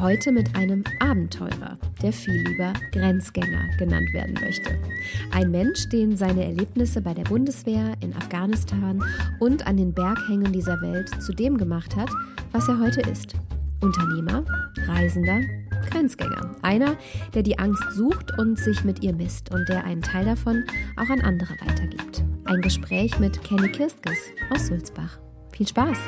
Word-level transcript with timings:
Heute 0.00 0.30
mit 0.30 0.54
einem 0.54 0.84
Abenteurer, 1.00 1.76
der 2.00 2.12
viel 2.12 2.40
lieber 2.46 2.72
Grenzgänger 2.92 3.68
genannt 3.78 4.08
werden 4.12 4.34
möchte. 4.40 4.78
Ein 5.32 5.50
Mensch, 5.50 5.88
den 5.88 6.16
seine 6.16 6.44
Erlebnisse 6.44 7.00
bei 7.00 7.14
der 7.14 7.24
Bundeswehr, 7.24 7.94
in 8.00 8.14
Afghanistan 8.14 9.02
und 9.40 9.66
an 9.66 9.76
den 9.76 9.92
Berghängen 9.92 10.52
dieser 10.52 10.80
Welt 10.82 11.10
zu 11.20 11.32
dem 11.32 11.58
gemacht 11.58 11.96
hat, 11.96 12.10
was 12.52 12.68
er 12.68 12.78
heute 12.78 13.00
ist. 13.10 13.34
Unternehmer, 13.80 14.44
Reisender, 14.86 15.40
Grenzgänger. 15.90 16.54
Einer, 16.62 16.96
der 17.34 17.42
die 17.42 17.58
Angst 17.58 17.82
sucht 17.90 18.38
und 18.38 18.56
sich 18.56 18.84
mit 18.84 19.02
ihr 19.02 19.14
misst 19.14 19.52
und 19.52 19.68
der 19.68 19.84
einen 19.84 20.02
Teil 20.02 20.26
davon 20.26 20.62
auch 20.96 21.10
an 21.10 21.22
andere 21.22 21.54
weitergibt. 21.66 22.22
Ein 22.44 22.60
Gespräch 22.60 23.18
mit 23.18 23.42
Kenny 23.42 23.68
Kirskes 23.68 24.18
aus 24.50 24.68
Sulzbach. 24.68 25.18
Viel 25.50 25.66
Spaß! 25.66 25.98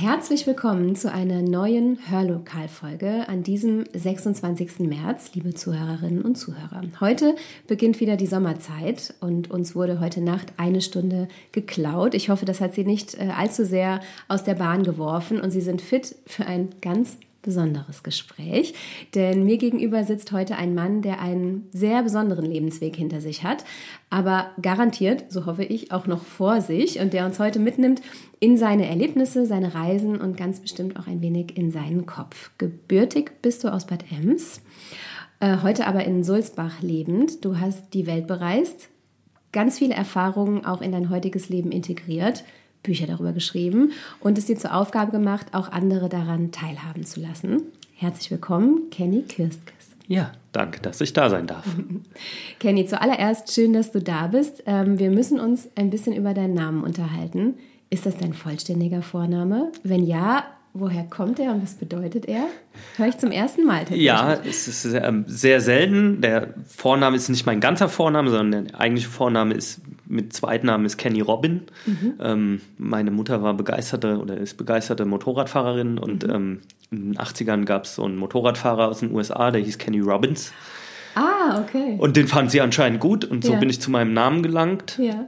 Herzlich 0.00 0.46
willkommen 0.46 0.96
zu 0.96 1.12
einer 1.12 1.42
neuen 1.42 1.98
Hörlokalfolge 2.08 3.28
an 3.28 3.42
diesem 3.42 3.84
26. 3.92 4.78
März, 4.78 5.32
liebe 5.34 5.52
Zuhörerinnen 5.52 6.22
und 6.22 6.36
Zuhörer. 6.36 6.80
Heute 7.00 7.36
beginnt 7.66 8.00
wieder 8.00 8.16
die 8.16 8.26
Sommerzeit 8.26 9.12
und 9.20 9.50
uns 9.50 9.74
wurde 9.74 10.00
heute 10.00 10.22
Nacht 10.22 10.54
eine 10.56 10.80
Stunde 10.80 11.28
geklaut. 11.52 12.14
Ich 12.14 12.30
hoffe, 12.30 12.46
das 12.46 12.62
hat 12.62 12.72
Sie 12.72 12.84
nicht 12.84 13.12
äh, 13.20 13.28
allzu 13.36 13.66
sehr 13.66 14.00
aus 14.26 14.42
der 14.42 14.54
Bahn 14.54 14.84
geworfen 14.84 15.38
und 15.38 15.50
Sie 15.50 15.60
sind 15.60 15.82
fit 15.82 16.16
für 16.26 16.46
ein 16.46 16.70
ganz 16.80 17.18
besonderes 17.42 18.02
Gespräch, 18.02 18.74
denn 19.14 19.44
mir 19.44 19.56
gegenüber 19.56 20.04
sitzt 20.04 20.32
heute 20.32 20.56
ein 20.56 20.74
Mann, 20.74 21.02
der 21.02 21.20
einen 21.20 21.68
sehr 21.72 22.02
besonderen 22.02 22.44
Lebensweg 22.44 22.96
hinter 22.96 23.20
sich 23.20 23.44
hat, 23.44 23.64
aber 24.10 24.50
garantiert, 24.60 25.24
so 25.28 25.46
hoffe 25.46 25.64
ich, 25.64 25.92
auch 25.92 26.06
noch 26.06 26.22
vor 26.22 26.60
sich 26.60 27.00
und 27.00 27.12
der 27.12 27.26
uns 27.26 27.38
heute 27.38 27.58
mitnimmt 27.58 28.02
in 28.40 28.56
seine 28.56 28.86
Erlebnisse, 28.86 29.46
seine 29.46 29.74
Reisen 29.74 30.20
und 30.20 30.36
ganz 30.36 30.60
bestimmt 30.60 30.98
auch 30.98 31.06
ein 31.06 31.22
wenig 31.22 31.56
in 31.56 31.70
seinen 31.70 32.06
Kopf. 32.06 32.50
Gebürtig 32.58 33.32
bist 33.42 33.64
du 33.64 33.72
aus 33.72 33.86
Bad 33.86 34.04
Ems, 34.10 34.60
äh, 35.40 35.58
heute 35.62 35.86
aber 35.86 36.04
in 36.04 36.24
Sulzbach 36.24 36.82
lebend. 36.82 37.44
Du 37.44 37.58
hast 37.58 37.94
die 37.94 38.06
Welt 38.06 38.26
bereist, 38.26 38.88
ganz 39.52 39.78
viele 39.78 39.94
Erfahrungen 39.94 40.64
auch 40.64 40.80
in 40.80 40.92
dein 40.92 41.10
heutiges 41.10 41.48
Leben 41.48 41.72
integriert. 41.72 42.44
Bücher 42.82 43.06
darüber 43.06 43.32
geschrieben 43.32 43.92
und 44.20 44.38
es 44.38 44.46
dir 44.46 44.56
zur 44.56 44.74
Aufgabe 44.74 45.12
gemacht, 45.12 45.48
auch 45.52 45.70
andere 45.70 46.08
daran 46.08 46.52
teilhaben 46.52 47.04
zu 47.04 47.20
lassen. 47.20 47.62
Herzlich 47.94 48.30
willkommen, 48.30 48.90
Kenny 48.90 49.22
Kirskes. 49.22 49.90
Ja, 50.06 50.32
danke, 50.52 50.80
dass 50.80 51.00
ich 51.00 51.12
da 51.12 51.30
sein 51.30 51.46
darf. 51.46 51.64
Kenny, 52.58 52.86
zuallererst 52.86 53.52
schön, 53.54 53.72
dass 53.72 53.92
du 53.92 54.00
da 54.00 54.26
bist. 54.28 54.62
Ähm, 54.66 54.98
wir 54.98 55.10
müssen 55.10 55.38
uns 55.38 55.68
ein 55.76 55.90
bisschen 55.90 56.16
über 56.16 56.34
deinen 56.34 56.54
Namen 56.54 56.82
unterhalten. 56.82 57.54
Ist 57.90 58.06
das 58.06 58.16
dein 58.16 58.34
vollständiger 58.34 59.02
Vorname? 59.02 59.70
Wenn 59.82 60.04
ja, 60.04 60.44
Woher 60.72 61.02
kommt 61.02 61.40
er 61.40 61.52
und 61.52 61.64
was 61.64 61.74
bedeutet 61.74 62.26
er? 62.26 62.44
Höre 62.96 63.08
ich 63.08 63.18
zum 63.18 63.32
ersten 63.32 63.66
Mal. 63.66 63.86
Ja, 63.92 64.34
es 64.34 64.68
ist 64.68 64.82
sehr, 64.82 65.02
ähm, 65.02 65.24
sehr, 65.26 65.60
selten. 65.60 66.20
Der 66.20 66.54
Vorname 66.64 67.16
ist 67.16 67.28
nicht 67.28 67.44
mein 67.44 67.58
ganzer 67.58 67.88
Vorname, 67.88 68.30
sondern 68.30 68.66
der 68.66 68.80
eigentliche 68.80 69.08
Vorname 69.08 69.54
ist 69.54 69.80
mit 70.10 70.32
Zweitnamen 70.32 70.84
ist 70.84 70.96
Kenny 70.96 71.20
Robin. 71.20 71.62
Mhm. 71.86 72.14
Ähm, 72.20 72.60
meine 72.76 73.10
Mutter 73.10 73.42
war 73.42 73.54
begeisterte 73.54 74.18
oder 74.18 74.36
ist 74.36 74.56
begeisterte 74.56 75.04
Motorradfahrerin 75.04 75.98
und 75.98 76.26
mhm. 76.26 76.34
ähm, 76.34 76.60
in 76.90 77.12
den 77.12 77.18
80ern 77.18 77.64
gab 77.64 77.84
es 77.84 77.94
so 77.94 78.04
einen 78.04 78.16
Motorradfahrer 78.16 78.88
aus 78.88 79.00
den 79.00 79.12
USA, 79.14 79.50
der 79.50 79.62
hieß 79.62 79.78
Kenny 79.78 80.00
Robbins. 80.00 80.52
Ah, 81.14 81.60
okay. 81.60 81.96
Und 81.98 82.16
den 82.16 82.26
fand 82.26 82.50
sie 82.50 82.60
anscheinend 82.60 83.00
gut 83.00 83.24
und 83.24 83.44
so 83.44 83.52
ja. 83.52 83.58
bin 83.58 83.70
ich 83.70 83.80
zu 83.80 83.90
meinem 83.90 84.12
Namen 84.12 84.42
gelangt. 84.42 84.98
Ja. 84.98 85.26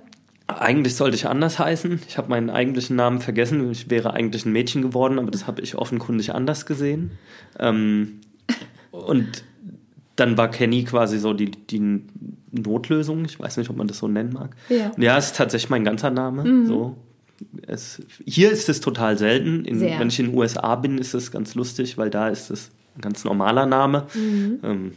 Eigentlich 0.48 0.96
sollte 0.96 1.16
ich 1.16 1.26
anders 1.26 1.58
heißen. 1.58 2.00
Ich 2.08 2.18
habe 2.18 2.28
meinen 2.28 2.50
eigentlichen 2.50 2.96
Namen 2.96 3.20
vergessen. 3.20 3.70
Ich 3.70 3.88
wäre 3.88 4.12
eigentlich 4.12 4.44
ein 4.44 4.52
Mädchen 4.52 4.82
geworden, 4.82 5.18
aber 5.18 5.30
das 5.30 5.46
habe 5.46 5.62
ich 5.62 5.76
offenkundig 5.76 6.34
anders 6.34 6.66
gesehen. 6.66 7.12
Ähm, 7.58 8.20
und 8.90 9.44
dann 10.22 10.38
war 10.38 10.48
Kenny 10.48 10.84
quasi 10.84 11.18
so 11.18 11.32
die, 11.32 11.50
die 11.50 12.00
Notlösung. 12.52 13.24
Ich 13.24 13.40
weiß 13.40 13.56
nicht, 13.56 13.70
ob 13.70 13.76
man 13.76 13.88
das 13.88 13.98
so 13.98 14.06
nennen 14.06 14.32
mag. 14.32 14.54
Ja, 14.68 14.92
ja 14.96 15.18
ist 15.18 15.36
tatsächlich 15.36 15.68
mein 15.68 15.84
ganzer 15.84 16.10
Name. 16.10 16.44
Mhm. 16.44 16.66
So. 16.66 16.96
Es, 17.66 18.00
hier 18.24 18.52
ist 18.52 18.68
es 18.68 18.80
total 18.80 19.18
selten. 19.18 19.64
In, 19.64 19.80
wenn 19.80 20.08
ich 20.08 20.20
in 20.20 20.26
den 20.26 20.36
USA 20.36 20.76
bin, 20.76 20.98
ist 20.98 21.12
es 21.12 21.32
ganz 21.32 21.56
lustig, 21.56 21.98
weil 21.98 22.08
da 22.08 22.28
ist 22.28 22.50
es 22.50 22.70
ein 22.96 23.00
ganz 23.00 23.24
normaler 23.24 23.66
Name. 23.66 24.06
Mhm. 24.14 24.58
Ähm, 24.62 24.92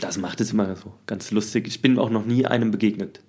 das 0.00 0.18
macht 0.18 0.40
es 0.40 0.52
immer 0.52 0.76
so 0.76 0.92
ganz 1.06 1.32
lustig. 1.32 1.66
Ich 1.66 1.82
bin 1.82 1.98
auch 1.98 2.10
noch 2.10 2.24
nie 2.24 2.46
einem 2.46 2.70
begegnet, 2.70 3.20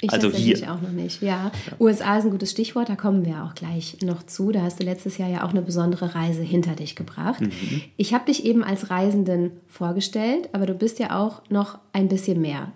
ich 0.00 0.12
also 0.12 0.30
hier. 0.30 0.56
auch 0.72 0.80
noch 0.80 0.90
nicht. 0.90 1.22
Ja. 1.22 1.50
ja. 1.66 1.72
USA 1.80 2.18
ist 2.18 2.24
ein 2.24 2.30
gutes 2.30 2.50
Stichwort, 2.50 2.88
da 2.88 2.96
kommen 2.96 3.24
wir 3.24 3.44
auch 3.44 3.54
gleich 3.54 3.98
noch 4.02 4.22
zu. 4.22 4.52
Da 4.52 4.62
hast 4.62 4.80
du 4.80 4.84
letztes 4.84 5.18
Jahr 5.18 5.28
ja 5.28 5.44
auch 5.44 5.50
eine 5.50 5.62
besondere 5.62 6.14
Reise 6.14 6.42
hinter 6.42 6.74
dich 6.74 6.96
gebracht. 6.96 7.40
Mhm. 7.40 7.82
Ich 7.96 8.12
habe 8.12 8.26
dich 8.26 8.44
eben 8.44 8.64
als 8.64 8.90
Reisenden 8.90 9.52
vorgestellt, 9.66 10.48
aber 10.52 10.66
du 10.66 10.74
bist 10.74 10.98
ja 10.98 11.18
auch 11.18 11.42
noch 11.48 11.78
ein 11.92 12.08
bisschen 12.08 12.40
mehr. 12.40 12.72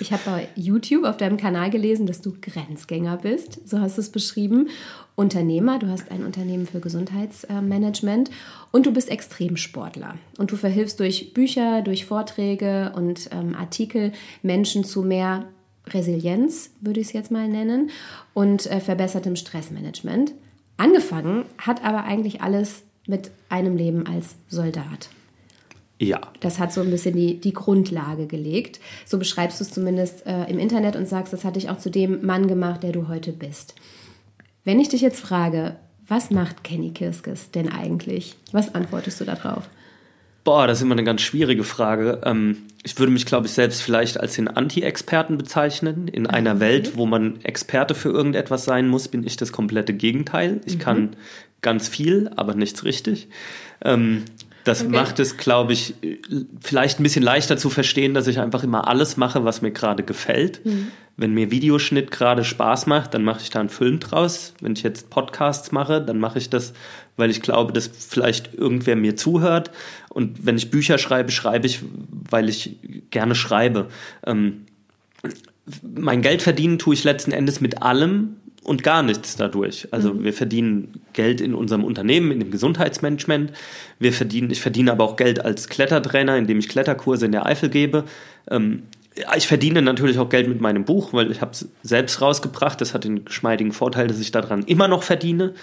Ich 0.00 0.12
habe 0.12 0.22
bei 0.24 0.48
YouTube 0.54 1.04
auf 1.04 1.18
deinem 1.18 1.36
Kanal 1.36 1.70
gelesen, 1.70 2.06
dass 2.06 2.22
du 2.22 2.32
Grenzgänger 2.40 3.18
bist, 3.18 3.68
so 3.68 3.80
hast 3.80 3.98
du 3.98 4.00
es 4.00 4.08
beschrieben. 4.10 4.68
Unternehmer, 5.14 5.78
du 5.78 5.88
hast 5.88 6.10
ein 6.10 6.24
Unternehmen 6.24 6.66
für 6.66 6.80
Gesundheitsmanagement 6.80 8.30
und 8.70 8.86
du 8.86 8.92
bist 8.92 9.10
Extremsportler. 9.10 10.14
Und 10.38 10.52
du 10.52 10.56
verhilfst 10.56 10.98
durch 11.00 11.34
Bücher, 11.34 11.82
durch 11.82 12.06
Vorträge 12.06 12.92
und 12.96 13.28
ähm, 13.30 13.54
Artikel 13.54 14.12
Menschen 14.42 14.84
zu 14.84 15.02
mehr 15.02 15.44
Resilienz, 15.86 16.70
würde 16.80 17.00
ich 17.00 17.08
es 17.08 17.12
jetzt 17.12 17.30
mal 17.30 17.48
nennen, 17.48 17.90
und 18.34 18.70
äh, 18.70 18.80
verbessertem 18.80 19.36
Stressmanagement. 19.36 20.32
Angefangen 20.76 21.44
hat 21.58 21.84
aber 21.84 22.04
eigentlich 22.04 22.40
alles 22.40 22.82
mit 23.06 23.30
einem 23.48 23.76
Leben 23.76 24.06
als 24.06 24.36
Soldat. 24.48 25.08
Ja. 25.98 26.20
Das 26.40 26.58
hat 26.58 26.72
so 26.72 26.80
ein 26.80 26.90
bisschen 26.90 27.14
die, 27.14 27.38
die 27.38 27.52
Grundlage 27.52 28.26
gelegt. 28.26 28.80
So 29.06 29.18
beschreibst 29.18 29.60
du 29.60 29.64
es 29.64 29.70
zumindest 29.70 30.26
äh, 30.26 30.44
im 30.44 30.58
Internet 30.58 30.96
und 30.96 31.06
sagst, 31.06 31.32
das 31.32 31.44
hat 31.44 31.56
dich 31.56 31.70
auch 31.70 31.78
zu 31.78 31.90
dem 31.90 32.26
Mann 32.26 32.48
gemacht, 32.48 32.82
der 32.82 32.92
du 32.92 33.06
heute 33.06 33.32
bist. 33.32 33.74
Wenn 34.64 34.80
ich 34.80 34.88
dich 34.88 35.00
jetzt 35.00 35.20
frage, 35.20 35.76
was 36.08 36.30
macht 36.30 36.64
Kenny 36.64 36.90
Kirskes 36.90 37.52
denn 37.52 37.70
eigentlich? 37.70 38.36
Was 38.50 38.74
antwortest 38.74 39.20
du 39.20 39.24
darauf? 39.24 39.68
Boah, 40.44 40.66
das 40.66 40.78
ist 40.78 40.82
immer 40.82 40.94
eine 40.94 41.04
ganz 41.04 41.20
schwierige 41.22 41.64
Frage. 41.64 42.20
Ähm, 42.24 42.58
ich 42.82 42.98
würde 42.98 43.12
mich, 43.12 43.26
glaube 43.26 43.46
ich, 43.46 43.52
selbst 43.52 43.80
vielleicht 43.82 44.18
als 44.18 44.34
den 44.34 44.48
Anti-Experten 44.48 45.38
bezeichnen. 45.38 46.08
In 46.08 46.26
einer 46.26 46.58
Welt, 46.58 46.96
wo 46.96 47.06
man 47.06 47.40
Experte 47.42 47.94
für 47.94 48.08
irgendetwas 48.10 48.64
sein 48.64 48.88
muss, 48.88 49.08
bin 49.08 49.24
ich 49.24 49.36
das 49.36 49.52
komplette 49.52 49.94
Gegenteil. 49.94 50.60
Ich 50.66 50.76
mhm. 50.76 50.80
kann 50.80 51.16
ganz 51.60 51.88
viel, 51.88 52.30
aber 52.34 52.54
nichts 52.54 52.84
richtig. 52.84 53.28
Ähm, 53.84 54.24
das 54.64 54.82
okay. 54.82 54.90
macht 54.92 55.18
es, 55.18 55.36
glaube 55.36 55.72
ich, 55.72 55.94
vielleicht 56.60 57.00
ein 57.00 57.02
bisschen 57.02 57.22
leichter 57.22 57.56
zu 57.56 57.70
verstehen, 57.70 58.14
dass 58.14 58.26
ich 58.26 58.38
einfach 58.38 58.62
immer 58.62 58.86
alles 58.88 59.16
mache, 59.16 59.44
was 59.44 59.62
mir 59.62 59.72
gerade 59.72 60.02
gefällt. 60.02 60.64
Mhm. 60.64 60.88
Wenn 61.16 61.34
mir 61.34 61.50
Videoschnitt 61.50 62.10
gerade 62.10 62.44
Spaß 62.44 62.86
macht, 62.86 63.14
dann 63.14 63.22
mache 63.22 63.42
ich 63.42 63.50
da 63.50 63.60
einen 63.60 63.68
Film 63.68 64.00
draus. 64.00 64.54
Wenn 64.60 64.72
ich 64.72 64.82
jetzt 64.82 65.10
Podcasts 65.10 65.72
mache, 65.72 66.00
dann 66.00 66.18
mache 66.18 66.38
ich 66.38 66.50
das, 66.50 66.72
weil 67.16 67.30
ich 67.30 67.42
glaube, 67.42 67.72
dass 67.72 67.88
vielleicht 67.88 68.54
irgendwer 68.54 68.96
mir 68.96 69.16
zuhört. 69.16 69.70
Und 70.08 70.46
wenn 70.46 70.56
ich 70.56 70.70
Bücher 70.70 70.98
schreibe, 70.98 71.30
schreibe 71.30 71.66
ich, 71.66 71.80
weil 72.30 72.48
ich 72.48 72.76
gerne 73.10 73.34
schreibe. 73.34 73.88
Ähm, 74.26 74.66
mein 75.82 76.22
Geld 76.22 76.42
verdienen 76.42 76.78
tue 76.78 76.94
ich 76.94 77.04
letzten 77.04 77.32
Endes 77.32 77.60
mit 77.60 77.82
allem, 77.82 78.36
und 78.64 78.82
gar 78.82 79.02
nichts 79.02 79.36
dadurch. 79.36 79.88
Also 79.90 80.14
mhm. 80.14 80.24
wir 80.24 80.32
verdienen 80.32 81.00
Geld 81.12 81.40
in 81.40 81.54
unserem 81.54 81.84
Unternehmen, 81.84 82.30
in 82.30 82.40
dem 82.40 82.50
Gesundheitsmanagement. 82.50 83.52
Wir 83.98 84.12
verdienen, 84.12 84.50
ich 84.50 84.60
verdiene 84.60 84.92
aber 84.92 85.04
auch 85.04 85.16
Geld 85.16 85.44
als 85.44 85.68
Klettertrainer, 85.68 86.36
indem 86.36 86.58
ich 86.58 86.68
Kletterkurse 86.68 87.26
in 87.26 87.32
der 87.32 87.46
Eifel 87.46 87.68
gebe. 87.68 88.04
Ähm, 88.50 88.84
ich 89.36 89.46
verdiene 89.46 89.82
natürlich 89.82 90.18
auch 90.18 90.28
Geld 90.28 90.48
mit 90.48 90.60
meinem 90.60 90.84
Buch, 90.84 91.12
weil 91.12 91.30
ich 91.30 91.40
habe 91.40 91.52
es 91.52 91.68
selbst 91.82 92.20
rausgebracht. 92.20 92.80
Das 92.80 92.94
hat 92.94 93.04
den 93.04 93.24
geschmeidigen 93.24 93.72
Vorteil, 93.72 94.06
dass 94.06 94.18
ich 94.18 94.32
daran 94.32 94.62
immer 94.64 94.88
noch 94.88 95.02
verdiene. 95.02 95.54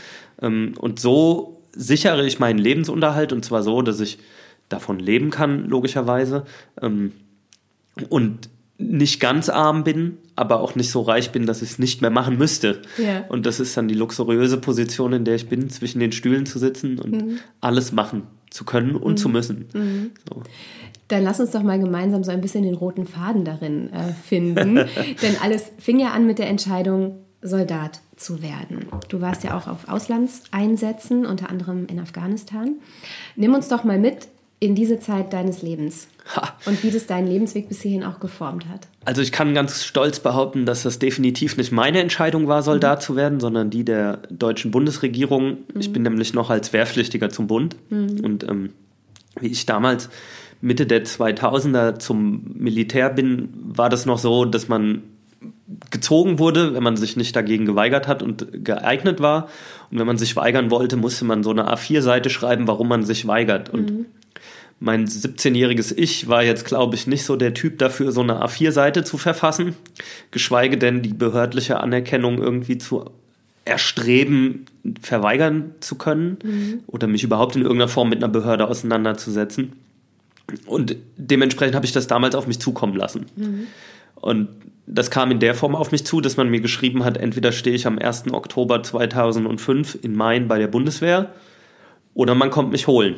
Ähm, 0.41 0.73
und 0.77 0.99
so 0.99 1.61
sichere 1.71 2.25
ich 2.25 2.39
meinen 2.39 2.59
Lebensunterhalt 2.59 3.33
und 3.33 3.43
zwar 3.43 3.63
so, 3.63 3.81
dass 3.81 3.99
ich 3.99 4.19
davon 4.69 4.99
leben 4.99 5.31
kann, 5.31 5.67
logischerweise. 5.67 6.45
Ähm, 6.81 7.13
und 8.09 8.49
nicht 8.77 9.19
ganz 9.19 9.49
arm 9.49 9.83
bin, 9.83 10.17
aber 10.37 10.61
auch 10.61 10.75
nicht 10.75 10.89
so 10.89 11.01
reich 11.01 11.31
bin, 11.31 11.45
dass 11.45 11.61
ich 11.61 11.71
es 11.71 11.79
nicht 11.79 12.01
mehr 12.01 12.11
machen 12.11 12.37
müsste. 12.37 12.81
Ja. 12.97 13.25
Und 13.27 13.45
das 13.45 13.59
ist 13.59 13.75
dann 13.75 13.89
die 13.89 13.95
luxuriöse 13.95 14.57
Position, 14.57 15.11
in 15.11 15.25
der 15.25 15.35
ich 15.35 15.49
bin, 15.49 15.69
zwischen 15.69 15.99
den 15.99 16.13
Stühlen 16.13 16.45
zu 16.45 16.59
sitzen 16.59 16.97
und 16.97 17.11
mhm. 17.11 17.39
alles 17.59 17.91
machen 17.91 18.23
zu 18.49 18.63
können 18.63 18.95
und 18.95 19.13
mhm. 19.13 19.17
zu 19.17 19.29
müssen. 19.29 19.65
Mhm. 19.73 20.11
So. 20.29 20.43
Dann 21.09 21.23
lass 21.23 21.39
uns 21.39 21.51
doch 21.51 21.63
mal 21.63 21.79
gemeinsam 21.79 22.23
so 22.23 22.31
ein 22.31 22.41
bisschen 22.41 22.63
den 22.63 22.75
roten 22.75 23.05
Faden 23.05 23.43
darin 23.43 23.91
äh, 23.91 24.13
finden. 24.13 24.75
Denn 25.21 25.35
alles 25.43 25.71
fing 25.77 25.99
ja 25.99 26.11
an 26.11 26.25
mit 26.25 26.39
der 26.39 26.47
Entscheidung, 26.47 27.19
Soldat 27.41 28.01
zu 28.17 28.41
werden. 28.41 28.87
Du 29.07 29.21
warst 29.21 29.43
ja 29.43 29.57
auch 29.57 29.67
auf 29.67 29.87
Auslandseinsätzen, 29.87 31.25
unter 31.25 31.49
anderem 31.49 31.87
in 31.87 31.99
Afghanistan. 31.99 32.75
Nimm 33.35 33.53
uns 33.53 33.69
doch 33.69 33.83
mal 33.83 33.97
mit 33.97 34.27
in 34.59 34.75
diese 34.75 34.99
Zeit 34.99 35.31
deines 35.31 35.61
Lebens 35.61 36.09
ha. 36.35 36.53
und 36.65 36.83
wie 36.83 36.91
das 36.91 37.07
deinen 37.07 37.27
Lebensweg 37.27 37.69
bis 37.69 37.81
hierhin 37.81 38.03
auch 38.03 38.19
geformt 38.19 38.67
hat. 38.67 38.87
Also 39.05 39.21
ich 39.21 39.31
kann 39.31 39.53
ganz 39.53 39.85
stolz 39.85 40.19
behaupten, 40.19 40.65
dass 40.65 40.83
das 40.83 40.99
definitiv 40.99 41.55
nicht 41.55 41.71
meine 41.71 42.01
Entscheidung 42.01 42.47
war, 42.47 42.61
Soldat 42.61 42.99
mhm. 42.99 43.03
zu 43.03 43.15
werden, 43.15 43.39
sondern 43.39 43.69
die 43.69 43.85
der 43.85 44.17
deutschen 44.29 44.71
Bundesregierung. 44.71 45.59
Mhm. 45.73 45.79
Ich 45.79 45.93
bin 45.93 46.03
nämlich 46.03 46.33
noch 46.33 46.49
als 46.49 46.73
Wehrpflichtiger 46.73 47.29
zum 47.29 47.47
Bund 47.47 47.77
mhm. 47.89 48.19
und 48.21 48.43
ähm, 48.43 48.73
wie 49.39 49.47
ich 49.47 49.65
damals 49.65 50.09
Mitte 50.61 50.85
der 50.85 51.05
2000er 51.05 51.99
zum 51.99 52.43
Militär 52.55 53.09
bin, 53.09 53.49
war 53.63 53.89
das 53.89 54.05
noch 54.05 54.17
so, 54.17 54.45
dass 54.45 54.67
man 54.67 55.03
gezogen 55.91 56.39
wurde, 56.39 56.73
wenn 56.73 56.83
man 56.83 56.97
sich 56.97 57.15
nicht 57.15 57.35
dagegen 57.35 57.65
geweigert 57.65 58.07
hat 58.07 58.23
und 58.23 58.65
geeignet 58.65 59.21
war. 59.21 59.47
Und 59.91 59.99
wenn 59.99 60.07
man 60.07 60.17
sich 60.17 60.35
weigern 60.35 60.71
wollte, 60.71 60.97
musste 60.97 61.25
man 61.25 61.43
so 61.43 61.51
eine 61.51 61.71
A4-Seite 61.71 62.29
schreiben, 62.29 62.67
warum 62.67 62.87
man 62.87 63.03
sich 63.03 63.27
weigert. 63.27 63.69
Und 63.69 63.91
mhm 63.91 64.05
mein 64.79 65.07
17-jähriges 65.07 65.93
Ich 65.95 66.27
war 66.27 66.43
jetzt, 66.43 66.65
glaube 66.65 66.95
ich, 66.95 67.05
nicht 67.05 67.23
so 67.23 67.35
der 67.35 67.53
Typ 67.53 67.79
dafür, 67.79 68.11
so 68.11 68.21
eine 68.21 68.43
A4-Seite 68.43 69.03
zu 69.03 69.17
verfassen, 69.17 69.75
geschweige 70.31 70.77
denn 70.77 71.01
die 71.01 71.13
behördliche 71.13 71.79
Anerkennung 71.81 72.41
irgendwie 72.41 72.77
zu 72.77 73.05
erstreben, 73.65 74.65
verweigern 75.01 75.75
zu 75.81 75.95
können 75.95 76.37
mhm. 76.43 76.79
oder 76.87 77.07
mich 77.07 77.23
überhaupt 77.23 77.55
in 77.55 77.61
irgendeiner 77.61 77.89
Form 77.89 78.09
mit 78.09 78.23
einer 78.23 78.31
Behörde 78.31 78.67
auseinanderzusetzen. 78.67 79.73
Und 80.65 80.95
dementsprechend 81.17 81.75
habe 81.75 81.85
ich 81.85 81.91
das 81.91 82.07
damals 82.07 82.35
auf 82.35 82.47
mich 82.47 82.59
zukommen 82.59 82.95
lassen. 82.95 83.25
Mhm. 83.35 83.67
Und 84.15 84.49
das 84.85 85.11
kam 85.11 85.31
in 85.31 85.39
der 85.39 85.55
Form 85.55 85.75
auf 85.75 85.91
mich 85.91 86.05
zu, 86.05 86.19
dass 86.19 86.35
man 86.35 86.49
mir 86.49 86.61
geschrieben 86.61 87.05
hat, 87.05 87.17
entweder 87.17 87.51
stehe 87.51 87.75
ich 87.75 87.85
am 87.85 87.99
1. 87.99 88.33
Oktober 88.33 88.81
2005 88.81 89.99
in 90.01 90.15
Main 90.15 90.47
bei 90.47 90.57
der 90.57 90.67
Bundeswehr 90.67 91.31
oder 92.13 92.35
man 92.35 92.49
kommt 92.49 92.71
mich 92.71 92.87
holen. 92.87 93.15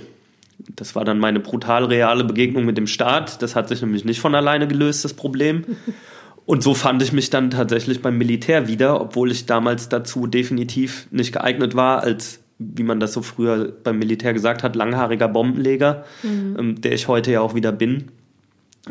Das 0.76 0.96
war 0.96 1.06
dann 1.06 1.18
meine 1.18 1.40
brutal 1.40 1.86
reale 1.86 2.24
Begegnung 2.24 2.66
mit 2.66 2.78
dem 2.78 2.88
Staat. 2.88 3.42
Das 3.42 3.56
hat 3.56 3.70
sich 3.70 3.82
nämlich 3.82 4.06
nicht 4.06 4.20
von 4.20 4.36
alleine 4.36 4.68
gelöst, 4.68 5.06
das 5.06 5.14
Problem. 5.14 5.66
Und 6.46 6.64
so 6.64 6.74
fand 6.74 7.02
ich 7.02 7.14
mich 7.14 7.30
dann 7.30 7.52
tatsächlich 7.52 8.02
beim 8.02 8.18
Militär 8.18 8.68
wieder, 8.68 9.00
obwohl 9.00 9.32
ich 9.32 9.46
damals 9.46 9.90
dazu 9.90 10.28
definitiv 10.28 11.08
nicht 11.12 11.32
geeignet 11.32 11.76
war, 11.76 12.02
als, 12.02 12.41
wie 12.76 12.84
man 12.84 13.00
das 13.00 13.14
so 13.14 13.22
früher 13.22 13.72
beim 13.84 14.00
Militär 14.00 14.34
gesagt 14.34 14.64
hat, 14.64 14.76
langhaariger 14.76 15.28
Bombenleger, 15.28 16.06
mhm. 16.24 16.56
ähm, 16.60 16.82
der 16.82 16.94
ich 16.94 17.08
heute 17.08 17.32
ja 17.32 17.42
auch 17.42 17.56
wieder 17.56 17.72
bin. 17.72 18.12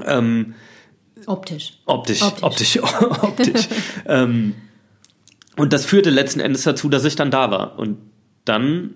Ähm, 0.05 0.55
optisch. 1.26 1.78
Optisch, 1.87 2.22
optisch, 2.22 2.43
optisch. 2.43 2.78
optisch. 3.22 3.69
ähm, 4.06 4.55
und 5.56 5.72
das 5.72 5.84
führte 5.84 6.11
letzten 6.11 6.40
Endes 6.40 6.62
dazu, 6.62 6.88
dass 6.88 7.05
ich 7.05 7.17
dann 7.17 7.31
da 7.31 7.50
war. 7.50 7.78
Und 7.78 7.99
dann 8.44 8.94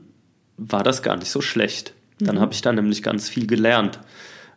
war 0.57 0.83
das 0.83 1.03
gar 1.03 1.17
nicht 1.17 1.31
so 1.31 1.41
schlecht. 1.41 1.95
Dann 2.19 2.37
mhm. 2.37 2.41
habe 2.41 2.55
ich 2.55 2.63
da 2.63 2.73
nämlich 2.73 3.03
ganz 3.03 3.29
viel 3.29 3.47
gelernt. 3.47 4.01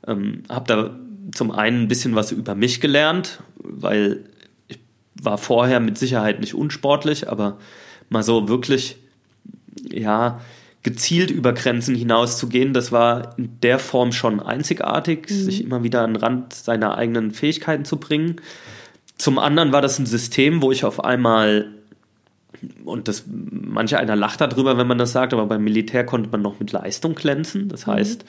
Ähm, 0.05 0.43
habe 0.49 0.67
da 0.67 0.99
zum 1.35 1.51
einen 1.51 1.83
ein 1.83 1.87
bisschen 1.87 2.15
was 2.15 2.31
über 2.31 2.55
mich 2.55 2.81
gelernt, 2.81 3.41
weil 3.57 4.23
ich 4.67 4.79
war 5.21 5.37
vorher 5.37 5.79
mit 5.79 5.97
Sicherheit 5.97 6.39
nicht 6.39 6.53
unsportlich, 6.53 7.29
aber 7.29 7.57
mal 8.09 8.23
so 8.23 8.47
wirklich, 8.47 8.97
ja, 9.91 10.41
gezielt 10.83 11.31
über 11.31 11.53
Grenzen 11.53 11.95
hinauszugehen, 11.95 12.73
das 12.73 12.91
war 12.91 13.37
in 13.37 13.59
der 13.61 13.79
Form 13.79 14.11
schon 14.11 14.39
einzigartig, 14.39 15.29
mhm. 15.29 15.33
sich 15.33 15.63
immer 15.63 15.83
wieder 15.83 16.01
an 16.01 16.13
den 16.13 16.21
Rand 16.21 16.53
seiner 16.53 16.97
eigenen 16.97 17.31
Fähigkeiten 17.31 17.83
zu 17.83 17.97
bringen. 17.97 18.37
Zum 19.17 19.39
anderen 19.39 19.71
war 19.71 19.81
das 19.81 19.99
ein 19.99 20.05
System, 20.05 20.61
wo 20.61 20.71
ich 20.71 20.85
auf 20.85 21.03
einmal 21.03 21.73
und 22.85 23.07
das, 23.07 23.25
manche 23.27 23.99
einer 23.99 24.15
lacht 24.15 24.41
darüber, 24.41 24.77
wenn 24.77 24.87
man 24.87 24.97
das 24.97 25.11
sagt, 25.11 25.33
aber 25.33 25.45
beim 25.45 25.63
Militär 25.63 26.05
konnte 26.05 26.29
man 26.29 26.41
noch 26.41 26.59
mit 26.59 26.71
Leistung 26.71 27.15
glänzen. 27.15 27.69
Das 27.69 27.85
mhm. 27.85 27.91
heißt, 27.91 28.25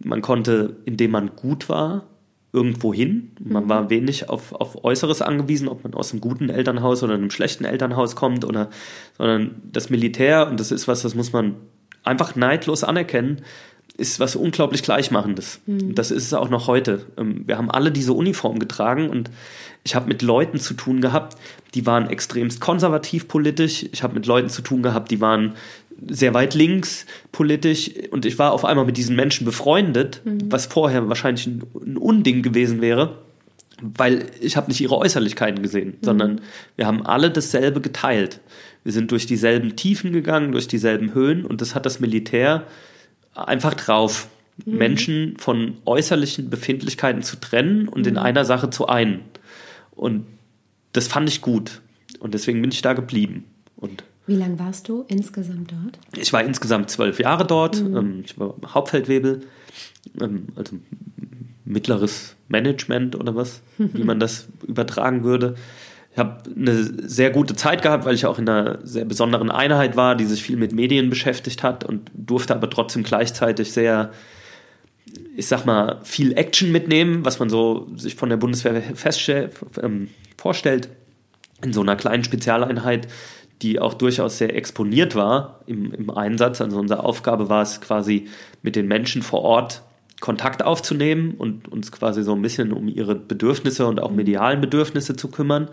man 0.00 0.22
konnte, 0.22 0.76
indem 0.84 1.12
man 1.12 1.36
gut 1.36 1.68
war, 1.68 2.04
irgendwo 2.52 2.94
hin. 2.94 3.32
Man 3.40 3.64
mhm. 3.64 3.68
war 3.68 3.90
wenig 3.90 4.28
auf, 4.28 4.52
auf 4.52 4.84
Äußeres 4.84 5.22
angewiesen, 5.22 5.68
ob 5.68 5.84
man 5.84 5.94
aus 5.94 6.12
einem 6.12 6.20
guten 6.20 6.48
Elternhaus 6.48 7.02
oder 7.02 7.14
einem 7.14 7.30
schlechten 7.30 7.64
Elternhaus 7.64 8.16
kommt 8.16 8.44
oder, 8.44 8.70
sondern 9.16 9.62
das 9.70 9.90
Militär, 9.90 10.48
und 10.48 10.58
das 10.58 10.70
ist 10.70 10.88
was, 10.88 11.02
das 11.02 11.14
muss 11.14 11.32
man 11.32 11.56
einfach 12.04 12.36
neidlos 12.36 12.84
anerkennen, 12.84 13.42
ist 13.98 14.20
was 14.20 14.36
unglaublich 14.36 14.82
Gleichmachendes. 14.82 15.60
Mhm. 15.66 15.94
Das 15.94 16.10
ist 16.10 16.24
es 16.24 16.34
auch 16.34 16.48
noch 16.48 16.68
heute. 16.68 17.06
Ähm, 17.18 17.42
wir 17.46 17.58
haben 17.58 17.70
alle 17.70 17.90
diese 17.90 18.12
Uniform 18.12 18.58
getragen 18.58 19.10
und 19.10 19.30
ich 19.84 19.94
habe 19.94 20.08
mit 20.08 20.22
Leuten 20.22 20.58
zu 20.58 20.74
tun 20.74 21.00
gehabt, 21.00 21.36
die 21.74 21.84
waren 21.84 22.08
extremst 22.08 22.60
konservativ 22.60 23.28
politisch. 23.28 23.86
Ich 23.92 24.02
habe 24.02 24.14
mit 24.14 24.26
Leuten 24.26 24.48
zu 24.50 24.62
tun 24.62 24.82
gehabt, 24.82 25.10
die 25.10 25.20
waren 25.20 25.54
sehr 26.06 26.34
weit 26.34 26.54
links 26.54 27.06
politisch 27.32 27.90
und 28.10 28.24
ich 28.24 28.38
war 28.38 28.52
auf 28.52 28.64
einmal 28.64 28.84
mit 28.84 28.96
diesen 28.96 29.16
Menschen 29.16 29.44
befreundet, 29.44 30.22
mhm. 30.24 30.50
was 30.50 30.66
vorher 30.66 31.08
wahrscheinlich 31.08 31.46
ein, 31.46 31.62
ein, 31.84 31.96
Unding 31.96 32.42
gewesen 32.42 32.80
wäre, 32.80 33.18
weil 33.80 34.26
ich 34.40 34.56
habe 34.56 34.68
nicht 34.68 34.80
ihre 34.80 34.96
Äußerlichkeiten 34.96 35.62
gesehen, 35.62 35.88
mhm. 35.88 36.04
sondern 36.04 36.40
wir 36.76 36.86
haben 36.86 37.04
alle 37.04 37.30
dasselbe 37.30 37.80
geteilt. 37.80 38.40
Wir 38.84 38.92
sind 38.92 39.10
durch 39.10 39.26
dieselben 39.26 39.76
Tiefen 39.76 40.12
gegangen, 40.12 40.52
durch 40.52 40.68
dieselben 40.68 41.14
Höhen 41.14 41.44
und 41.44 41.60
das 41.60 41.74
hat 41.74 41.84
das 41.84 42.00
Militär 42.00 42.66
einfach 43.34 43.74
drauf, 43.74 44.28
mhm. 44.64 44.76
Menschen 44.78 45.36
von 45.38 45.78
äußerlichen 45.84 46.48
Befindlichkeiten 46.48 47.22
zu 47.22 47.36
trennen 47.36 47.88
und 47.88 48.06
in 48.06 48.14
mhm. 48.14 48.20
einer 48.20 48.44
Sache 48.44 48.70
zu 48.70 48.86
einen. 48.86 49.20
Und 49.90 50.26
das 50.92 51.08
fand 51.08 51.28
ich 51.28 51.40
gut. 51.40 51.80
Und 52.20 52.34
deswegen 52.34 52.60
bin 52.60 52.70
ich 52.70 52.82
da 52.82 52.92
geblieben. 52.92 53.44
Und 53.76 54.04
Wie 54.28 54.36
lange 54.36 54.58
warst 54.58 54.90
du 54.90 55.06
insgesamt 55.08 55.72
dort? 55.72 55.98
Ich 56.14 56.34
war 56.34 56.44
insgesamt 56.44 56.90
zwölf 56.90 57.18
Jahre 57.18 57.46
dort. 57.46 57.82
Mhm. 57.82 57.96
Ähm, 57.96 58.22
ich 58.26 58.38
war 58.38 58.54
Hauptfeldwebel, 58.66 59.40
ähm, 60.20 60.48
also 60.54 60.76
mittleres 61.64 62.36
Management 62.48 63.16
oder 63.16 63.34
was, 63.34 63.62
wie 63.78 64.04
man 64.04 64.20
das 64.20 64.48
übertragen 64.66 65.24
würde. 65.24 65.54
Ich 66.12 66.18
habe 66.18 66.42
eine 66.54 67.08
sehr 67.08 67.30
gute 67.30 67.56
Zeit 67.56 67.80
gehabt, 67.80 68.04
weil 68.04 68.14
ich 68.14 68.26
auch 68.26 68.38
in 68.38 68.46
einer 68.46 68.80
sehr 68.84 69.06
besonderen 69.06 69.50
Einheit 69.50 69.96
war, 69.96 70.14
die 70.14 70.26
sich 70.26 70.42
viel 70.42 70.56
mit 70.56 70.72
Medien 70.72 71.08
beschäftigt 71.08 71.62
hat 71.62 71.84
und 71.84 72.10
durfte 72.12 72.54
aber 72.54 72.68
trotzdem 72.68 73.04
gleichzeitig 73.04 73.72
sehr, 73.72 74.12
ich 75.36 75.46
sag 75.46 75.64
mal, 75.64 76.00
viel 76.02 76.36
Action 76.36 76.70
mitnehmen, 76.70 77.24
was 77.24 77.38
man 77.38 77.48
so 77.48 77.88
sich 77.96 78.14
von 78.14 78.28
der 78.28 78.36
Bundeswehr 78.36 78.82
ähm, 79.82 80.08
vorstellt, 80.36 80.90
in 81.62 81.72
so 81.72 81.80
einer 81.80 81.96
kleinen 81.96 82.24
Spezialeinheit, 82.24 83.08
die 83.62 83.80
auch 83.80 83.94
durchaus 83.94 84.38
sehr 84.38 84.54
exponiert 84.54 85.14
war 85.14 85.60
im, 85.66 85.92
im 85.92 86.10
Einsatz. 86.10 86.60
Also 86.60 86.78
unsere 86.78 87.04
Aufgabe 87.04 87.48
war 87.48 87.62
es 87.62 87.80
quasi 87.80 88.28
mit 88.62 88.76
den 88.76 88.86
Menschen 88.86 89.22
vor 89.22 89.42
Ort 89.42 89.82
Kontakt 90.20 90.64
aufzunehmen 90.64 91.34
und 91.38 91.68
uns 91.68 91.92
quasi 91.92 92.22
so 92.22 92.34
ein 92.34 92.42
bisschen 92.42 92.72
um 92.72 92.88
ihre 92.88 93.14
Bedürfnisse 93.14 93.86
und 93.86 94.00
auch 94.00 94.10
medialen 94.10 94.60
Bedürfnisse 94.60 95.14
zu 95.14 95.28
kümmern. 95.28 95.68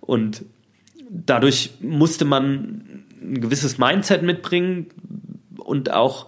Und 0.00 0.44
dadurch 1.08 1.74
musste 1.80 2.24
man 2.24 3.04
ein 3.22 3.40
gewisses 3.40 3.78
Mindset 3.78 4.22
mitbringen 4.22 4.86
und 5.58 5.92
auch 5.92 6.26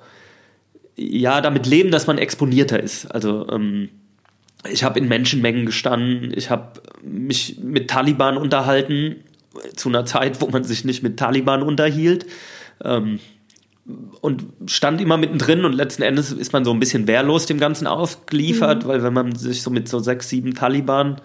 ja 0.97 1.41
damit 1.41 1.67
leben, 1.67 1.91
dass 1.91 2.07
man 2.07 2.19
exponierter 2.19 2.81
ist. 2.81 3.07
Also 3.07 3.49
ähm, 3.49 3.89
ich 4.69 4.85
habe 4.85 4.99
in 4.99 5.09
Menschenmengen 5.09 5.67
gestanden, 5.67 6.33
ich 6.35 6.51
habe 6.51 6.81
mich 7.03 7.59
mit 7.63 7.89
Taliban 7.89 8.37
unterhalten 8.37 9.17
zu 9.77 9.89
einer 9.89 10.05
Zeit, 10.05 10.41
wo 10.41 10.49
man 10.49 10.65
sich 10.65 10.85
nicht 10.85 11.03
mit 11.03 11.19
Taliban 11.19 11.63
unterhielt. 11.63 12.27
Ähm, 12.85 13.19
und 14.21 14.45
stand 14.67 15.01
immer 15.01 15.17
mittendrin 15.17 15.65
und 15.65 15.73
letzten 15.73 16.03
Endes 16.03 16.31
ist 16.31 16.53
man 16.53 16.65
so 16.65 16.73
ein 16.73 16.81
bisschen 16.81 17.07
wehrlos 17.07 17.47
dem 17.47 17.59
Ganzen 17.59 17.87
aufgeliefert, 17.87 18.85
mhm. 18.85 18.89
weil 18.89 19.03
wenn 19.03 19.15
man 19.15 19.35
sich 19.35 19.63
so 19.63 19.71
mit 19.71 19.89
so 19.89 19.99
sechs, 19.99 20.29
sieben 20.29 20.55
Taliban 20.55 21.21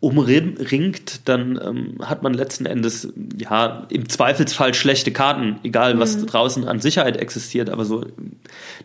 umringt, 0.00 1.28
dann 1.28 1.60
ähm, 1.62 1.98
hat 2.02 2.22
man 2.22 2.32
letzten 2.32 2.64
Endes 2.64 3.12
ja 3.36 3.86
im 3.90 4.08
Zweifelsfall 4.08 4.72
schlechte 4.72 5.12
Karten, 5.12 5.60
egal 5.62 5.98
was 5.98 6.16
mhm. 6.16 6.26
draußen 6.26 6.66
an 6.66 6.80
Sicherheit 6.80 7.18
existiert, 7.18 7.68
aber 7.68 7.84
so 7.84 8.06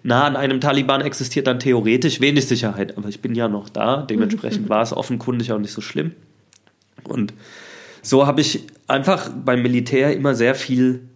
nah 0.03 0.25
an 0.25 0.35
einem 0.35 0.59
Taliban 0.59 0.99
existiert 0.99 1.47
dann 1.47 1.59
theoretisch 1.59 2.19
wenig 2.19 2.47
Sicherheit. 2.47 2.97
Aber 2.97 3.07
ich 3.07 3.21
bin 3.21 3.33
ja 3.33 3.47
noch 3.47 3.69
da, 3.69 4.01
dementsprechend 4.01 4.67
war 4.69 4.81
es 4.81 4.91
offenkundig 4.91 5.53
auch 5.53 5.59
nicht 5.59 5.71
so 5.71 5.79
schlimm. 5.79 6.11
Und 7.05 7.33
so 8.05 8.27
habe 8.27 8.41
ich 8.41 8.63
einfach 8.87 9.29
beim 9.29 9.63
Militär 9.63 10.15
immer 10.15 10.35
sehr 10.35 10.53
viel 10.53 11.09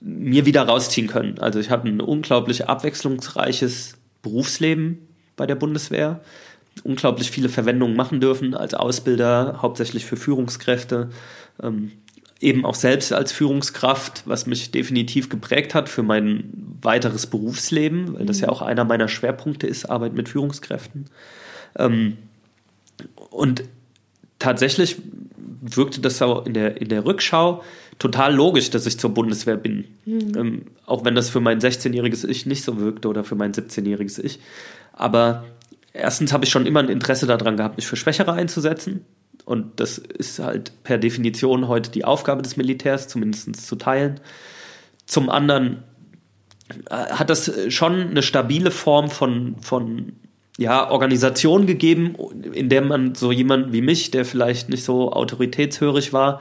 mir 0.00 0.44
wieder 0.44 0.62
rausziehen 0.62 1.08
können. 1.08 1.38
Also 1.38 1.58
ich 1.58 1.70
habe 1.70 1.88
ein 1.88 2.00
unglaublich 2.00 2.68
abwechslungsreiches 2.68 3.94
Berufsleben 4.22 5.08
bei 5.36 5.46
der 5.46 5.54
Bundeswehr 5.54 6.20
unglaublich 6.84 7.30
viele 7.30 7.48
Verwendungen 7.48 7.96
machen 7.96 8.20
dürfen 8.20 8.54
als 8.54 8.72
Ausbilder, 8.72 9.58
hauptsächlich 9.62 10.04
für 10.04 10.16
Führungskräfte. 10.16 11.10
Ähm, 11.60 11.92
eben 12.40 12.64
auch 12.64 12.76
selbst 12.76 13.12
als 13.12 13.32
Führungskraft, 13.32 14.22
was 14.26 14.46
mich 14.46 14.70
definitiv 14.70 15.28
geprägt 15.28 15.74
hat 15.74 15.88
für 15.88 16.04
mein 16.04 16.52
weiteres 16.80 17.26
Berufsleben, 17.26 18.14
weil 18.14 18.26
das 18.26 18.40
ja 18.40 18.46
mhm. 18.46 18.52
auch 18.52 18.62
einer 18.62 18.84
meiner 18.84 19.08
Schwerpunkte 19.08 19.66
ist, 19.66 19.86
Arbeit 19.86 20.12
mit 20.12 20.28
Führungskräften. 20.28 21.06
Ähm, 21.76 22.16
und 23.30 23.64
tatsächlich 24.38 24.98
wirkte 25.60 26.00
das 26.00 26.20
auch 26.22 26.46
in 26.46 26.54
der, 26.54 26.80
in 26.80 26.88
der 26.88 27.04
Rückschau 27.04 27.62
total 27.98 28.34
logisch, 28.34 28.70
dass 28.70 28.86
ich 28.86 28.98
zur 28.98 29.10
Bundeswehr 29.10 29.56
bin. 29.56 29.86
Mhm. 30.04 30.32
Ähm, 30.36 30.62
auch 30.86 31.04
wenn 31.04 31.14
das 31.14 31.30
für 31.30 31.40
mein 31.40 31.60
16-jähriges 31.60 32.26
Ich 32.26 32.46
nicht 32.46 32.64
so 32.64 32.78
wirkte 32.78 33.08
oder 33.08 33.24
für 33.24 33.34
mein 33.34 33.52
17-jähriges 33.52 34.22
Ich. 34.22 34.40
Aber 34.92 35.44
erstens 35.92 36.32
habe 36.32 36.44
ich 36.44 36.50
schon 36.50 36.66
immer 36.66 36.80
ein 36.80 36.88
Interesse 36.88 37.26
daran 37.26 37.56
gehabt, 37.56 37.76
mich 37.76 37.86
für 37.86 37.96
Schwächere 37.96 38.32
einzusetzen. 38.32 39.04
Und 39.44 39.80
das 39.80 39.98
ist 39.98 40.38
halt 40.38 40.72
per 40.84 40.98
Definition 40.98 41.68
heute 41.68 41.90
die 41.90 42.04
Aufgabe 42.04 42.42
des 42.42 42.56
Militärs, 42.56 43.08
zumindest 43.08 43.66
zu 43.66 43.76
teilen. 43.76 44.20
Zum 45.06 45.30
anderen 45.30 45.84
äh, 46.90 46.94
hat 46.94 47.30
das 47.30 47.50
schon 47.68 48.10
eine 48.10 48.22
stabile 48.22 48.70
Form 48.70 49.10
von, 49.10 49.56
von 49.60 50.12
ja, 50.58 50.90
Organisation 50.90 51.66
gegeben, 51.66 52.16
in 52.52 52.68
der 52.68 52.82
man 52.82 53.14
so 53.14 53.30
jemanden 53.30 53.72
wie 53.72 53.80
mich, 53.80 54.10
der 54.10 54.24
vielleicht 54.24 54.68
nicht 54.68 54.84
so 54.84 55.12
autoritätshörig 55.12 56.12
war, 56.12 56.40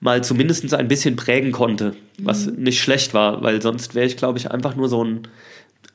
mal 0.00 0.24
zumindest 0.24 0.74
ein 0.74 0.88
bisschen 0.88 1.14
prägen 1.14 1.52
konnte, 1.52 1.94
was 2.18 2.46
mhm. 2.46 2.64
nicht 2.64 2.80
schlecht 2.80 3.14
war, 3.14 3.40
weil 3.42 3.62
sonst 3.62 3.94
wäre 3.94 4.04
ich, 4.04 4.16
glaube 4.16 4.36
ich, 4.36 4.50
einfach 4.50 4.74
nur 4.74 4.88
so 4.88 5.02
ein 5.04 5.28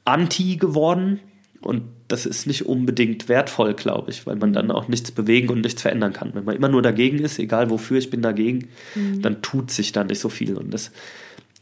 Anti 0.05 0.55
geworden. 0.55 1.19
Und 1.59 1.83
das 2.07 2.25
ist 2.25 2.47
nicht 2.47 2.65
unbedingt 2.65 3.27
wertvoll, 3.27 3.73
glaube 3.73 4.11
ich, 4.11 4.25
weil 4.25 4.37
man 4.37 4.53
dann 4.53 4.71
auch 4.71 4.87
nichts 4.87 5.11
bewegen 5.11 5.49
und 5.49 5.59
nichts 5.59 5.81
verändern 5.81 6.13
kann. 6.13 6.29
Wenn 6.33 6.45
man 6.45 6.55
immer 6.55 6.69
nur 6.69 6.81
dagegen 6.81 7.19
ist, 7.19 7.37
egal 7.37 7.69
wofür 7.69 7.97
ich 7.97 8.09
bin 8.09 8.21
dagegen, 8.21 8.69
mhm. 8.95 9.21
dann 9.21 9.41
tut 9.41 9.71
sich 9.71 9.91
da 9.91 10.05
nicht 10.05 10.19
so 10.19 10.29
viel. 10.29 10.55
Und 10.55 10.73
das, 10.73 10.91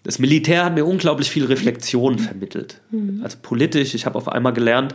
das 0.04 0.20
Militär 0.20 0.66
hat 0.66 0.76
mir 0.76 0.86
unglaublich 0.86 1.32
viel 1.32 1.46
Reflexion 1.46 2.20
vermittelt. 2.20 2.80
Mhm. 2.92 3.22
Also 3.24 3.38
politisch, 3.42 3.96
ich 3.96 4.06
habe 4.06 4.20
auf 4.20 4.28
einmal 4.28 4.54
gelernt, 4.54 4.94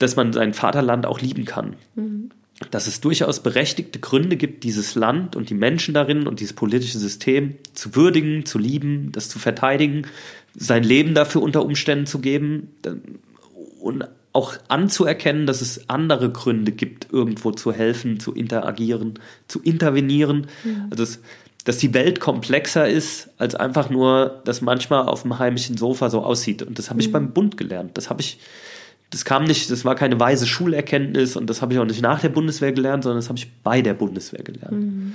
dass 0.00 0.16
man 0.16 0.32
sein 0.32 0.54
Vaterland 0.54 1.06
auch 1.06 1.20
lieben 1.20 1.44
kann. 1.44 1.76
Mhm. 1.94 2.30
Dass 2.70 2.86
es 2.86 3.00
durchaus 3.00 3.42
berechtigte 3.42 4.00
Gründe 4.00 4.36
gibt, 4.36 4.64
dieses 4.64 4.94
Land 4.94 5.36
und 5.36 5.48
die 5.48 5.54
Menschen 5.54 5.94
darin 5.94 6.26
und 6.26 6.40
dieses 6.40 6.52
politische 6.52 6.98
System 6.98 7.54
zu 7.72 7.94
würdigen, 7.94 8.44
zu 8.44 8.58
lieben, 8.58 9.12
das 9.12 9.28
zu 9.28 9.38
verteidigen, 9.38 10.06
sein 10.54 10.82
Leben 10.82 11.14
dafür 11.14 11.42
unter 11.42 11.64
Umständen 11.64 12.06
zu 12.06 12.18
geben 12.18 12.68
und 13.80 14.04
auch 14.32 14.54
anzuerkennen, 14.68 15.46
dass 15.46 15.60
es 15.60 15.88
andere 15.88 16.30
Gründe 16.30 16.72
gibt, 16.72 17.12
irgendwo 17.12 17.50
zu 17.50 17.72
helfen, 17.72 18.20
zu 18.20 18.32
interagieren, 18.32 19.18
zu 19.48 19.60
intervenieren. 19.60 20.46
Mhm. 20.64 20.88
Also 20.90 21.04
dass, 21.04 21.20
dass 21.64 21.78
die 21.78 21.92
Welt 21.94 22.20
komplexer 22.20 22.88
ist, 22.88 23.30
als 23.38 23.54
einfach 23.54 23.90
nur, 23.90 24.40
dass 24.44 24.60
manchmal 24.60 25.06
auf 25.06 25.22
dem 25.22 25.38
heimischen 25.38 25.76
Sofa 25.76 26.08
so 26.08 26.22
aussieht. 26.22 26.62
Und 26.62 26.78
das 26.78 26.90
habe 26.90 27.00
ich 27.00 27.08
mhm. 27.08 27.12
beim 27.12 27.32
Bund 27.32 27.56
gelernt. 27.56 27.98
Das 27.98 28.08
habe 28.08 28.20
ich 28.20 28.38
das 29.10 29.24
kam 29.24 29.44
nicht, 29.44 29.70
das 29.70 29.84
war 29.84 29.96
keine 29.96 30.18
weise 30.20 30.46
Schulerkenntnis 30.46 31.36
und 31.36 31.50
das 31.50 31.62
habe 31.62 31.72
ich 31.72 31.78
auch 31.80 31.84
nicht 31.84 32.00
nach 32.00 32.20
der 32.20 32.28
Bundeswehr 32.28 32.72
gelernt, 32.72 33.04
sondern 33.04 33.18
das 33.18 33.28
habe 33.28 33.38
ich 33.38 33.50
bei 33.62 33.82
der 33.82 33.94
Bundeswehr 33.94 34.42
gelernt. 34.44 34.72
Mhm. 34.72 35.12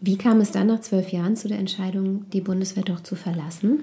Wie 0.00 0.16
kam 0.16 0.40
es 0.40 0.52
dann 0.52 0.68
nach 0.68 0.80
zwölf 0.80 1.10
Jahren 1.10 1.34
zu 1.34 1.48
der 1.48 1.58
Entscheidung, 1.58 2.26
die 2.32 2.40
Bundeswehr 2.40 2.84
doch 2.84 3.00
zu 3.00 3.16
verlassen? 3.16 3.80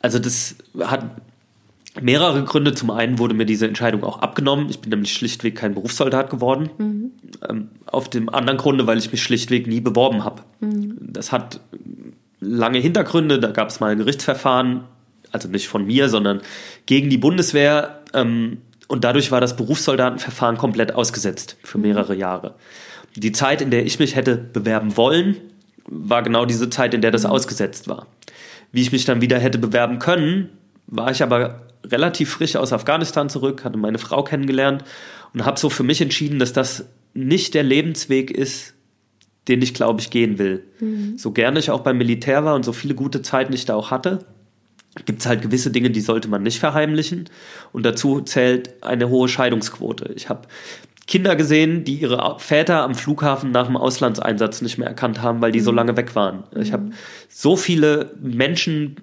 Also 0.00 0.18
das 0.18 0.56
hat 0.78 1.22
mehrere 2.00 2.44
Gründe. 2.44 2.74
Zum 2.74 2.90
einen 2.90 3.18
wurde 3.18 3.34
mir 3.34 3.46
diese 3.46 3.66
Entscheidung 3.66 4.04
auch 4.04 4.20
abgenommen. 4.20 4.68
Ich 4.68 4.80
bin 4.80 4.90
nämlich 4.90 5.14
schlichtweg 5.14 5.56
kein 5.56 5.74
Berufssoldat 5.74 6.28
geworden. 6.28 6.68
Mhm. 6.76 7.10
Ähm, 7.48 7.68
auf 7.86 8.10
dem 8.10 8.28
anderen 8.28 8.58
Grunde, 8.58 8.86
weil 8.86 8.98
ich 8.98 9.10
mich 9.10 9.22
schlichtweg 9.22 9.66
nie 9.66 9.80
beworben 9.80 10.24
habe. 10.24 10.42
Mhm. 10.60 10.96
Das 11.00 11.32
hat 11.32 11.60
lange 12.40 12.78
Hintergründe. 12.78 13.40
Da 13.40 13.50
gab 13.50 13.68
es 13.70 13.80
mal 13.80 13.92
ein 13.92 13.98
Gerichtsverfahren 13.98 14.84
also 15.32 15.48
nicht 15.48 15.68
von 15.68 15.86
mir, 15.86 16.08
sondern 16.08 16.40
gegen 16.86 17.10
die 17.10 17.18
Bundeswehr. 17.18 18.00
Ähm, 18.14 18.58
und 18.88 19.04
dadurch 19.04 19.30
war 19.30 19.40
das 19.40 19.56
Berufssoldatenverfahren 19.56 20.56
komplett 20.56 20.94
ausgesetzt 20.94 21.56
für 21.62 21.78
mehrere 21.78 22.14
Jahre. 22.14 22.56
Die 23.16 23.32
Zeit, 23.32 23.62
in 23.62 23.70
der 23.70 23.86
ich 23.86 23.98
mich 23.98 24.16
hätte 24.16 24.36
bewerben 24.36 24.96
wollen, 24.96 25.36
war 25.86 26.22
genau 26.22 26.44
diese 26.44 26.70
Zeit, 26.70 26.94
in 26.94 27.00
der 27.00 27.10
das 27.10 27.24
mhm. 27.24 27.30
ausgesetzt 27.30 27.88
war. 27.88 28.06
Wie 28.72 28.82
ich 28.82 28.92
mich 28.92 29.04
dann 29.04 29.20
wieder 29.20 29.38
hätte 29.38 29.58
bewerben 29.58 29.98
können, 29.98 30.50
war 30.86 31.10
ich 31.10 31.22
aber 31.22 31.62
relativ 31.84 32.30
frisch 32.30 32.56
aus 32.56 32.72
Afghanistan 32.72 33.28
zurück, 33.28 33.64
hatte 33.64 33.78
meine 33.78 33.98
Frau 33.98 34.22
kennengelernt 34.22 34.84
und 35.32 35.44
habe 35.44 35.58
so 35.58 35.70
für 35.70 35.82
mich 35.82 36.00
entschieden, 36.00 36.38
dass 36.38 36.52
das 36.52 36.84
nicht 37.14 37.54
der 37.54 37.62
Lebensweg 37.62 38.30
ist, 38.30 38.74
den 39.48 39.62
ich 39.62 39.74
glaube 39.74 40.00
ich 40.00 40.10
gehen 40.10 40.38
will. 40.38 40.64
Mhm. 40.80 41.18
So 41.18 41.32
gerne 41.32 41.58
ich 41.58 41.70
auch 41.70 41.80
beim 41.80 41.98
Militär 41.98 42.44
war 42.44 42.54
und 42.54 42.64
so 42.64 42.72
viele 42.72 42.94
gute 42.94 43.22
Zeiten 43.22 43.52
ich 43.52 43.64
da 43.64 43.74
auch 43.74 43.90
hatte, 43.90 44.24
gibt 45.06 45.20
es 45.20 45.26
halt 45.26 45.42
gewisse 45.42 45.70
Dinge, 45.70 45.90
die 45.90 46.00
sollte 46.00 46.28
man 46.28 46.42
nicht 46.42 46.58
verheimlichen. 46.58 47.28
Und 47.72 47.84
dazu 47.84 48.20
zählt 48.20 48.82
eine 48.82 49.08
hohe 49.08 49.28
Scheidungsquote. 49.28 50.12
Ich 50.16 50.28
habe 50.28 50.48
Kinder 51.06 51.36
gesehen, 51.36 51.84
die 51.84 51.96
ihre 51.96 52.36
Väter 52.38 52.82
am 52.82 52.94
Flughafen 52.94 53.50
nach 53.50 53.66
dem 53.66 53.76
Auslandseinsatz 53.76 54.62
nicht 54.62 54.78
mehr 54.78 54.88
erkannt 54.88 55.22
haben, 55.22 55.40
weil 55.40 55.52
die 55.52 55.60
so 55.60 55.72
mhm. 55.72 55.76
lange 55.78 55.96
weg 55.96 56.14
waren. 56.14 56.44
Ich 56.56 56.72
habe 56.72 56.90
so 57.28 57.56
viele 57.56 58.14
Menschen, 58.20 58.96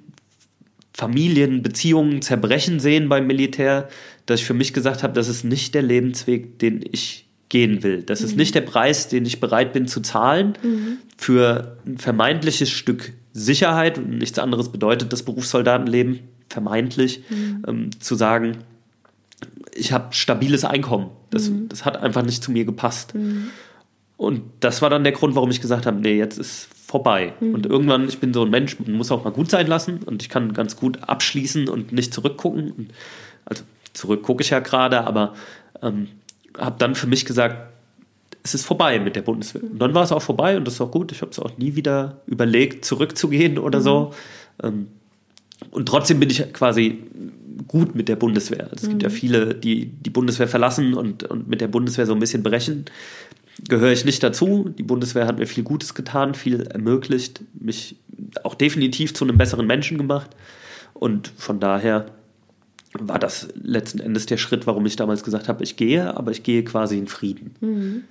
Familien, 0.94 1.62
Beziehungen 1.62 2.22
zerbrechen 2.22 2.80
sehen 2.80 3.10
beim 3.10 3.28
Militär, 3.28 3.90
dass 4.26 4.40
ich 4.40 4.46
für 4.46 4.54
mich 4.54 4.74
gesagt 4.74 5.04
habe, 5.04 5.14
das 5.14 5.28
ist 5.28 5.44
nicht 5.44 5.76
der 5.76 5.84
Lebensweg, 5.84 6.60
den 6.60 6.82
ich 6.90 7.28
gehen 7.50 7.84
will. 7.84 8.04
Das 8.04 8.22
mhm. 8.22 8.26
ist 8.28 8.38
nicht 8.38 8.56
der 8.56 8.62
Preis, 8.62 9.08
den 9.08 9.26
ich 9.26 9.40
bereit 9.40 9.74
bin 9.74 9.88
zu 9.88 10.02
zahlen 10.02 10.58
mhm. 10.64 10.98
für 11.18 11.78
ein 11.86 11.98
vermeintliches 11.98 12.70
Stück 12.70 13.14
Sicherheit. 13.38 13.98
Und 13.98 14.18
nichts 14.18 14.40
anderes 14.40 14.70
bedeutet 14.70 15.14
das 15.14 15.24
Berufssoldatenleben 15.24 16.20
vermeintlich, 16.50 17.24
mhm. 17.30 17.64
ähm, 17.68 17.90
zu 18.00 18.16
sagen, 18.16 18.58
ich 19.76 19.92
habe 19.92 20.14
stabiles 20.14 20.66
Einkommen. 20.66 21.12
Das, 21.30 21.50
mhm. 21.50 21.70
das 21.70 21.86
hat 21.86 21.98
einfach 21.98 22.24
nicht 22.24 22.44
zu 22.44 22.52
mir 22.52 22.66
gepasst. 22.66 23.14
Mhm. 23.14 23.50
Und 24.18 24.42
das 24.62 24.82
war 24.82 24.90
dann 24.90 25.04
der 25.04 25.14
Grund, 25.14 25.36
warum 25.36 25.52
ich 25.52 25.62
gesagt 25.62 25.86
habe, 25.86 26.00
nee, 26.00 26.18
jetzt 26.18 26.40
ist 26.40 26.70
vorbei. 26.86 27.34
Mhm. 27.40 27.54
Und 27.54 27.66
irgendwann, 27.66 28.08
ich 28.08 28.20
bin 28.20 28.34
so 28.34 28.44
ein 28.44 28.50
Mensch, 28.50 28.80
man 28.80 28.94
muss 28.94 29.12
auch 29.12 29.24
mal 29.24 29.32
gut 29.32 29.52
sein 29.52 29.68
lassen 29.68 30.00
und 30.04 30.24
ich 30.24 30.30
kann 30.30 30.54
ganz 30.54 30.76
gut 30.76 31.04
abschließen 31.04 31.70
und 31.70 31.92
nicht 31.92 32.14
zurückgucken. 32.14 32.90
Also 33.46 33.64
zurück 33.94 34.24
gucke 34.24 34.42
ich 34.42 34.50
ja 34.50 34.60
gerade, 34.60 35.06
aber 35.06 35.36
ähm, 35.84 36.08
habe 36.58 36.78
dann 36.80 36.96
für 36.96 37.08
mich 37.08 37.26
gesagt, 37.26 37.77
es 38.48 38.54
ist 38.54 38.66
vorbei 38.66 39.00
mit 39.00 39.16
der 39.16 39.24
Bundeswehr. 39.24 39.64
Und 39.64 39.80
dann 39.80 39.94
war 39.94 40.04
es 40.04 40.12
auch 40.12 40.22
vorbei 40.22 40.56
und 40.56 40.66
das 40.66 40.76
ist 40.76 40.82
auch 40.82 40.92
gut. 40.92 41.12
Ich 41.12 41.22
habe 41.22 41.32
es 41.32 41.40
auch 41.40 41.58
nie 41.58 41.76
wieder 41.76 42.22
überlegt, 42.28 42.86
zurückzugehen 42.86 43.58
oder 43.58 43.80
mhm. 43.80 43.84
so. 43.84 44.14
Ähm, 44.64 44.88
und 45.72 45.88
trotzdem 45.88 46.20
bin 46.20 46.30
ich 46.30 46.54
quasi 46.54 47.04
gut 47.68 47.94
mit 47.96 48.08
der 48.08 48.16
Bundeswehr. 48.16 48.70
Es 48.74 48.84
mhm. 48.84 48.90
gibt 48.90 49.04
ja 49.04 49.10
mhm. 49.10 49.14
viele, 49.14 49.56
die 49.56 49.88
die 49.88 50.10
Bundeswehr 50.10 50.48
verlassen 50.48 50.94
und, 50.94 51.24
und 51.24 51.50
mit 51.50 51.60
der 51.60 51.68
Bundeswehr 51.68 52.06
so 52.06 52.14
ein 52.14 52.20
bisschen 52.20 52.42
brechen. 52.42 52.86
Gehöre 53.68 53.92
ich 53.92 54.06
nicht 54.06 54.24
dazu. 54.24 54.70
Die 54.78 54.84
Bundeswehr 54.84 55.28
hat 55.28 55.40
mir 55.40 55.48
viel 55.48 55.64
Gutes 55.64 55.94
getan, 55.94 56.34
viel 56.34 56.62
ermöglicht, 56.62 57.42
mich 57.60 57.98
auch 58.44 58.56
definitiv 58.56 59.14
zu 59.14 59.26
einem 59.26 59.38
besseren 59.38 59.68
Menschen 59.68 59.98
gemacht. 59.98 60.30
Und 60.94 61.34
von 61.36 61.60
daher 61.60 62.06
war 62.94 63.20
das 63.20 63.50
letzten 63.62 64.00
Endes 64.00 64.26
der 64.26 64.38
Schritt, 64.38 64.68
warum 64.68 64.86
ich 64.86 64.96
damals 64.96 65.24
gesagt 65.24 65.50
habe, 65.50 65.64
ich 65.64 65.76
gehe, 65.76 66.16
aber 66.16 66.32
ich 66.32 66.44
gehe 66.44 66.64
quasi 66.64 66.98
in 66.98 67.08
Frieden. 67.08 67.56
Mhm. 67.60 68.04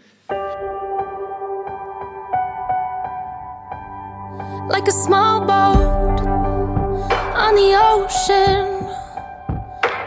Like 4.69 4.89
a 4.89 4.93
small 4.93 5.41
boat 5.41 6.21
on 7.45 7.55
the 7.55 7.71
ocean, 7.95 8.67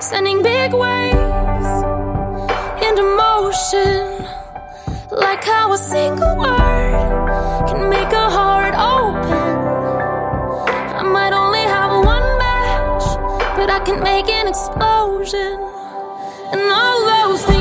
sending 0.01 0.43
big 0.43 0.73
waves 0.73 1.71
into 2.85 3.03
motion. 3.15 4.25
Like 5.11 5.43
how 5.43 5.71
a 5.71 5.77
single 5.77 6.35
word 6.37 7.67
can 7.69 7.89
make 7.89 8.11
a 8.11 8.29
heart 8.29 8.75
open. 8.75 9.57
I 10.99 11.03
might 11.03 11.33
only 11.33 11.61
have 11.61 11.91
one 12.05 12.37
match, 12.37 13.05
but 13.55 13.69
I 13.69 13.79
can 13.85 14.03
make 14.03 14.27
an 14.29 14.47
explosion. 14.47 15.57
And 16.51 16.61
all 16.71 17.05
those 17.05 17.45
things 17.45 17.58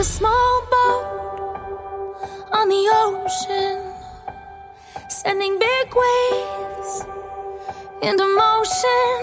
a 0.00 0.02
small 0.02 0.62
boat 0.70 2.16
on 2.52 2.68
the 2.70 2.84
ocean, 3.04 3.76
sending 5.10 5.58
big 5.58 5.88
waves 6.02 7.04
into 8.00 8.24
motion. 8.44 9.18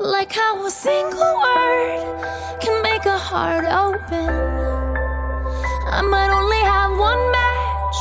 Like 0.00 0.32
how 0.32 0.66
a 0.66 0.70
single 0.70 1.32
word 1.44 2.58
can 2.60 2.82
make 2.82 3.06
a 3.06 3.18
heart 3.18 3.66
open. 3.66 4.30
I 5.98 6.02
might 6.02 6.32
only 6.38 6.62
have 6.74 6.92
one 6.98 7.22
match, 7.38 7.98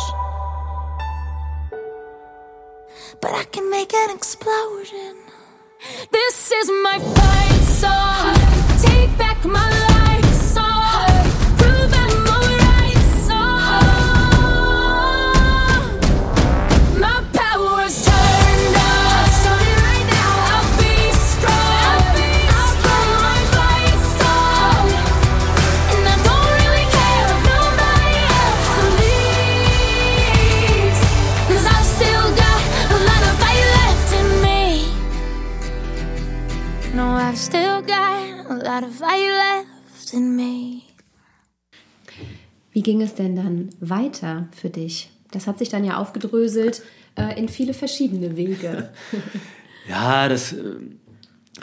but 3.22 3.34
I 3.36 3.44
can 3.52 3.70
make 3.70 3.94
an 3.94 4.10
explosion. 4.16 5.16
This 6.10 6.52
is 6.52 6.72
my 6.88 6.98
fight 7.18 7.64
song. 7.82 8.36
Take 8.82 9.16
back 9.20 9.46
my 9.46 9.70
life 9.70 9.87
Wie 42.72 42.82
ging 42.84 43.02
es 43.02 43.16
denn 43.16 43.36
dann 43.36 43.70
weiter 43.80 44.48
für 44.56 44.70
dich? 44.70 45.10
Das 45.32 45.48
hat 45.48 45.58
sich 45.60 45.70
dann 45.70 45.84
ja 45.84 45.98
aufgedröselt 45.98 46.84
äh, 47.16 47.38
in 47.40 47.50
viele 47.50 47.74
verschiedene 47.74 48.36
Wege. 48.38 48.90
Ja, 49.90 50.28
das. 50.28 50.52
äh, 50.52 50.76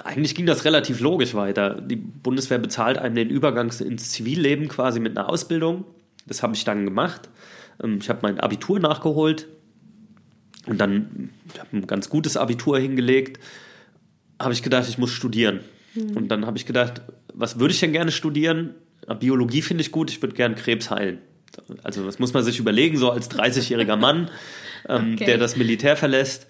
Eigentlich 0.02 0.34
ging 0.34 0.46
das 0.46 0.64
relativ 0.64 1.00
logisch 1.00 1.34
weiter. 1.34 1.78
Die 1.80 1.96
Bundeswehr 1.96 2.58
bezahlt 2.58 2.96
einem 2.96 3.14
den 3.14 3.28
Übergang 3.28 3.70
ins 3.80 4.10
Zivilleben 4.12 4.66
quasi 4.68 4.98
mit 4.98 5.16
einer 5.16 5.28
Ausbildung. 5.28 5.84
Das 6.26 6.42
habe 6.42 6.54
ich 6.54 6.64
dann 6.64 6.86
gemacht. 6.86 7.28
Ähm, 7.82 7.98
Ich 8.00 8.08
habe 8.08 8.20
mein 8.22 8.40
Abitur 8.40 8.80
nachgeholt 8.80 9.46
und 10.66 10.78
dann 10.80 11.30
ich 11.52 11.60
habe 11.60 11.76
ein 11.76 11.86
ganz 11.86 12.08
gutes 12.08 12.38
Abitur 12.38 12.78
hingelegt. 12.78 13.38
Habe 14.40 14.54
ich 14.54 14.62
gedacht, 14.62 14.88
ich 14.88 14.96
muss 14.96 15.10
studieren. 15.10 15.60
Und 15.96 16.28
dann 16.28 16.46
habe 16.46 16.56
ich 16.56 16.66
gedacht, 16.66 17.02
was 17.32 17.58
würde 17.58 17.72
ich 17.72 17.80
denn 17.80 17.92
gerne 17.92 18.10
studieren? 18.10 18.74
Biologie 19.20 19.62
finde 19.62 19.82
ich 19.82 19.92
gut, 19.92 20.10
ich 20.10 20.20
würde 20.22 20.34
gerne 20.34 20.54
Krebs 20.54 20.90
heilen. 20.90 21.18
Also 21.82 22.04
das 22.04 22.18
muss 22.18 22.32
man 22.32 22.42
sich 22.42 22.58
überlegen, 22.58 22.96
so 22.96 23.10
als 23.10 23.30
30-jähriger 23.30 23.96
Mann, 23.96 24.30
ähm, 24.88 25.14
Okay. 25.14 25.26
der 25.26 25.38
das 25.38 25.56
Militär 25.56 25.96
verlässt, 25.96 26.46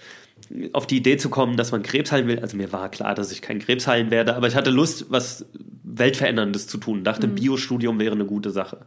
auf 0.73 0.87
die 0.87 0.97
Idee 0.97 1.17
zu 1.17 1.29
kommen, 1.31 1.57
dass 1.57 1.73
man 1.73 1.83
Krebs 1.83 2.11
heilen 2.13 2.27
will. 2.27 2.39
Also 2.41 2.57
mir 2.57 2.73
war 2.73 2.91
klar, 2.91 3.15
dass 3.15 3.31
ich 3.33 3.43
keinen 3.43 3.61
Krebs 3.61 3.87
heilen 3.87 4.11
werde, 4.11 4.35
aber 4.37 4.47
ich 4.47 4.55
hatte 4.57 4.71
Lust, 4.71 5.07
was 5.09 5.47
Weltveränderndes 5.83 6.67
zu 6.67 6.79
tun. 6.79 7.05
Dachte, 7.05 7.29
Biostudium 7.29 7.99
wäre 7.99 8.15
eine 8.15 8.25
gute 8.25 8.51
Sache. 8.51 8.79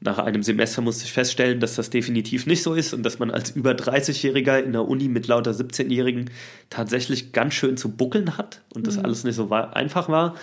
Nach 0.00 0.18
einem 0.18 0.44
Semester 0.44 0.80
musste 0.80 1.04
ich 1.04 1.12
feststellen, 1.12 1.58
dass 1.58 1.74
das 1.74 1.90
definitiv 1.90 2.46
nicht 2.46 2.62
so 2.62 2.74
ist 2.74 2.94
und 2.94 3.02
dass 3.02 3.18
man 3.18 3.32
als 3.32 3.50
über 3.50 3.72
30-Jähriger 3.72 4.58
in 4.58 4.72
der 4.72 4.86
Uni 4.86 5.08
mit 5.08 5.26
lauter 5.26 5.50
17-Jährigen 5.50 6.30
tatsächlich 6.70 7.32
ganz 7.32 7.54
schön 7.54 7.76
zu 7.76 7.90
buckeln 7.90 8.38
hat 8.38 8.62
und 8.74 8.86
das 8.86 8.96
alles 8.96 9.24
nicht 9.24 9.34
so 9.34 9.50
einfach 9.50 10.08
war. 10.08 10.36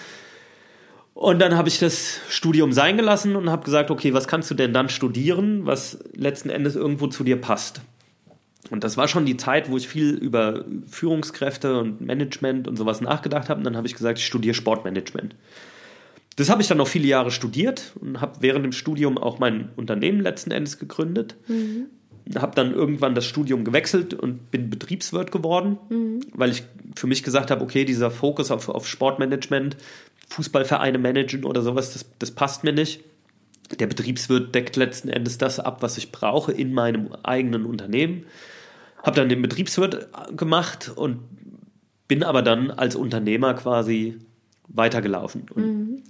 Und 1.13 1.39
dann 1.39 1.55
habe 1.55 1.69
ich 1.69 1.79
das 1.79 2.19
Studium 2.27 2.73
sein 2.73 2.97
gelassen 2.97 3.37
und 3.37 3.49
habe 3.49 3.63
gesagt, 3.63 3.89
okay, 3.89 4.13
was 4.13 4.27
kannst 4.27 4.51
du 4.51 4.55
denn 4.55 4.73
dann 4.73 4.89
studieren, 4.89 5.65
was 5.65 5.99
letzten 6.13 6.49
Endes 6.49 6.75
irgendwo 6.75 7.07
zu 7.07 7.23
dir 7.23 7.39
passt? 7.39 7.79
Und 8.69 8.83
das 8.83 8.97
war 8.97 9.07
schon 9.07 9.25
die 9.25 9.37
Zeit, 9.37 9.69
wo 9.69 9.77
ich 9.77 9.87
viel 9.87 10.09
über 10.15 10.65
Führungskräfte 10.89 11.79
und 11.79 12.01
Management 12.01 12.67
und 12.67 12.75
sowas 12.75 12.99
nachgedacht 12.99 13.47
habe. 13.47 13.59
Und 13.59 13.63
dann 13.63 13.77
habe 13.77 13.87
ich 13.87 13.93
gesagt, 13.93 14.19
ich 14.19 14.25
studiere 14.25 14.53
Sportmanagement. 14.53 15.35
Das 16.35 16.49
habe 16.49 16.61
ich 16.61 16.67
dann 16.67 16.77
noch 16.77 16.87
viele 16.87 17.07
Jahre 17.07 17.31
studiert 17.31 17.93
und 17.99 18.19
habe 18.19 18.37
während 18.41 18.65
dem 18.65 18.73
Studium 18.73 19.17
auch 19.17 19.39
mein 19.39 19.69
Unternehmen 19.77 20.19
letzten 20.19 20.51
Endes 20.51 20.77
gegründet. 20.79 21.35
Habe 22.35 22.55
dann 22.55 22.73
irgendwann 22.73 23.15
das 23.15 23.25
Studium 23.25 23.63
gewechselt 23.63 24.13
und 24.13 24.51
bin 24.51 24.69
Betriebswirt 24.69 25.31
geworden, 25.31 25.77
weil 26.33 26.51
ich 26.51 26.63
für 26.95 27.07
mich 27.07 27.23
gesagt 27.23 27.51
habe, 27.51 27.63
okay, 27.63 27.85
dieser 27.85 28.11
Fokus 28.11 28.51
auf, 28.51 28.67
auf 28.67 28.87
Sportmanagement, 28.87 29.77
Fußballvereine 30.29 30.97
managen 30.97 31.45
oder 31.45 31.61
sowas, 31.61 31.93
das, 31.93 32.05
das 32.19 32.31
passt 32.31 32.63
mir 32.63 32.73
nicht. 32.73 33.03
Der 33.79 33.87
Betriebswirt 33.87 34.53
deckt 34.53 34.75
letzten 34.75 35.09
Endes 35.09 35.37
das 35.37 35.59
ab, 35.59 35.81
was 35.81 35.97
ich 35.97 36.11
brauche 36.11 36.51
in 36.51 36.73
meinem 36.73 37.13
eigenen 37.23 37.65
Unternehmen. 37.65 38.25
Habe 39.03 39.15
dann 39.15 39.29
den 39.29 39.41
Betriebswirt 39.41 40.09
gemacht 40.35 40.91
und 40.95 41.19
bin 42.07 42.23
aber 42.23 42.41
dann 42.41 42.71
als 42.71 42.95
Unternehmer 42.95 43.53
quasi 43.53 44.19
weitergelaufen. 44.67 45.45
Und 45.53 46.03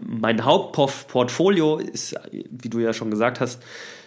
mein 0.00 0.44
Hauptportfolio 0.44 1.78
ist, 1.78 2.14
wie 2.32 2.68
du 2.68 2.78
ja 2.78 2.92
schon 2.92 3.10
gesagt 3.10 3.40
hast, 3.40 3.62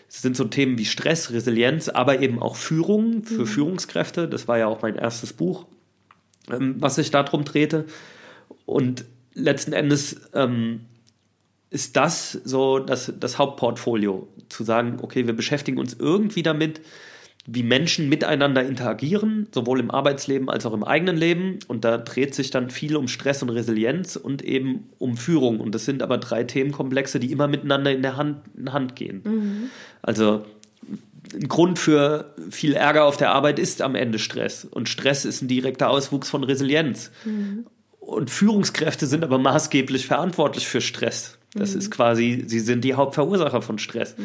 sind 0.08 0.38
so 0.38 0.46
Themen 0.46 0.78
wie 0.78 0.86
Stress, 0.86 1.32
Resilienz, 1.32 1.90
aber 1.90 2.22
eben 2.22 2.42
auch 2.42 2.56
Führung 2.56 3.24
für 3.24 3.46
Führungskräfte. 3.46 4.28
Das 4.28 4.48
war 4.48 4.58
ja 4.58 4.68
auch 4.68 4.82
mein 4.82 4.96
erstes 4.96 5.34
Buch, 5.34 5.66
ähm, 6.50 6.76
was 6.80 6.96
sich 6.96 7.12
darum 7.12 7.44
drehte. 7.44 7.86
Und 8.66 9.06
letzten 9.34 9.74
Endes 9.74 10.22
ähm, 10.34 10.82
ist 11.70 11.96
das 11.98 12.32
so 12.32 12.80
das, 12.80 13.14
das 13.20 13.38
Hauptportfolio, 13.38 14.28
zu 14.50 14.64
sagen, 14.64 15.00
okay, 15.02 15.26
wir 15.26 15.36
beschäftigen 15.36 15.78
uns 15.78 15.94
irgendwie 15.94 16.44
damit, 16.44 16.82
wie 17.48 17.64
Menschen 17.64 18.10
miteinander 18.10 18.66
interagieren, 18.66 19.48
sowohl 19.54 19.80
im 19.80 19.92
Arbeitsleben 19.92 20.50
als 20.50 20.66
auch 20.66 20.74
im 20.74 20.84
eigenen 20.84 21.16
Leben. 21.16 21.60
Und 21.68 21.86
da 21.86 21.98
dreht 21.98 22.34
sich 22.34 22.50
dann 22.50 22.72
viel 22.72 22.96
um 22.96 23.08
Stress 23.08 23.44
und 23.44 23.50
Resilienz 23.50 24.16
und 24.16 24.42
eben 24.42 24.90
um 24.98 25.16
Führung. 25.16 25.60
Und 25.60 25.76
das 25.76 25.86
sind 25.86 26.02
aber 26.02 26.18
drei 26.18 26.44
Themenkomplexe, 26.44 27.20
die 27.20 27.32
immer 27.32 27.48
miteinander 27.48 27.92
in 27.92 28.02
der 28.02 28.18
Hand, 28.18 28.40
in 28.58 28.74
Hand 28.74 28.96
gehen. 28.96 29.70
Also 30.02 30.44
ein 31.34 31.48
Grund 31.48 31.78
für 31.78 32.34
viel 32.50 32.74
Ärger 32.74 33.06
auf 33.06 33.18
der 33.18 33.32
Arbeit 33.32 33.60
ist 33.60 33.82
am 33.82 33.96
Ende 33.96 34.18
Stress. 34.20 34.66
Und 34.66 34.90
Stress 34.90 35.26
ist 35.26 35.42
ein 35.42 35.48
direkter 35.48 35.90
Auswuchs 35.90 36.30
von 36.30 36.44
Resilienz. 36.44 37.12
Und 38.00 38.30
Führungskräfte 38.32 39.06
sind 39.06 39.24
aber 39.24 39.38
maßgeblich 39.38 40.08
verantwortlich 40.08 40.68
für 40.68 40.82
Stress. 40.82 41.38
Das 41.56 41.74
ist 41.74 41.90
quasi, 41.90 42.44
sie 42.48 42.60
sind 42.60 42.84
die 42.84 42.96
Hauptverursacher 42.96 43.62
von 43.62 43.80
Stress. 43.80 44.16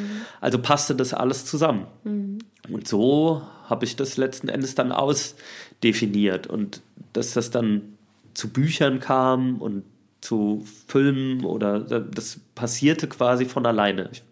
Also 0.40 0.58
passte 0.58 0.96
das 0.96 1.14
alles 1.14 1.46
zusammen. 1.46 1.86
Und 2.68 2.88
so 2.88 3.42
habe 3.66 3.84
ich 3.84 3.96
das 3.96 4.16
letzten 4.16 4.48
Endes 4.48 4.74
dann 4.74 4.90
ausdefiniert. 4.90 6.48
Und 6.48 6.82
dass 7.12 7.32
das 7.32 7.50
dann 7.50 7.82
zu 8.34 8.48
Büchern 8.48 8.98
kam 9.00 9.60
und 9.62 9.84
zu 10.20 10.64
Filmen 10.86 11.44
oder 11.44 11.80
das 11.80 12.40
passierte 12.54 13.06
quasi 13.06 13.44
von 13.46 13.64
alleine. 13.64 14.10
Ich 14.12 14.22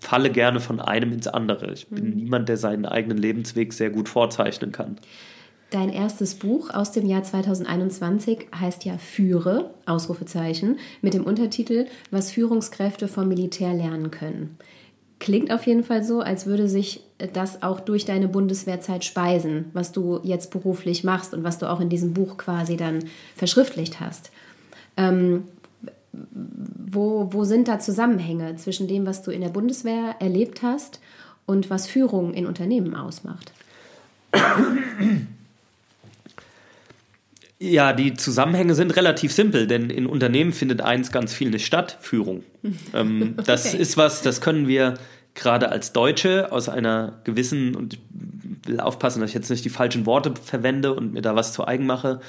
falle 0.00 0.30
gerne 0.30 0.60
von 0.60 0.80
einem 0.80 1.12
ins 1.12 1.28
andere. 1.28 1.72
Ich 1.72 1.86
bin 1.88 2.16
niemand, 2.16 2.48
der 2.48 2.56
seinen 2.56 2.86
eigenen 2.86 3.18
Lebensweg 3.18 3.72
sehr 3.72 3.90
gut 3.90 4.08
vorzeichnen 4.08 4.72
kann. 4.72 4.98
Dein 5.70 5.88
erstes 5.88 6.36
Buch 6.36 6.70
aus 6.70 6.92
dem 6.92 7.06
Jahr 7.06 7.24
2021 7.24 8.46
heißt 8.58 8.84
ja 8.84 8.98
Führe, 8.98 9.70
Ausrufezeichen, 9.84 10.78
mit 11.02 11.12
dem 11.12 11.24
Untertitel 11.24 11.86
Was 12.12 12.30
Führungskräfte 12.30 13.08
vom 13.08 13.26
Militär 13.26 13.74
lernen 13.74 14.12
können. 14.12 14.56
Klingt 15.18 15.50
auf 15.50 15.66
jeden 15.66 15.82
Fall 15.82 16.04
so, 16.04 16.20
als 16.20 16.46
würde 16.46 16.68
sich 16.68 17.02
das 17.32 17.62
auch 17.62 17.80
durch 17.80 18.04
deine 18.04 18.28
Bundeswehrzeit 18.28 19.04
speisen, 19.04 19.70
was 19.72 19.90
du 19.90 20.20
jetzt 20.22 20.50
beruflich 20.50 21.02
machst 21.02 21.34
und 21.34 21.42
was 21.42 21.58
du 21.58 21.68
auch 21.68 21.80
in 21.80 21.88
diesem 21.88 22.14
Buch 22.14 22.36
quasi 22.36 22.76
dann 22.76 23.04
verschriftlicht 23.34 23.98
hast. 23.98 24.30
Ähm, 24.96 25.44
wo, 26.12 27.32
wo 27.32 27.44
sind 27.44 27.66
da 27.66 27.80
Zusammenhänge 27.80 28.56
zwischen 28.56 28.86
dem, 28.86 29.04
was 29.04 29.22
du 29.22 29.32
in 29.32 29.40
der 29.40 29.48
Bundeswehr 29.48 30.16
erlebt 30.20 30.62
hast 30.62 31.00
und 31.44 31.70
was 31.70 31.88
Führung 31.88 32.34
in 32.34 32.46
Unternehmen 32.46 32.94
ausmacht? 32.94 33.52
Ja, 37.58 37.92
die 37.94 38.14
Zusammenhänge 38.14 38.74
sind 38.74 38.94
relativ 38.96 39.32
simpel, 39.32 39.66
denn 39.66 39.88
in 39.88 40.06
Unternehmen 40.06 40.52
findet 40.52 40.82
eins 40.82 41.10
ganz 41.10 41.32
viel 41.32 41.50
nicht 41.50 41.64
statt, 41.66 41.96
Führung. 42.00 42.42
ähm, 42.94 43.36
das 43.44 43.68
Okay. 43.68 43.78
ist 43.82 43.96
was, 43.96 44.22
das 44.22 44.40
können 44.40 44.68
wir 44.68 44.94
gerade 45.34 45.70
als 45.70 45.92
Deutsche 45.92 46.52
aus 46.52 46.68
einer 46.68 47.20
gewissen, 47.24 47.74
und 47.74 47.94
ich 47.94 48.00
will 48.66 48.80
aufpassen, 48.80 49.20
dass 49.20 49.30
ich 49.30 49.34
jetzt 49.34 49.50
nicht 49.50 49.64
die 49.64 49.70
falschen 49.70 50.04
Worte 50.06 50.34
verwende 50.42 50.92
und 50.94 51.12
mir 51.12 51.22
da 51.22 51.34
was 51.34 51.52
zu 51.52 51.66
eigen 51.66 51.86
mache, 51.86 52.20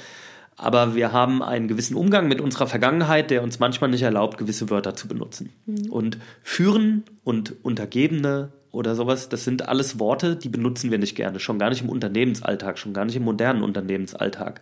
aber 0.56 0.94
wir 0.94 1.12
haben 1.12 1.42
einen 1.42 1.68
gewissen 1.68 1.94
Umgang 1.96 2.26
mit 2.26 2.40
unserer 2.40 2.66
Vergangenheit, 2.66 3.30
der 3.30 3.42
uns 3.42 3.60
manchmal 3.60 3.90
nicht 3.90 4.02
erlaubt, 4.02 4.38
gewisse 4.38 4.70
Wörter 4.70 4.94
zu 4.96 5.06
benutzen. 5.06 5.50
Und 5.88 6.18
führen 6.42 7.04
und 7.22 7.54
Untergebene 7.62 8.50
oder 8.70 8.94
sowas, 8.94 9.28
das 9.28 9.44
sind 9.44 9.68
alles 9.68 9.98
Worte, 9.98 10.36
die 10.36 10.48
benutzen 10.48 10.90
wir 10.90 10.98
nicht 10.98 11.14
gerne, 11.14 11.40
schon 11.40 11.58
gar 11.58 11.70
nicht 11.70 11.82
im 11.82 11.88
Unternehmensalltag, 11.88 12.78
schon 12.78 12.92
gar 12.92 13.04
nicht 13.04 13.16
im 13.16 13.24
modernen 13.24 13.62
Unternehmensalltag. 13.62 14.60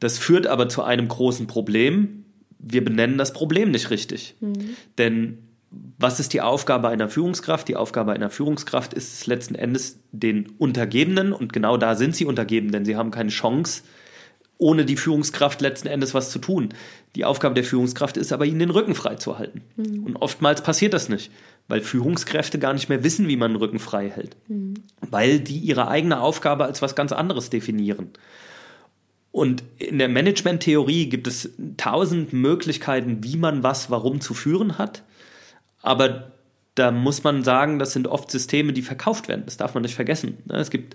Das 0.00 0.18
führt 0.18 0.46
aber 0.46 0.68
zu 0.68 0.82
einem 0.82 1.08
großen 1.08 1.46
Problem. 1.46 2.24
Wir 2.58 2.84
benennen 2.84 3.18
das 3.18 3.32
Problem 3.32 3.70
nicht 3.70 3.90
richtig. 3.90 4.36
Denn 4.98 5.38
was 5.98 6.20
ist 6.20 6.32
die 6.32 6.40
Aufgabe 6.40 6.88
einer 6.88 7.08
Führungskraft? 7.08 7.66
Die 7.68 7.76
Aufgabe 7.76 8.12
einer 8.12 8.30
Führungskraft 8.30 8.94
ist 8.94 9.12
es 9.12 9.26
letzten 9.26 9.56
Endes 9.56 9.98
den 10.12 10.50
Untergebenen, 10.58 11.32
und 11.32 11.52
genau 11.52 11.76
da 11.76 11.96
sind 11.96 12.14
sie 12.14 12.26
untergeben, 12.26 12.70
denn 12.70 12.84
sie 12.84 12.96
haben 12.96 13.10
keine 13.10 13.30
Chance, 13.30 13.82
ohne 14.58 14.84
die 14.84 14.96
Führungskraft 14.96 15.60
letzten 15.60 15.88
Endes 15.88 16.14
was 16.14 16.30
zu 16.30 16.38
tun. 16.38 16.70
Die 17.16 17.24
Aufgabe 17.24 17.54
der 17.54 17.64
Führungskraft 17.64 18.16
ist 18.16 18.32
aber, 18.32 18.46
ihnen 18.46 18.60
den 18.60 18.70
Rücken 18.70 18.94
frei 18.94 19.16
zu 19.16 19.38
halten. 19.38 19.62
Und 19.76 20.16
oftmals 20.16 20.62
passiert 20.62 20.94
das 20.94 21.08
nicht, 21.08 21.30
weil 21.68 21.80
Führungskräfte 21.80 22.58
gar 22.58 22.72
nicht 22.72 22.88
mehr 22.88 23.04
wissen, 23.04 23.28
wie 23.28 23.36
man 23.36 23.52
den 23.52 23.60
Rücken 23.60 23.78
frei 23.78 24.08
hält, 24.10 24.36
weil 25.00 25.40
die 25.40 25.58
ihre 25.58 25.88
eigene 25.88 26.20
Aufgabe 26.20 26.64
als 26.64 26.82
was 26.82 26.94
ganz 26.94 27.12
anderes 27.12 27.50
definieren. 27.50 28.10
Und 29.32 29.64
in 29.78 29.98
der 29.98 30.08
Management-Theorie 30.08 31.08
gibt 31.08 31.26
es 31.26 31.50
tausend 31.76 32.32
Möglichkeiten, 32.32 33.24
wie 33.24 33.36
man 33.36 33.64
was 33.64 33.90
warum 33.90 34.20
zu 34.20 34.32
führen 34.32 34.78
hat. 34.78 35.02
Aber 35.82 36.32
da 36.76 36.92
muss 36.92 37.24
man 37.24 37.42
sagen, 37.42 37.80
das 37.80 37.92
sind 37.92 38.06
oft 38.06 38.30
Systeme, 38.30 38.72
die 38.72 38.82
verkauft 38.82 39.26
werden. 39.28 39.42
Das 39.44 39.56
darf 39.56 39.74
man 39.74 39.82
nicht 39.82 39.94
vergessen. 39.94 40.38
Es 40.48 40.70
gibt 40.70 40.94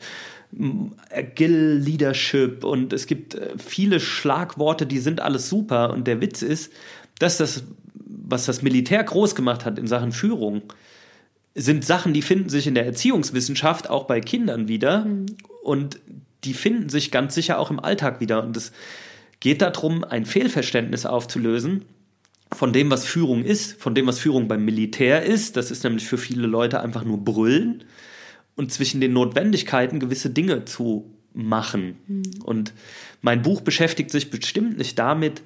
Agile 1.11 1.75
Leadership 1.75 2.63
und 2.63 2.91
es 2.91 3.05
gibt 3.05 3.35
äh, 3.35 3.51
viele 3.57 3.99
Schlagworte, 3.99 4.85
die 4.85 4.99
sind 4.99 5.21
alles 5.21 5.47
super. 5.47 5.91
Und 5.91 6.07
der 6.07 6.21
Witz 6.21 6.41
ist, 6.41 6.71
dass 7.19 7.37
das, 7.37 7.63
was 7.93 8.45
das 8.45 8.61
Militär 8.61 9.03
groß 9.03 9.35
gemacht 9.35 9.65
hat 9.65 9.77
in 9.77 9.87
Sachen 9.87 10.11
Führung, 10.11 10.63
sind 11.55 11.85
Sachen, 11.85 12.13
die 12.13 12.21
finden 12.21 12.49
sich 12.49 12.67
in 12.67 12.75
der 12.75 12.85
Erziehungswissenschaft 12.85 13.89
auch 13.89 14.05
bei 14.05 14.21
Kindern 14.21 14.67
wieder 14.67 15.05
und 15.63 15.99
die 16.43 16.53
finden 16.53 16.89
sich 16.89 17.11
ganz 17.11 17.35
sicher 17.35 17.59
auch 17.59 17.69
im 17.69 17.79
Alltag 17.79 18.19
wieder. 18.21 18.43
Und 18.43 18.55
es 18.55 18.71
geht 19.39 19.61
darum, 19.61 20.03
ein 20.03 20.25
Fehlverständnis 20.25 21.05
aufzulösen 21.05 21.85
von 22.51 22.73
dem, 22.73 22.89
was 22.89 23.05
Führung 23.05 23.43
ist, 23.43 23.79
von 23.79 23.93
dem, 23.93 24.07
was 24.07 24.19
Führung 24.19 24.47
beim 24.47 24.65
Militär 24.65 25.23
ist. 25.23 25.57
Das 25.57 25.69
ist 25.69 25.83
nämlich 25.83 26.07
für 26.07 26.17
viele 26.17 26.47
Leute 26.47 26.79
einfach 26.79 27.03
nur 27.03 27.23
Brüllen 27.23 27.83
und 28.59 28.73
zwischen 28.73 28.99
den 28.99 29.13
Notwendigkeiten 29.13 30.01
gewisse 30.01 30.29
Dinge 30.29 30.65
zu 30.65 31.09
machen. 31.33 31.95
Und 32.43 32.73
mein 33.21 33.41
Buch 33.41 33.61
beschäftigt 33.61 34.11
sich 34.11 34.29
bestimmt 34.29 34.77
nicht 34.77 34.99
damit, 34.99 35.41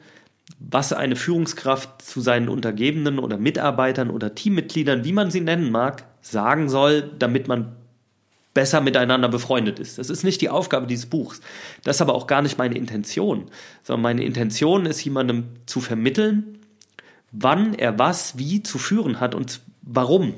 was 0.60 0.94
eine 0.94 1.16
Führungskraft 1.16 2.02
zu 2.02 2.22
seinen 2.22 2.50
Untergebenen 2.50 3.20
oder 3.20 3.38
Mitarbeitern 3.38 4.10
oder 4.10 4.34
Teammitgliedern, 4.34 5.06
wie 5.06 5.14
man 5.14 5.30
sie 5.30 5.42
nennen 5.42 5.72
mag, 5.72 6.06
sagen 6.22 6.70
soll, 6.70 7.12
damit 7.20 7.48
man 7.48 7.76
besser 8.56 8.82
miteinander 8.82 9.30
befreundet 9.30 9.80
ist. 9.80 10.00
Das 10.00 10.10
ist 10.10 10.24
nicht 10.24 10.42
die 10.42 10.50
Aufgabe 10.50 10.88
dieses 10.88 11.06
Buchs. 11.06 11.40
Das 11.84 11.98
ist 11.98 12.02
aber 12.02 12.16
auch 12.16 12.26
gar 12.26 12.42
nicht 12.42 12.58
meine 12.58 12.76
Intention, 12.76 13.46
sondern 13.84 14.02
meine 14.02 14.24
Intention 14.24 14.88
ist, 14.88 15.04
jemandem 15.04 15.46
zu 15.68 15.82
vermitteln, 15.82 16.58
wann 17.32 17.76
er 17.76 18.00
was 18.00 18.40
wie 18.40 18.64
zu 18.64 18.80
führen 18.80 19.20
hat 19.20 19.36
und 19.36 19.62
warum. 19.84 20.34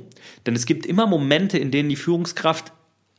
Denn 0.45 0.55
es 0.55 0.65
gibt 0.65 0.85
immer 0.85 1.07
Momente, 1.07 1.57
in 1.57 1.71
denen 1.71 1.89
die 1.89 1.95
Führungskraft 1.95 2.71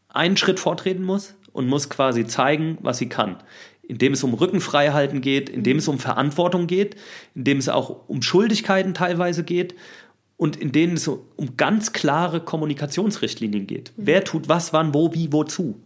einen 0.08 0.36
Schritt 0.36 0.60
vortreten 0.60 1.04
muss 1.04 1.34
und 1.52 1.68
muss 1.68 1.88
quasi 1.88 2.26
zeigen, 2.26 2.78
was 2.80 2.98
sie 2.98 3.08
kann. 3.08 3.36
Indem 3.82 4.14
es 4.14 4.24
um 4.24 4.34
Rückenfreihalten 4.34 5.20
geht, 5.20 5.48
indem 5.48 5.78
es 5.78 5.88
um 5.88 5.98
Verantwortung 5.98 6.66
geht, 6.66 6.96
indem 7.34 7.58
es 7.58 7.68
auch 7.68 8.08
um 8.08 8.22
Schuldigkeiten 8.22 8.94
teilweise 8.94 9.44
geht 9.44 9.74
und 10.36 10.56
in 10.56 10.72
denen 10.72 10.94
es 10.94 11.08
um 11.08 11.56
ganz 11.56 11.92
klare 11.92 12.40
Kommunikationsrichtlinien 12.40 13.66
geht. 13.66 13.92
Wer 13.96 14.24
tut 14.24 14.48
was, 14.48 14.72
wann, 14.72 14.92
wo, 14.92 15.14
wie, 15.14 15.32
wozu. 15.32 15.80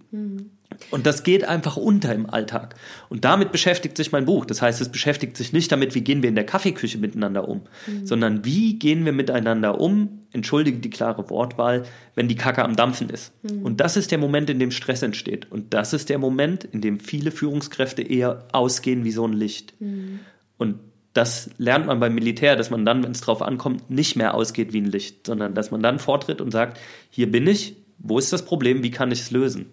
Und 0.91 1.07
das 1.07 1.23
geht 1.23 1.45
einfach 1.45 1.77
unter 1.77 2.15
im 2.15 2.29
Alltag. 2.29 2.75
Und 3.09 3.25
damit 3.25 3.53
beschäftigt 3.53 3.97
sich 3.97 4.13
mein 4.13 4.25
Buch. 4.25 4.45
Das 4.45 4.63
heißt, 4.63 4.81
es 4.81 4.89
beschäftigt 4.89 5.37
sich 5.37 5.53
nicht 5.53 5.71
damit, 5.71 5.95
wie 5.95 6.01
gehen 6.01 6.23
wir 6.23 6.29
in 6.29 6.35
der 6.35 6.47
Kaffeeküche 6.47 6.99
miteinander 6.99 7.49
um, 7.49 7.63
sondern 8.05 8.45
wie 8.45 8.79
gehen 8.79 9.05
wir 9.05 9.13
miteinander 9.13 9.81
um, 9.81 10.21
entschuldige 10.33 10.79
die 10.79 10.91
klare 10.91 11.29
Wortwahl, 11.29 11.85
wenn 12.15 12.29
die 12.29 12.37
Kacke 12.37 12.65
am 12.65 12.77
Dampfen 12.77 13.11
ist. 13.11 13.33
Und 13.65 13.81
das 13.81 13.97
ist 13.97 14.11
der 14.11 14.19
Moment, 14.19 14.49
in 14.51 14.59
dem 14.59 14.71
Stress 14.71 15.03
entsteht. 15.03 15.51
Und 15.51 15.75
das 15.75 15.93
ist 15.93 16.09
der 16.09 16.19
Moment, 16.19 16.65
in 16.65 16.81
dem 16.81 17.01
viele 17.01 17.31
Führungskräfte 17.31 18.03
eher 18.03 18.47
ausgehen 18.53 19.05
wie 19.05 19.13
so 19.13 19.27
ein 19.27 19.33
Licht. 19.33 19.75
Und 20.59 20.77
das 21.13 21.51
lernt 21.59 21.87
man 21.87 21.99
beim 21.99 22.15
Militär, 22.15 22.55
dass 22.55 22.71
man 22.71 22.85
dann, 22.87 23.03
wenn 23.03 23.11
es 23.11 23.21
drauf 23.21 23.43
ankommt, 23.43 23.91
nicht 23.91 24.17
mehr 24.17 24.35
ausgeht 24.35 24.73
wie 24.73 24.81
ein 24.81 24.91
Licht, 24.91 25.27
sondern 25.27 25.55
dass 25.55 25.71
man 25.73 25.83
dann 25.83 25.99
vortritt 25.99 26.41
und 26.41 26.53
sagt, 26.53 26.79
hier 27.11 27.31
bin 27.31 27.47
ich, 27.47 27.75
wo 27.99 28.19
ist 28.19 28.33
das 28.33 28.45
Problem, 28.45 28.83
wie 28.83 28.91
kann 28.91 29.11
ich 29.11 29.21
es 29.21 29.31
lösen? 29.31 29.67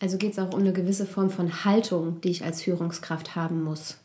Also 0.00 0.16
geht 0.16 0.32
es 0.32 0.38
auch 0.38 0.52
um 0.52 0.60
eine 0.60 0.72
gewisse 0.72 1.06
Form 1.06 1.30
von 1.30 1.64
Haltung, 1.64 2.20
die 2.20 2.30
ich 2.30 2.44
als 2.44 2.62
Führungskraft 2.62 3.34
haben 3.34 3.62
muss. 3.62 3.98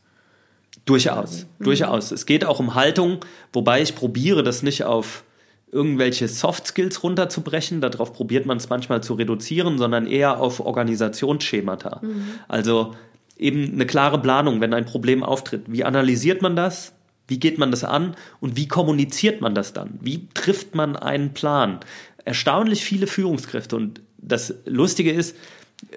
Durchaus, 0.85 1.45
durchaus. 1.59 2.11
Es 2.11 2.25
geht 2.25 2.45
auch 2.45 2.59
um 2.59 2.73
Haltung, 2.73 3.19
wobei 3.53 3.81
ich 3.81 3.95
probiere, 3.95 4.43
das 4.43 4.63
nicht 4.63 4.83
auf 4.83 5.23
irgendwelche 5.71 6.27
Soft 6.27 6.67
Skills 6.67 7.03
runterzubrechen. 7.03 7.79
Darauf 7.79 8.13
probiert 8.13 8.45
man 8.45 8.57
es 8.57 8.69
manchmal 8.69 9.01
zu 9.01 9.13
reduzieren, 9.13 9.77
sondern 9.77 10.07
eher 10.07 10.39
auf 10.39 10.59
Organisationsschemata. 10.59 12.01
Also 12.47 12.95
eben 13.37 13.73
eine 13.73 13.85
klare 13.85 14.21
Planung, 14.21 14.61
wenn 14.61 14.73
ein 14.73 14.85
Problem 14.85 15.23
auftritt. 15.23 15.63
Wie 15.67 15.83
analysiert 15.83 16.41
man 16.41 16.55
das? 16.55 16.93
Wie 17.27 17.39
geht 17.39 17.57
man 17.57 17.71
das 17.71 17.83
an? 17.83 18.15
Und 18.39 18.57
wie 18.57 18.67
kommuniziert 18.67 19.41
man 19.41 19.55
das 19.55 19.73
dann? 19.73 19.99
Wie 20.01 20.27
trifft 20.33 20.75
man 20.75 20.95
einen 20.95 21.33
Plan? 21.33 21.79
Erstaunlich 22.25 22.83
viele 22.83 23.07
Führungskräfte. 23.07 23.75
Und 23.75 24.01
das 24.17 24.53
Lustige 24.65 25.11
ist, 25.11 25.35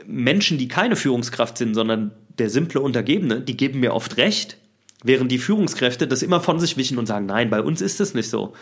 Menschen, 0.07 0.59
die 0.59 0.69
keine 0.69 0.97
Führungskraft 0.97 1.59
sind, 1.59 1.75
sondern 1.75 2.13
der 2.39 2.51
simple 2.51 2.81
Untergebene, 2.81 3.41
die 3.41 3.57
geben 3.57 3.81
mir 3.81 3.95
oft 3.95 4.17
recht, 4.17 4.59
während 5.03 5.31
die 5.31 5.39
Führungskräfte 5.39 6.07
das 6.07 6.23
immer 6.23 6.41
von 6.41 6.61
sich 6.61 6.77
wischen 6.77 6.99
und 6.99 7.07
sagen, 7.07 7.27
nein, 7.27 7.51
bei 7.51 7.63
uns 7.63 7.81
ist 7.81 8.01
es 8.01 8.15
nicht 8.15 8.29
so. 8.29 8.55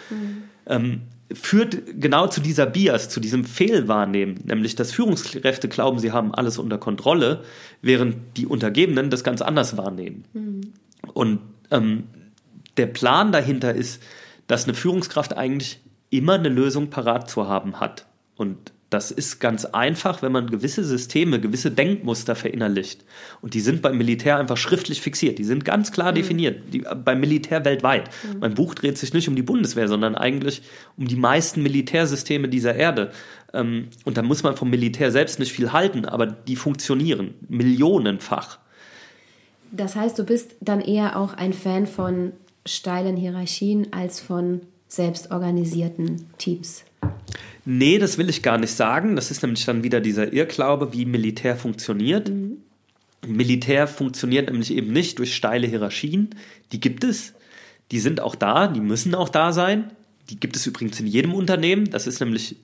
Ähm, 0.66 1.02
führt 1.32 2.00
genau 2.00 2.26
zu 2.26 2.40
dieser 2.40 2.66
Bias, 2.66 3.08
zu 3.08 3.20
diesem 3.20 3.44
Fehlwahrnehmen, 3.44 4.40
nämlich 4.44 4.74
dass 4.76 4.92
Führungskräfte 4.92 5.68
glauben, 5.68 5.98
sie 5.98 6.12
haben 6.12 6.34
alles 6.34 6.58
unter 6.58 6.78
Kontrolle, 6.78 7.42
während 7.82 8.16
die 8.37 8.46
Untergebenen 8.46 9.10
das 9.10 9.24
ganz 9.24 9.40
anders 9.42 9.76
wahrnehmen. 9.76 10.24
Und 11.12 11.40
ähm, 11.70 12.04
der 12.76 12.87
Plan 12.87 13.32
dahinter 13.32 13.74
ist, 13.74 14.02
dass 14.46 14.64
eine 14.64 14.74
Führungskraft 14.74 15.37
eigentlich 15.37 15.80
immer 16.10 16.34
eine 16.34 16.48
Lösung 16.48 16.90
parat 16.90 17.30
zu 17.30 17.48
haben 17.48 17.80
hat. 17.80 18.06
Und 18.37 18.73
das 18.94 19.11
ist 19.11 19.40
ganz 19.40 19.64
einfach, 19.64 20.22
wenn 20.22 20.30
man 20.30 20.48
gewisse 20.48 20.85
Systeme, 20.85 21.40
gewisse 21.40 21.72
Denkmuster 21.72 22.37
verinnerlicht. 22.37 23.04
Und 23.42 23.54
die 23.54 23.61
sind 23.61 23.83
beim 23.83 23.98
Militär 23.98 24.38
einfach 24.38 24.57
schriftlich 24.57 25.00
fixiert. 25.00 25.38
Die 25.38 25.44
sind 25.44 25.64
ganz 25.64 25.90
klar 25.90 26.12
definiert. 26.12 26.72
Die, 26.72 26.85
beim 27.04 27.18
Militär 27.18 27.64
weltweit. 27.64 28.09
Mein 28.38 28.54
Buch 28.54 28.72
dreht 28.72 28.96
sich 28.96 29.12
nicht 29.12 29.28
um 29.28 29.35
die 29.35 29.42
Bundeswehr, 29.42 29.88
sondern 29.88 30.14
eigentlich 30.14 30.62
um 30.96 31.09
die 31.09 31.16
meisten 31.16 31.61
Militärsysteme 31.64 32.48
dieser 32.48 32.76
Erde. 32.76 33.11
Ähm, 33.52 33.88
und 34.04 34.16
da 34.16 34.22
muss 34.22 34.44
man 34.44 34.57
vom 34.57 34.70
Militär 34.70 35.11
selbst 35.11 35.40
nicht 35.40 35.52
viel 35.52 35.72
halten, 35.72 36.04
aber 36.04 36.26
die 36.26 36.54
funktionieren 36.54 37.35
millionenfach. 37.48 38.61
Das 39.72 39.96
heißt, 39.96 40.16
du 40.20 40.22
bist 40.22 40.54
dann 40.61 40.80
eher 40.80 41.18
auch 41.18 41.35
ein 41.35 41.52
Fan 41.52 41.88
von 41.88 42.30
steilen 42.64 43.16
Hierarchien 43.16 43.92
als 43.92 44.20
von 44.20 44.61
selbstorganisierten 44.87 46.26
Teams. 46.38 46.85
Nee, 47.64 47.98
das 47.98 48.18
will 48.18 48.29
ich 48.29 48.42
gar 48.42 48.59
nicht 48.59 48.72
sagen. 48.72 49.16
Das 49.16 49.31
ist 49.31 49.42
nämlich 49.42 49.64
dann 49.64 49.83
wieder 49.83 50.00
dieser 50.00 50.33
Irrglaube, 50.33 50.92
wie 50.92 51.07
Militär 51.07 51.57
funktioniert. 51.57 52.31
Militär 53.27 53.87
funktioniert 53.87 54.50
nämlich 54.50 54.72
eben 54.72 54.92
nicht 54.92 55.18
durch 55.18 55.35
steile 55.35 55.66
Hierarchien. 55.66 56.35
Die 56.72 56.81
gibt 56.81 57.05
es. 57.05 57.33
Die 57.90 58.00
sind 58.00 58.20
auch 58.20 58.35
da, 58.35 58.66
die 58.66 58.81
müssen 58.81 59.14
auch 59.14 59.29
da 59.29 59.53
sein. 59.53 59.92
Die 60.31 60.40
gibt 60.40 60.57
es 60.57 60.66
übrigens 60.66 61.00
in 61.00 61.07
jedem 61.07 61.35
Unternehmen. 61.35 61.90
Das 61.90 62.07
ist 62.07 62.20
nämlich 62.20 62.57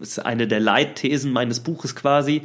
ist 0.00 0.18
eine 0.24 0.48
der 0.48 0.60
Leitthesen 0.60 1.32
meines 1.32 1.60
Buches 1.60 1.94
quasi. 1.94 2.42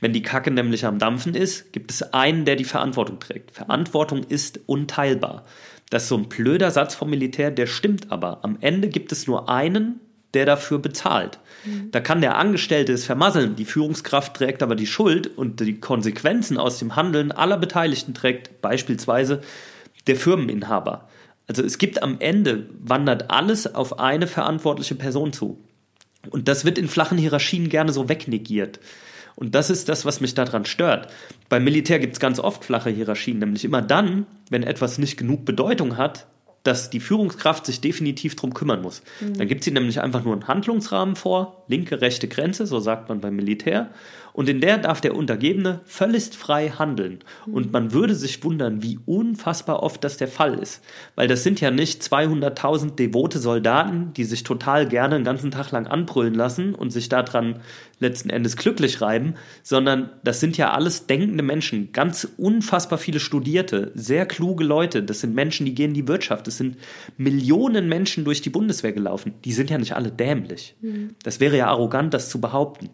Wenn 0.00 0.12
die 0.12 0.22
Kacke 0.22 0.50
nämlich 0.50 0.84
am 0.84 0.98
Dampfen 0.98 1.34
ist, 1.34 1.72
gibt 1.72 1.90
es 1.90 2.02
einen, 2.12 2.44
der 2.44 2.56
die 2.56 2.64
Verantwortung 2.64 3.18
trägt. 3.18 3.52
Verantwortung 3.52 4.24
ist 4.24 4.60
unteilbar. 4.66 5.44
Das 5.90 6.04
ist 6.04 6.08
so 6.08 6.16
ein 6.16 6.28
blöder 6.28 6.70
Satz 6.70 6.94
vom 6.94 7.10
Militär, 7.10 7.50
der 7.50 7.66
stimmt 7.66 8.10
aber. 8.10 8.44
Am 8.44 8.58
Ende 8.60 8.88
gibt 8.88 9.12
es 9.12 9.26
nur 9.26 9.48
einen, 9.48 10.00
der 10.36 10.44
dafür 10.44 10.78
bezahlt. 10.78 11.38
Mhm. 11.64 11.90
Da 11.90 12.00
kann 12.00 12.20
der 12.20 12.36
Angestellte 12.36 12.92
es 12.92 13.06
vermasseln, 13.06 13.56
die 13.56 13.64
Führungskraft 13.64 14.34
trägt 14.34 14.62
aber 14.62 14.76
die 14.76 14.86
Schuld 14.86 15.26
und 15.38 15.60
die 15.60 15.80
Konsequenzen 15.80 16.58
aus 16.58 16.78
dem 16.78 16.94
Handeln 16.94 17.32
aller 17.32 17.56
Beteiligten 17.56 18.12
trägt 18.12 18.60
beispielsweise 18.60 19.40
der 20.06 20.16
Firmeninhaber. 20.16 21.08
Also 21.48 21.62
es 21.62 21.78
gibt 21.78 22.02
am 22.02 22.16
Ende, 22.18 22.68
wandert 22.78 23.30
alles 23.30 23.74
auf 23.74 23.98
eine 23.98 24.26
verantwortliche 24.26 24.94
Person 24.94 25.32
zu. 25.32 25.58
Und 26.28 26.48
das 26.48 26.66
wird 26.66 26.76
in 26.76 26.88
flachen 26.88 27.16
Hierarchien 27.16 27.70
gerne 27.70 27.92
so 27.92 28.08
wegnegiert. 28.10 28.78
Und 29.36 29.54
das 29.54 29.70
ist 29.70 29.88
das, 29.88 30.04
was 30.04 30.20
mich 30.20 30.34
daran 30.34 30.64
stört. 30.64 31.08
Beim 31.48 31.64
Militär 31.64 31.98
gibt 31.98 32.14
es 32.14 32.20
ganz 32.20 32.38
oft 32.38 32.64
flache 32.64 32.90
Hierarchien, 32.90 33.38
nämlich 33.38 33.64
immer 33.64 33.82
dann, 33.82 34.26
wenn 34.50 34.62
etwas 34.62 34.98
nicht 34.98 35.16
genug 35.16 35.44
Bedeutung 35.44 35.96
hat, 35.96 36.26
dass 36.66 36.90
die 36.90 37.00
Führungskraft 37.00 37.66
sich 37.66 37.80
definitiv 37.80 38.36
darum 38.36 38.54
kümmern 38.54 38.82
muss. 38.82 39.02
Mhm. 39.20 39.38
Dann 39.38 39.48
gibt 39.48 39.64
sie 39.64 39.70
nämlich 39.70 40.00
einfach 40.00 40.24
nur 40.24 40.32
einen 40.32 40.48
Handlungsrahmen 40.48 41.16
vor, 41.16 41.64
linke, 41.68 42.00
rechte 42.00 42.28
Grenze, 42.28 42.66
so 42.66 42.80
sagt 42.80 43.08
man 43.08 43.20
beim 43.20 43.36
Militär. 43.36 43.90
Und 44.36 44.50
in 44.50 44.60
der 44.60 44.76
darf 44.76 45.00
der 45.00 45.16
Untergebene 45.16 45.80
völlig 45.86 46.24
frei 46.34 46.68
handeln. 46.68 47.20
Und 47.50 47.72
man 47.72 47.94
würde 47.94 48.14
sich 48.14 48.44
wundern, 48.44 48.82
wie 48.82 48.98
unfassbar 49.06 49.82
oft 49.82 50.04
das 50.04 50.18
der 50.18 50.28
Fall 50.28 50.58
ist. 50.58 50.84
Weil 51.14 51.26
das 51.26 51.42
sind 51.42 51.62
ja 51.62 51.70
nicht 51.70 52.02
200.000 52.02 52.96
devote 52.96 53.38
Soldaten, 53.38 54.12
die 54.12 54.24
sich 54.24 54.42
total 54.42 54.86
gerne 54.86 55.14
einen 55.14 55.24
ganzen 55.24 55.52
Tag 55.52 55.70
lang 55.70 55.86
anbrüllen 55.86 56.34
lassen 56.34 56.74
und 56.74 56.90
sich 56.90 57.08
daran 57.08 57.60
letzten 57.98 58.28
Endes 58.28 58.58
glücklich 58.58 59.00
reiben, 59.00 59.36
sondern 59.62 60.10
das 60.22 60.40
sind 60.40 60.58
ja 60.58 60.72
alles 60.72 61.06
denkende 61.06 61.42
Menschen, 61.42 61.92
ganz 61.92 62.28
unfassbar 62.36 62.98
viele 62.98 63.20
Studierte, 63.20 63.90
sehr 63.94 64.26
kluge 64.26 64.64
Leute. 64.64 65.02
Das 65.02 65.20
sind 65.20 65.34
Menschen, 65.34 65.64
die 65.64 65.74
gehen 65.74 65.92
in 65.92 65.94
die 65.94 66.08
Wirtschaft. 66.08 66.46
Das 66.46 66.58
sind 66.58 66.76
Millionen 67.16 67.88
Menschen 67.88 68.26
durch 68.26 68.42
die 68.42 68.50
Bundeswehr 68.50 68.92
gelaufen. 68.92 69.32
Die 69.46 69.52
sind 69.54 69.70
ja 69.70 69.78
nicht 69.78 69.96
alle 69.96 70.12
dämlich. 70.12 70.76
Mhm. 70.82 71.14
Das 71.22 71.40
wäre 71.40 71.56
ja 71.56 71.68
arrogant, 71.68 72.12
das 72.12 72.28
zu 72.28 72.38
behaupten. 72.38 72.90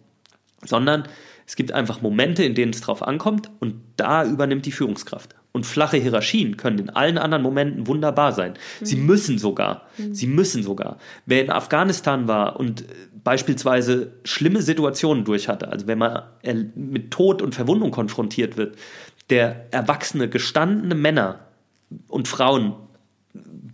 Sondern 0.65 1.09
es 1.53 1.57
gibt 1.57 1.73
einfach 1.73 2.01
Momente, 2.01 2.43
in 2.45 2.55
denen 2.55 2.73
es 2.73 2.81
drauf 2.81 3.07
ankommt 3.07 3.51
und 3.61 3.75
da 3.99 4.25
übernimmt 4.25 4.65
die 4.65 4.73
Führungskraft. 4.73 5.35
Und 5.53 5.67
flache 5.67 5.99
Hierarchien 5.99 6.57
können 6.57 6.79
in 6.79 6.89
allen 6.89 7.19
anderen 7.19 7.43
Momenten 7.43 7.87
wunderbar 7.87 8.33
sein. 8.33 8.55
Mhm. 8.81 8.87
Sie 8.87 8.97
müssen 8.97 9.37
sogar. 9.37 9.87
Mhm. 9.99 10.15
Sie 10.15 10.27
müssen 10.27 10.63
sogar. 10.63 10.97
Wer 11.27 11.45
in 11.45 11.51
Afghanistan 11.51 12.27
war 12.27 12.59
und 12.59 12.87
beispielsweise 13.23 14.15
schlimme 14.25 14.63
Situationen 14.63 15.27
durch 15.27 15.49
hatte, 15.49 15.69
also 15.69 15.87
wenn 15.87 15.99
man 15.99 16.23
mit 16.75 17.11
Tod 17.11 17.43
und 17.43 17.55
Verwundung 17.55 17.91
konfrontiert 17.91 18.57
wird, 18.57 18.79
der 19.29 19.67
erwachsene, 19.75 20.31
gestandene 20.31 20.95
Männer 20.95 21.41
und 22.09 22.29
Frauen 22.29 22.77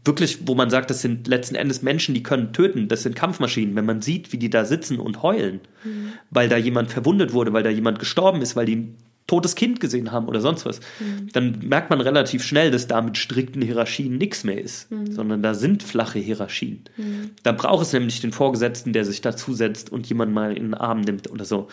wirklich, 0.08 0.48
wo 0.48 0.56
man 0.56 0.70
sagt, 0.70 0.90
das 0.90 1.00
sind 1.00 1.28
letzten 1.28 1.54
Endes 1.54 1.82
Menschen, 1.82 2.12
die 2.14 2.24
können 2.24 2.52
töten, 2.52 2.88
das 2.88 3.04
sind 3.04 3.14
Kampfmaschinen. 3.14 3.76
Wenn 3.76 3.86
man 3.86 4.02
sieht, 4.02 4.32
wie 4.32 4.38
die 4.38 4.50
da 4.50 4.64
sitzen 4.64 4.98
und 4.98 5.22
heulen, 5.22 5.60
mhm. 5.84 6.14
weil 6.30 6.48
da 6.48 6.56
jemand 6.56 6.90
verwundet 6.90 7.32
wurde, 7.32 7.52
weil 7.52 7.62
da 7.62 7.70
jemand 7.70 8.00
gestorben 8.00 8.42
ist, 8.42 8.56
weil 8.56 8.66
die 8.66 8.76
ein 8.76 8.96
totes 9.28 9.54
Kind 9.54 9.78
gesehen 9.78 10.10
haben 10.10 10.26
oder 10.26 10.40
sonst 10.40 10.66
was, 10.66 10.80
mhm. 10.98 11.28
dann 11.32 11.58
merkt 11.62 11.90
man 11.90 12.00
relativ 12.00 12.42
schnell, 12.42 12.72
dass 12.72 12.88
da 12.88 13.00
mit 13.00 13.16
strikten 13.16 13.62
Hierarchien 13.62 14.18
nichts 14.18 14.42
mehr 14.42 14.60
ist, 14.60 14.90
mhm. 14.90 15.12
sondern 15.12 15.42
da 15.42 15.54
sind 15.54 15.84
flache 15.84 16.18
Hierarchien. 16.18 16.80
Mhm. 16.96 17.30
Da 17.44 17.52
braucht 17.52 17.86
es 17.86 17.92
nämlich 17.92 18.20
den 18.20 18.32
Vorgesetzten, 18.32 18.92
der 18.92 19.04
sich 19.04 19.20
dazusetzt 19.20 19.92
und 19.92 20.08
jemand 20.08 20.32
mal 20.32 20.56
in 20.56 20.64
den 20.64 20.74
Arm 20.74 21.02
nimmt 21.02 21.30
oder 21.30 21.44
so. 21.44 21.68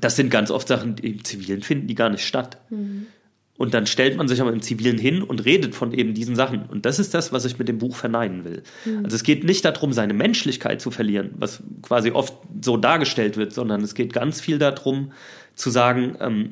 Das 0.00 0.16
sind 0.16 0.30
ganz 0.30 0.50
oft 0.50 0.68
Sachen, 0.68 0.96
die 0.96 1.10
im 1.10 1.24
Zivilen 1.24 1.62
finden 1.62 1.88
die 1.88 1.94
gar 1.94 2.08
nicht 2.08 2.24
statt. 2.24 2.58
Mhm. 2.70 3.08
Und 3.56 3.72
dann 3.72 3.86
stellt 3.86 4.16
man 4.16 4.26
sich 4.26 4.40
aber 4.40 4.52
im 4.52 4.62
Zivilen 4.62 4.98
hin 4.98 5.22
und 5.22 5.44
redet 5.44 5.76
von 5.76 5.92
eben 5.92 6.12
diesen 6.12 6.34
Sachen. 6.34 6.64
Und 6.66 6.84
das 6.86 6.98
ist 6.98 7.14
das, 7.14 7.32
was 7.32 7.44
ich 7.44 7.56
mit 7.58 7.68
dem 7.68 7.78
Buch 7.78 7.94
verneinen 7.94 8.44
will. 8.44 8.64
Mhm. 8.84 9.04
Also 9.04 9.14
es 9.14 9.22
geht 9.22 9.44
nicht 9.44 9.64
darum, 9.64 9.92
seine 9.92 10.12
Menschlichkeit 10.12 10.80
zu 10.80 10.90
verlieren, 10.90 11.30
was 11.38 11.62
quasi 11.82 12.10
oft 12.10 12.34
so 12.60 12.76
dargestellt 12.76 13.36
wird, 13.36 13.52
sondern 13.52 13.82
es 13.82 13.94
geht 13.94 14.12
ganz 14.12 14.40
viel 14.40 14.58
darum, 14.58 15.12
zu 15.54 15.70
sagen, 15.70 16.16
ähm, 16.20 16.50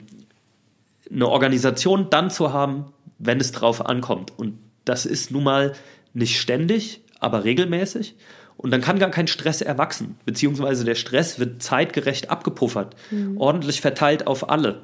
eine 1.12 1.28
Organisation 1.28 2.06
dann 2.08 2.30
zu 2.30 2.52
haben, 2.52 2.86
wenn 3.18 3.40
es 3.40 3.50
drauf 3.50 3.84
ankommt. 3.84 4.32
Und 4.38 4.58
das 4.84 5.04
ist 5.04 5.32
nun 5.32 5.42
mal 5.42 5.72
nicht 6.14 6.40
ständig, 6.40 7.00
aber 7.18 7.42
regelmäßig. 7.42 8.14
Und 8.56 8.70
dann 8.70 8.80
kann 8.80 9.00
gar 9.00 9.10
kein 9.10 9.26
Stress 9.26 9.60
erwachsen, 9.60 10.16
beziehungsweise 10.24 10.84
der 10.84 10.94
Stress 10.94 11.40
wird 11.40 11.62
zeitgerecht 11.62 12.30
abgepuffert, 12.30 12.94
mhm. 13.10 13.38
ordentlich 13.38 13.80
verteilt 13.80 14.28
auf 14.28 14.50
alle. 14.50 14.82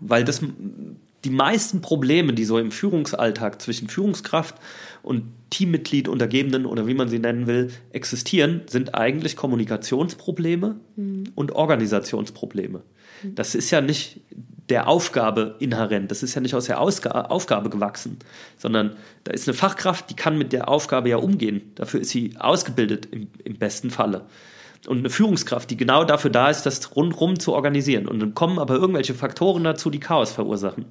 Weil 0.00 0.24
das 0.24 0.40
die 1.24 1.30
meisten 1.30 1.80
Probleme, 1.80 2.32
die 2.32 2.44
so 2.44 2.58
im 2.58 2.70
Führungsalltag 2.70 3.60
zwischen 3.60 3.88
Führungskraft 3.88 4.56
und 5.02 5.24
Teammitglied, 5.50 6.08
Untergebenen 6.08 6.66
oder 6.66 6.86
wie 6.86 6.94
man 6.94 7.08
sie 7.08 7.18
nennen 7.18 7.46
will, 7.46 7.70
existieren, 7.92 8.62
sind 8.66 8.94
eigentlich 8.94 9.36
Kommunikationsprobleme 9.36 10.76
mhm. 10.96 11.24
und 11.34 11.52
Organisationsprobleme. 11.52 12.82
Mhm. 13.22 13.34
Das 13.34 13.54
ist 13.54 13.70
ja 13.70 13.80
nicht 13.80 14.20
der 14.68 14.88
Aufgabe 14.88 15.56
inhärent, 15.58 16.10
das 16.10 16.22
ist 16.22 16.34
ja 16.34 16.40
nicht 16.40 16.54
aus 16.54 16.64
der 16.66 16.80
Ausga 16.80 17.10
Aufgabe 17.10 17.68
gewachsen, 17.68 18.18
sondern 18.56 18.96
da 19.24 19.32
ist 19.32 19.46
eine 19.46 19.54
Fachkraft, 19.54 20.08
die 20.08 20.16
kann 20.16 20.38
mit 20.38 20.52
der 20.54 20.68
Aufgabe 20.68 21.10
ja 21.10 21.18
umgehen. 21.18 21.72
Dafür 21.74 22.00
ist 22.00 22.10
sie 22.10 22.34
ausgebildet 22.38 23.06
im, 23.10 23.28
im 23.44 23.56
besten 23.56 23.90
Falle 23.90 24.22
und 24.86 24.98
eine 24.98 25.10
Führungskraft, 25.10 25.70
die 25.70 25.76
genau 25.76 26.04
dafür 26.04 26.30
da 26.30 26.50
ist, 26.50 26.62
das 26.66 26.94
rundherum 26.96 27.38
zu 27.38 27.52
organisieren. 27.52 28.06
Und 28.06 28.20
dann 28.20 28.34
kommen 28.34 28.58
aber 28.58 28.74
irgendwelche 28.74 29.14
Faktoren 29.14 29.64
dazu, 29.64 29.90
die 29.90 30.00
Chaos 30.00 30.32
verursachen. 30.32 30.86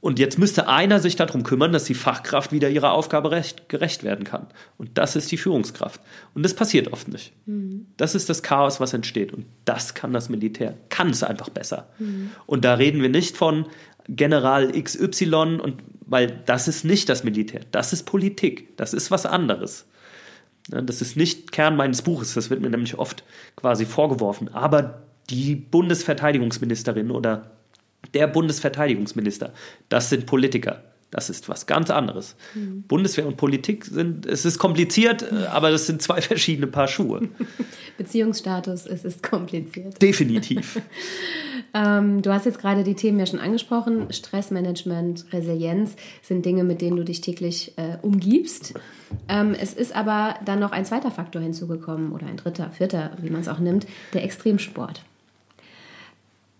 Und 0.00 0.18
jetzt 0.20 0.38
müsste 0.38 0.68
einer 0.68 1.00
sich 1.00 1.16
darum 1.16 1.42
kümmern, 1.42 1.72
dass 1.72 1.84
die 1.84 1.94
Fachkraft 1.94 2.52
wieder 2.52 2.68
ihrer 2.68 2.92
Aufgabe 2.92 3.30
recht, 3.32 3.68
gerecht 3.68 4.04
werden 4.04 4.24
kann. 4.24 4.46
Und 4.78 4.98
das 4.98 5.16
ist 5.16 5.32
die 5.32 5.36
Führungskraft. 5.36 6.00
Und 6.32 6.44
das 6.44 6.54
passiert 6.54 6.92
oft 6.92 7.08
nicht. 7.08 7.32
Mhm. 7.46 7.86
Das 7.96 8.14
ist 8.14 8.28
das 8.28 8.44
Chaos, 8.44 8.78
was 8.78 8.92
entsteht. 8.92 9.32
Und 9.32 9.46
das 9.64 9.94
kann 9.94 10.12
das 10.12 10.28
Militär, 10.28 10.76
kann 10.90 11.10
es 11.10 11.24
einfach 11.24 11.48
besser. 11.48 11.88
Mhm. 11.98 12.30
Und 12.46 12.64
da 12.64 12.74
reden 12.74 13.02
wir 13.02 13.08
nicht 13.08 13.36
von 13.36 13.66
General 14.08 14.70
XY, 14.70 15.58
und, 15.60 15.82
weil 16.02 16.40
das 16.46 16.68
ist 16.68 16.84
nicht 16.84 17.08
das 17.08 17.24
Militär. 17.24 17.62
Das 17.72 17.92
ist 17.92 18.04
Politik. 18.04 18.76
Das 18.76 18.94
ist 18.94 19.10
was 19.10 19.26
anderes. 19.26 19.86
Das 20.68 21.00
ist 21.00 21.16
nicht 21.16 21.52
Kern 21.52 21.76
meines 21.76 22.02
Buches, 22.02 22.34
das 22.34 22.50
wird 22.50 22.60
mir 22.60 22.70
nämlich 22.70 22.98
oft 22.98 23.22
quasi 23.54 23.84
vorgeworfen. 23.84 24.52
Aber 24.52 25.02
die 25.30 25.54
Bundesverteidigungsministerin 25.54 27.10
oder 27.10 27.50
der 28.14 28.26
Bundesverteidigungsminister, 28.26 29.52
das 29.88 30.10
sind 30.10 30.26
Politiker. 30.26 30.82
Das 31.10 31.30
ist 31.30 31.48
was 31.48 31.66
ganz 31.66 31.90
anderes. 31.90 32.34
Mhm. 32.54 32.82
Bundeswehr 32.82 33.26
und 33.26 33.36
Politik 33.36 33.84
sind, 33.84 34.26
es 34.26 34.44
ist 34.44 34.58
kompliziert, 34.58 35.22
äh, 35.22 35.46
aber 35.50 35.70
das 35.70 35.86
sind 35.86 36.02
zwei 36.02 36.20
verschiedene 36.20 36.66
Paar 36.66 36.88
Schuhe. 36.88 37.28
Beziehungsstatus, 37.98 38.86
es 38.86 39.04
ist 39.04 39.22
kompliziert. 39.22 40.02
Definitiv. 40.02 40.80
ähm, 41.74 42.22
du 42.22 42.32
hast 42.32 42.44
jetzt 42.44 42.58
gerade 42.58 42.82
die 42.82 42.94
Themen 42.94 43.18
ja 43.20 43.26
schon 43.26 43.38
angesprochen. 43.38 44.12
Stressmanagement, 44.12 45.26
Resilienz 45.32 45.94
sind 46.22 46.44
Dinge, 46.44 46.64
mit 46.64 46.80
denen 46.80 46.96
du 46.96 47.04
dich 47.04 47.20
täglich 47.20 47.72
äh, 47.76 47.98
umgibst. 48.02 48.74
Ähm, 49.28 49.54
es 49.58 49.74
ist 49.74 49.94
aber 49.94 50.34
dann 50.44 50.58
noch 50.58 50.72
ein 50.72 50.84
zweiter 50.84 51.12
Faktor 51.12 51.40
hinzugekommen 51.40 52.12
oder 52.12 52.26
ein 52.26 52.36
dritter, 52.36 52.70
vierter, 52.70 53.12
wie 53.22 53.30
man 53.30 53.42
es 53.42 53.48
auch 53.48 53.60
nimmt, 53.60 53.86
der 54.12 54.24
Extremsport. 54.24 55.02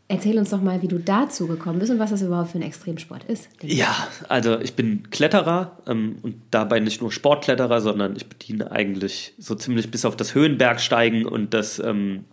Erzähl 0.09 0.39
uns 0.39 0.51
doch 0.51 0.63
mal, 0.63 0.83
wie 0.83 0.89
du 0.89 0.99
dazu 0.99 1.49
gekommen 1.49 1.81
bist 1.81 1.91
und 1.91 1.99
was 1.99 2.11
das 2.11 2.23
überhaupt 2.23 2.53
für 2.53 2.59
ein 2.59 2.63
Extremsport 2.63 3.25
ist. 3.25 3.49
Ja, 3.63 4.07
also 4.29 4.61
ich 4.61 4.75
bin 4.75 5.11
Kletterer 5.11 5.79
ähm, 5.89 6.19
und 6.23 6.37
dabei 6.53 6.79
nicht 6.79 7.01
nur 7.01 7.11
Sportkletterer, 7.11 7.81
sondern 7.81 8.15
ich 8.15 8.29
bediene 8.29 8.71
eigentlich 8.71 9.35
so 9.37 9.57
ziemlich 9.57 9.91
bis 9.91 10.05
auf 10.05 10.17
das 10.17 10.35
Höhenbergsteigen 10.35 11.27
und 11.27 11.55
das 11.55 11.81
ähm, 11.81 12.25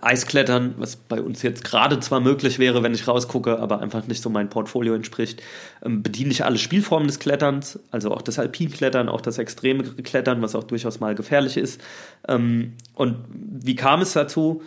Eisklettern, 0.00 0.74
was 0.76 0.96
bei 0.96 1.20
uns 1.20 1.42
jetzt 1.42 1.64
gerade 1.64 1.98
zwar 1.98 2.20
möglich 2.20 2.60
wäre, 2.60 2.82
wenn 2.82 2.94
ich 2.94 3.08
rausgucke, 3.08 3.58
aber 3.58 3.80
einfach 3.80 4.06
nicht 4.06 4.22
so 4.22 4.30
mein 4.30 4.48
Portfolio 4.48 4.94
entspricht, 4.94 5.42
ähm, 5.82 6.02
bediene 6.02 6.30
ich 6.30 6.44
alle 6.44 6.58
Spielformen 6.58 7.08
des 7.08 7.18
Kletterns, 7.18 7.80
also 7.90 8.12
auch 8.12 8.22
das 8.22 8.38
Alpinklettern, 8.38 9.08
auch 9.08 9.20
das 9.20 9.38
extreme 9.38 9.84
Klettern, 9.84 10.42
was 10.42 10.54
auch 10.54 10.64
durchaus 10.64 11.00
mal 11.00 11.14
gefährlich 11.14 11.56
ist. 11.56 11.80
Ähm, 12.28 12.74
und 12.94 13.16
wie 13.32 13.74
kam 13.74 14.02
es 14.02 14.12
dazu? 14.12 14.62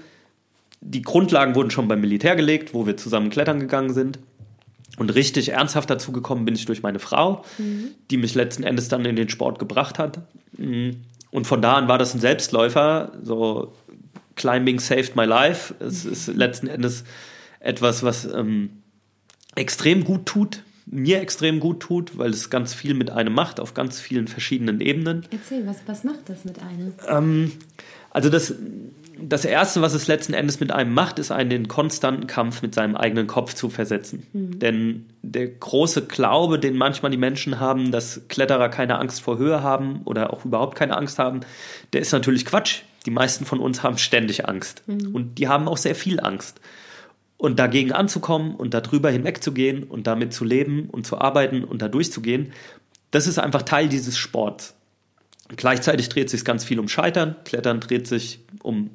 Die 0.86 1.02
Grundlagen 1.02 1.56
wurden 1.56 1.72
schon 1.72 1.88
beim 1.88 2.02
Militär 2.02 2.36
gelegt, 2.36 2.74
wo 2.74 2.86
wir 2.86 2.98
zusammen 2.98 3.30
klettern 3.30 3.60
gegangen 3.60 3.93
sind. 3.93 4.19
Und 4.98 5.15
richtig 5.15 5.50
ernsthaft 5.50 5.89
dazu 5.89 6.12
gekommen 6.12 6.46
bin 6.46 6.54
ich 6.54 6.65
durch 6.65 6.84
meine 6.84 7.00
Frau, 7.00 7.43
mhm. 7.58 7.91
die 8.12 8.17
mich 8.17 8.36
letzten 8.36 8.63
Endes 8.63 8.89
dann 8.89 9.06
in 9.06 9.15
den 9.15 9.30
Sport 9.30 9.58
gebracht 9.58 9.98
hat. 9.98 10.19
Mhm. 10.58 10.98
Und 11.32 11.48
von 11.48 11.62
da 11.62 11.76
an 11.76 11.88
war 11.88 11.98
das 11.98 12.13
ein 12.13 12.19
Selbstläufer. 12.19 13.13
So 13.24 13.74
Climbing 14.36 14.80
saved 14.80 15.15
my 15.15 15.26
life. 15.26 15.74
Es 15.80 16.06
ist 16.06 16.28
letzten 16.28 16.67
Endes 16.67 17.06
etwas, 17.60 18.04
was 18.04 18.26
ähm, 18.26 18.69
extrem 19.56 20.04
gut 20.04 20.26
tut, 20.26 20.63
mir 20.86 21.22
extrem 21.22 21.60
gut 21.60 21.80
tut, 21.80 22.17
weil 22.17 22.30
es 22.32 22.50
ganz 22.50 22.74
viel 22.74 22.93
mit 22.93 23.10
einem 23.10 23.34
macht, 23.34 23.60
auf 23.60 23.74
ganz 23.74 24.00
vielen 24.00 24.28
verschiedenen 24.28 24.82
Ebenen. 24.82 25.26
Erzähl, 25.32 25.65
was, 25.65 25.78
was 25.88 26.04
macht 26.04 26.28
das 26.28 26.46
mit 26.46 26.60
einem? 26.62 26.93
Ähm, 27.08 27.52
also 28.12 28.30
das, 28.30 28.54
das 29.19 29.45
Erste, 29.45 29.82
was 29.82 29.93
es 29.93 30.08
letzten 30.08 30.34
Endes 30.34 30.60
mit 30.60 30.71
einem 30.71 30.93
macht, 30.93 31.19
ist 31.19 31.32
einen 31.32 31.49
den 31.49 31.67
konstanten 31.67 32.28
Kampf 32.28 32.62
mit 32.62 32.73
seinem 32.73 32.95
eigenen 32.95 33.28
Kopf 33.28 33.54
zu 33.54 33.69
versetzen. 33.69 34.26
Denn 34.34 35.06
der 35.21 35.47
große 35.47 36.06
Glaube, 36.06 36.60
den 36.60 36.76
manchmal 36.76 37.12
die 37.12 37.17
Menschen 37.17 37.60
haben, 37.60 37.91
dass 37.91 38.21
Kletterer 38.28 38.69
keine 38.69 38.97
Angst 38.99 39.21
vor 39.21 39.38
Höhe 39.38 39.62
haben 39.62 40.02
oder 40.06 40.34
auch 40.34 40.45
überhaupt 40.45 40.78
keine 40.78 40.97
Angst 40.97 41.19
haben, 41.19 41.41
der 41.93 42.02
ist 42.02 42.12
natürlich 42.12 42.45
Quatsch. 42.45 42.82
Die 43.06 43.12
meisten 43.12 43.45
von 43.45 43.60
uns 43.60 43.84
haben 43.84 43.97
ständig 43.97 44.47
Angst. 44.47 44.84
Und 45.13 45.38
die 45.38 45.47
haben 45.47 45.67
auch 45.67 45.78
sehr 45.78 45.95
viel 45.95 46.19
Angst. 46.19 46.60
Und 47.38 47.60
dagegen 47.60 47.91
anzukommen 47.91 48.56
und 48.56 48.73
darüber 48.73 49.10
hinwegzugehen 49.10 49.84
und 49.84 50.08
damit 50.08 50.34
zu 50.34 50.45
leben 50.45 50.89
und 50.89 51.06
zu 51.06 51.19
arbeiten 51.19 51.63
und 51.63 51.82
da 51.82 51.89
durchzugehen, 51.89 52.54
das 53.12 53.28
ist 53.28 53.38
einfach 53.38 53.63
Teil 53.63 53.89
dieses 53.89 54.17
Sports. 54.17 54.76
Gleichzeitig 55.56 56.10
dreht 56.10 56.30
sich 56.30 56.45
ganz 56.45 56.63
viel 56.63 56.80
um 56.80 56.88
Scheitern. 56.88 57.36
Klettern 57.43 57.80
dreht 57.80 58.08
sich 58.08 58.39
um 58.63 58.89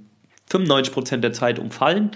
95 0.50 0.94
Prozent 0.94 1.24
der 1.24 1.32
Zeit 1.32 1.58
um 1.58 1.70
Fallen. 1.70 2.10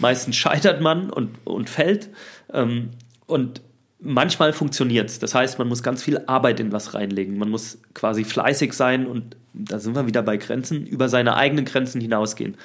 Meistens 0.00 0.36
scheitert 0.36 0.80
man 0.80 1.10
und, 1.10 1.30
und 1.44 1.70
fällt. 1.70 2.10
Ähm, 2.52 2.90
und 3.26 3.60
manchmal 4.00 4.52
funktioniert 4.52 5.08
es. 5.08 5.18
Das 5.18 5.34
heißt, 5.34 5.58
man 5.58 5.68
muss 5.68 5.82
ganz 5.82 6.02
viel 6.02 6.20
Arbeit 6.26 6.60
in 6.60 6.72
was 6.72 6.94
reinlegen. 6.94 7.38
Man 7.38 7.50
muss 7.50 7.78
quasi 7.94 8.24
fleißig 8.24 8.72
sein 8.72 9.06
und 9.06 9.36
da 9.54 9.78
sind 9.78 9.94
wir 9.94 10.06
wieder 10.06 10.22
bei 10.22 10.38
Grenzen, 10.38 10.86
über 10.86 11.08
seine 11.08 11.36
eigenen 11.36 11.64
Grenzen 11.64 12.00
hinausgehen. 12.00 12.56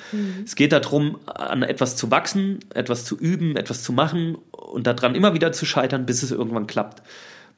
Es 0.46 0.56
geht 0.56 0.72
darum, 0.72 1.18
an 1.26 1.64
etwas 1.64 1.96
zu 1.98 2.12
wachsen, 2.12 2.60
etwas 2.74 3.04
zu 3.04 3.18
üben, 3.18 3.58
etwas 3.58 3.84
zu 3.84 3.92
machen 3.92 4.38
und 4.52 4.88
daran 4.88 5.16
immer 5.16 5.34
wieder 5.34 5.52
zu 5.52 5.66
scheitern, 5.66 6.06
bis 6.06 6.24
es 6.24 6.32
irgendwann 6.32 6.66
klappt. 6.66 7.04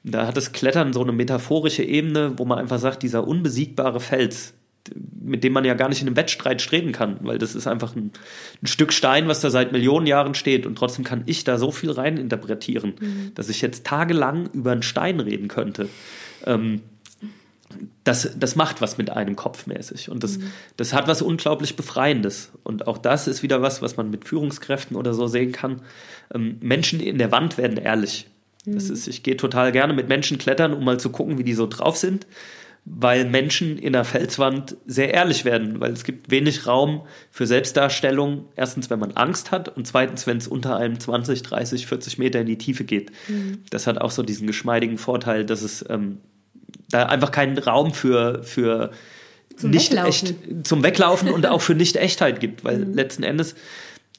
Da 0.04 0.26
hat 0.26 0.38
das 0.38 0.52
Klettern 0.52 0.94
so 0.94 1.04
eine 1.04 1.12
metaphorische 1.12 1.84
Ebene, 1.84 2.34
wo 2.38 2.46
man 2.46 2.58
einfach 2.58 2.80
sagt, 2.80 3.04
dieser 3.04 3.28
unbesiegbare 3.28 4.00
Fels, 4.00 4.54
mit 4.96 5.44
dem 5.44 5.54
man 5.54 5.66
ja 5.66 5.74
gar 5.74 5.90
nicht 5.90 6.02
in 6.02 6.08
einem 6.08 6.16
Wettstreit 6.16 6.62
streben 6.62 6.92
kann, 6.92 7.18
weil 7.22 7.38
das 7.38 7.56
ist 7.56 7.68
einfach 7.68 7.96
ein, 7.96 8.12
ein 8.62 8.68
Stück 8.68 8.94
Stein, 8.94 9.28
was 9.28 9.42
da 9.42 9.50
seit 9.50 9.72
Millionen 9.72 10.08
Jahren 10.08 10.34
steht 10.36 10.66
und 10.66 10.76
trotzdem 10.76 11.06
kann 11.06 11.24
ich 11.26 11.44
da 11.44 11.58
so 11.58 11.72
viel 11.72 11.92
rein 11.92 12.18
interpretieren, 12.18 12.94
dass 13.36 13.50
ich 13.50 13.62
jetzt 13.62 13.86
tagelang 13.86 14.50
über 14.54 14.72
einen 14.72 14.84
Stein 14.84 15.20
reden 15.20 15.48
könnte. 15.48 15.90
Ähm, 16.46 16.82
das, 18.04 18.32
das 18.38 18.56
macht 18.56 18.82
was 18.82 18.98
mit 18.98 19.12
einem 19.12 19.36
kopfmäßig 19.36 20.10
und 20.10 20.24
das, 20.24 20.40
das 20.78 20.94
hat 20.94 21.08
was 21.08 21.22
unglaublich 21.22 21.76
Befreiendes. 21.76 22.52
Und 22.64 22.88
auch 22.88 22.98
das 22.98 23.28
ist 23.28 23.44
wieder 23.44 23.62
was, 23.62 23.82
was 23.84 23.96
man 23.96 24.10
mit 24.10 24.26
Führungskräften 24.26 24.98
oder 24.98 25.14
so 25.14 25.28
sehen 25.28 25.52
kann. 25.52 25.82
Ähm, 26.34 26.58
Menschen 26.62 27.00
in 27.00 27.20
der 27.20 27.32
Wand 27.32 27.58
werden 27.58 27.78
ehrlich. 27.78 28.28
Das 28.66 28.90
ist, 28.90 29.08
ich 29.08 29.24
gehe 29.24 29.38
total 29.38 29.72
gerne 29.72 29.94
mit 29.94 30.10
Menschen 30.10 30.38
klettern, 30.38 30.74
um 30.74 30.84
mal 30.84 31.00
zu 31.00 31.10
gucken, 31.10 31.38
wie 31.38 31.44
die 31.44 31.54
so 31.54 31.66
drauf 31.66 31.98
sind, 31.98 32.28
weil 32.92 33.26
Menschen 33.26 33.78
in 33.78 33.94
der 33.94 34.04
Felswand 34.04 34.76
sehr 34.88 35.14
ehrlich 35.14 35.46
werden, 35.46 35.80
weil 35.80 35.92
es 35.92 36.04
gibt 36.04 36.32
wenig 36.32 36.66
Raum 36.66 37.06
für 37.30 37.46
Selbstdarstellung. 37.46 38.46
Erstens, 38.56 38.90
wenn 38.90 39.00
man 39.00 39.12
Angst 39.12 39.52
hat 39.52 39.70
und 39.70 39.86
zweitens, 39.86 40.26
wenn 40.26 40.38
es 40.38 40.48
unter 40.48 40.78
einem 40.78 41.00
20, 41.00 41.44
30, 41.44 41.86
40 41.86 42.18
Meter 42.18 42.42
in 42.42 42.48
die 42.48 42.58
Tiefe 42.58 42.86
geht. 42.86 43.12
Das 43.70 43.86
hat 43.86 44.00
auch 44.00 44.12
so 44.12 44.24
diesen 44.24 44.48
geschmeidigen 44.48 44.98
Vorteil, 44.98 45.46
dass 45.46 45.62
es 45.62 45.86
ähm, 45.88 46.18
da 46.90 47.06
einfach 47.06 47.32
keinen 47.32 47.58
Raum 47.60 47.94
für, 47.94 48.44
für 48.44 48.92
Zum 49.56 49.70
nicht 49.70 49.92
Weglaufen. 49.92 50.08
echt 50.10 50.68
zum 50.68 50.84
Weglaufen 50.84 51.30
und 51.30 51.46
auch 51.46 51.62
für 51.62 51.76
Nicht-Echtheit 51.76 52.40
gibt, 52.40 52.64
weil 52.64 52.84
letzten 52.94 53.24
Endes 53.24 53.56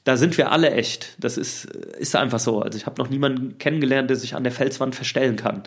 da 0.03 0.17
sind 0.17 0.35
wir 0.37 0.51
alle 0.51 0.71
echt. 0.71 1.15
Das 1.19 1.37
ist, 1.37 1.65
ist 1.65 2.15
einfach 2.15 2.39
so. 2.39 2.61
Also 2.61 2.75
ich 2.75 2.87
habe 2.87 2.99
noch 2.99 3.11
niemanden 3.11 3.59
kennengelernt, 3.59 4.09
der 4.09 4.17
sich 4.17 4.33
an 4.33 4.43
der 4.43 4.51
Felswand 4.51 4.95
verstellen 4.95 5.35
kann. 5.35 5.61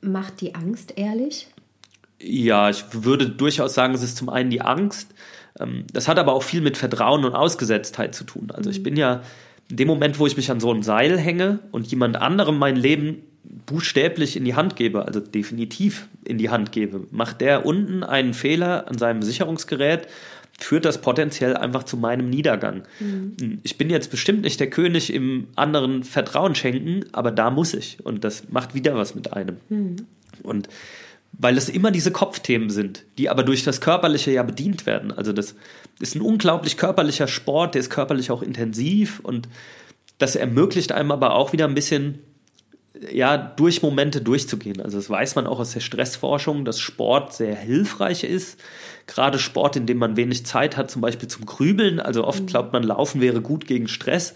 Macht 0.00 0.40
die 0.40 0.54
Angst 0.54 0.92
ehrlich? 0.96 1.48
Ja, 2.26 2.70
ich 2.70 2.84
würde 2.92 3.28
durchaus 3.28 3.74
sagen, 3.74 3.94
es 3.94 4.02
ist 4.02 4.16
zum 4.16 4.28
einen 4.28 4.50
die 4.50 4.62
Angst. 4.62 5.14
Ähm, 5.60 5.84
Das 5.92 6.08
hat 6.08 6.18
aber 6.18 6.32
auch 6.32 6.42
viel 6.42 6.60
mit 6.60 6.76
Vertrauen 6.76 7.24
und 7.24 7.34
Ausgesetztheit 7.34 8.14
zu 8.14 8.24
tun. 8.24 8.50
Also 8.52 8.70
ich 8.70 8.82
bin 8.82 8.96
ja 8.96 9.22
in 9.70 9.76
dem 9.76 9.88
Moment, 9.88 10.18
wo 10.18 10.26
ich 10.26 10.36
mich 10.36 10.50
an 10.50 10.60
so 10.60 10.72
ein 10.72 10.82
Seil 10.82 11.18
hänge 11.18 11.60
und 11.70 11.86
jemand 11.86 12.16
anderem 12.16 12.58
mein 12.58 12.76
Leben 12.76 13.22
buchstäblich 13.66 14.36
in 14.36 14.44
die 14.44 14.54
Hand 14.54 14.76
gebe, 14.76 15.06
also 15.06 15.20
definitiv 15.20 16.08
in 16.24 16.38
die 16.38 16.50
Hand 16.50 16.72
gebe, 16.72 17.06
macht 17.10 17.40
der 17.40 17.66
unten 17.66 18.02
einen 18.02 18.34
Fehler 18.34 18.88
an 18.88 18.98
seinem 18.98 19.22
Sicherungsgerät, 19.22 20.06
führt 20.58 20.84
das 20.84 21.00
potenziell 21.00 21.56
einfach 21.56 21.82
zu 21.82 21.96
meinem 21.96 22.30
Niedergang. 22.30 22.84
Ich 23.62 23.76
bin 23.76 23.90
jetzt 23.90 24.10
bestimmt 24.10 24.42
nicht 24.42 24.60
der 24.60 24.70
König 24.70 25.12
im 25.12 25.48
anderen 25.56 26.04
Vertrauen 26.04 26.54
schenken, 26.54 27.04
aber 27.12 27.30
da 27.30 27.50
muss 27.50 27.74
ich. 27.74 27.98
Und 28.04 28.24
das 28.24 28.48
macht 28.50 28.74
wieder 28.74 28.94
was 28.94 29.14
mit 29.14 29.32
einem. 29.32 29.56
Und 30.42 30.68
weil 31.38 31.56
es 31.56 31.68
immer 31.68 31.90
diese 31.90 32.12
Kopfthemen 32.12 32.70
sind, 32.70 33.04
die 33.18 33.28
aber 33.28 33.42
durch 33.42 33.64
das 33.64 33.80
Körperliche 33.80 34.30
ja 34.30 34.42
bedient 34.42 34.86
werden. 34.86 35.12
Also 35.12 35.32
das 35.32 35.54
ist 36.00 36.14
ein 36.14 36.20
unglaublich 36.20 36.76
körperlicher 36.76 37.28
Sport, 37.28 37.74
der 37.74 37.80
ist 37.80 37.90
körperlich 37.90 38.30
auch 38.30 38.42
intensiv 38.42 39.20
und 39.20 39.48
das 40.18 40.36
ermöglicht 40.36 40.92
einem 40.92 41.10
aber 41.10 41.34
auch 41.34 41.52
wieder 41.52 41.66
ein 41.66 41.74
bisschen 41.74 42.20
ja, 43.12 43.36
durch 43.36 43.82
Momente 43.82 44.20
durchzugehen. 44.20 44.80
Also 44.80 44.98
das 44.98 45.10
weiß 45.10 45.34
man 45.34 45.46
auch 45.46 45.58
aus 45.58 45.72
der 45.72 45.80
Stressforschung, 45.80 46.64
dass 46.64 46.78
Sport 46.78 47.34
sehr 47.34 47.56
hilfreich 47.56 48.22
ist. 48.22 48.60
Gerade 49.06 49.38
Sport, 49.38 49.76
in 49.76 49.86
dem 49.86 49.98
man 49.98 50.16
wenig 50.16 50.46
Zeit 50.46 50.76
hat, 50.76 50.90
zum 50.90 51.02
Beispiel 51.02 51.28
zum 51.28 51.44
Grübeln. 51.44 52.00
Also 52.00 52.24
oft 52.24 52.46
glaubt 52.46 52.72
man, 52.72 52.82
Laufen 52.82 53.20
wäre 53.20 53.40
gut 53.40 53.66
gegen 53.66 53.88
Stress. 53.88 54.34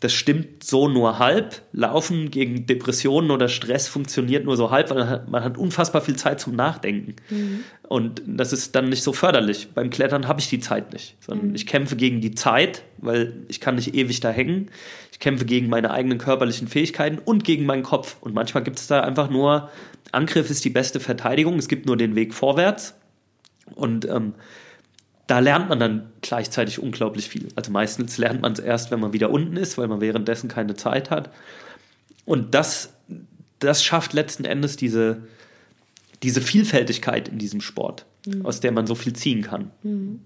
Das 0.00 0.12
stimmt 0.12 0.62
so 0.62 0.88
nur 0.88 1.18
halb. 1.18 1.62
Laufen 1.72 2.30
gegen 2.30 2.66
Depressionen 2.66 3.30
oder 3.30 3.48
Stress 3.48 3.88
funktioniert 3.88 4.44
nur 4.44 4.56
so 4.56 4.70
halb, 4.70 4.90
weil 4.90 5.24
man 5.28 5.42
hat, 5.42 5.58
unfassbar 5.58 6.00
viel 6.00 6.16
Zeit 6.16 6.40
zum 6.40 6.54
Nachdenken. 6.54 7.16
Und 7.88 8.22
das 8.26 8.52
ist 8.52 8.74
dann 8.74 8.88
nicht 8.88 9.02
so 9.02 9.12
förderlich. 9.12 9.68
Beim 9.74 9.90
Klettern 9.90 10.28
habe 10.28 10.40
ich 10.40 10.48
die 10.48 10.60
Zeit 10.60 10.92
nicht, 10.92 11.16
sondern 11.20 11.54
ich 11.54 11.66
kämpfe 11.66 11.96
gegen 11.96 12.20
die 12.20 12.34
Zeit, 12.34 12.82
weil 12.98 13.32
ich 13.48 13.60
kann 13.60 13.74
nicht 13.76 13.94
ewig 13.94 14.20
da 14.20 14.30
hängen. 14.30 14.70
Ich 15.16 15.20
kämpfe 15.20 15.46
gegen 15.46 15.70
meine 15.70 15.92
eigenen 15.92 16.18
körperlichen 16.18 16.68
Fähigkeiten 16.68 17.16
und 17.16 17.42
gegen 17.42 17.64
meinen 17.64 17.82
Kopf. 17.82 18.18
Und 18.20 18.34
manchmal 18.34 18.62
gibt 18.62 18.78
es 18.78 18.86
da 18.86 19.00
einfach 19.00 19.30
nur, 19.30 19.70
Angriff 20.12 20.50
ist 20.50 20.62
die 20.66 20.70
beste 20.70 21.00
Verteidigung, 21.00 21.58
es 21.58 21.68
gibt 21.68 21.86
nur 21.86 21.96
den 21.96 22.14
Weg 22.14 22.34
vorwärts. 22.34 22.94
Und 23.74 24.06
ähm, 24.06 24.34
da 25.26 25.38
lernt 25.38 25.70
man 25.70 25.80
dann 25.80 26.12
gleichzeitig 26.20 26.80
unglaublich 26.80 27.30
viel. 27.30 27.48
Also 27.56 27.72
meistens 27.72 28.18
lernt 28.18 28.42
man 28.42 28.52
es 28.52 28.58
erst, 28.58 28.90
wenn 28.90 29.00
man 29.00 29.14
wieder 29.14 29.30
unten 29.30 29.56
ist, 29.56 29.78
weil 29.78 29.88
man 29.88 30.02
währenddessen 30.02 30.50
keine 30.50 30.74
Zeit 30.74 31.10
hat. 31.10 31.30
Und 32.26 32.54
das, 32.54 32.92
das 33.58 33.82
schafft 33.82 34.12
letzten 34.12 34.44
Endes 34.44 34.76
diese, 34.76 35.22
diese 36.22 36.42
Vielfältigkeit 36.42 37.26
in 37.30 37.38
diesem 37.38 37.62
Sport, 37.62 38.04
aus 38.44 38.60
der 38.60 38.72
man 38.72 38.86
so 38.86 38.94
viel 38.94 39.14
ziehen 39.14 39.40
kann. 39.40 39.70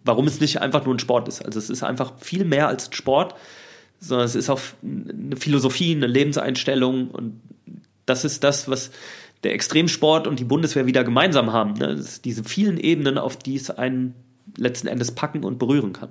Warum 0.04 0.26
es 0.26 0.40
nicht 0.40 0.60
einfach 0.60 0.84
nur 0.84 0.96
ein 0.96 0.98
Sport 0.98 1.28
ist. 1.28 1.44
Also 1.44 1.60
es 1.60 1.70
ist 1.70 1.84
einfach 1.84 2.14
viel 2.18 2.44
mehr 2.44 2.66
als 2.66 2.88
ein 2.88 2.92
Sport, 2.92 3.36
sondern 4.00 4.26
es 4.26 4.34
ist 4.34 4.50
auch 4.50 4.60
eine 4.82 5.36
Philosophie, 5.36 5.94
eine 5.94 6.06
Lebenseinstellung 6.06 7.10
und 7.10 7.40
das 8.06 8.24
ist 8.24 8.42
das, 8.42 8.68
was 8.68 8.90
der 9.44 9.54
Extremsport 9.54 10.26
und 10.26 10.40
die 10.40 10.44
Bundeswehr 10.44 10.86
wieder 10.86 11.04
gemeinsam 11.04 11.52
haben. 11.52 11.74
Ne? 11.74 12.02
Diese 12.24 12.44
vielen 12.44 12.78
Ebenen, 12.78 13.18
auf 13.18 13.36
die 13.36 13.56
es 13.56 13.70
einen 13.70 14.14
letzten 14.56 14.88
Endes 14.88 15.12
packen 15.12 15.44
und 15.44 15.58
berühren 15.58 15.92
kann. 15.92 16.10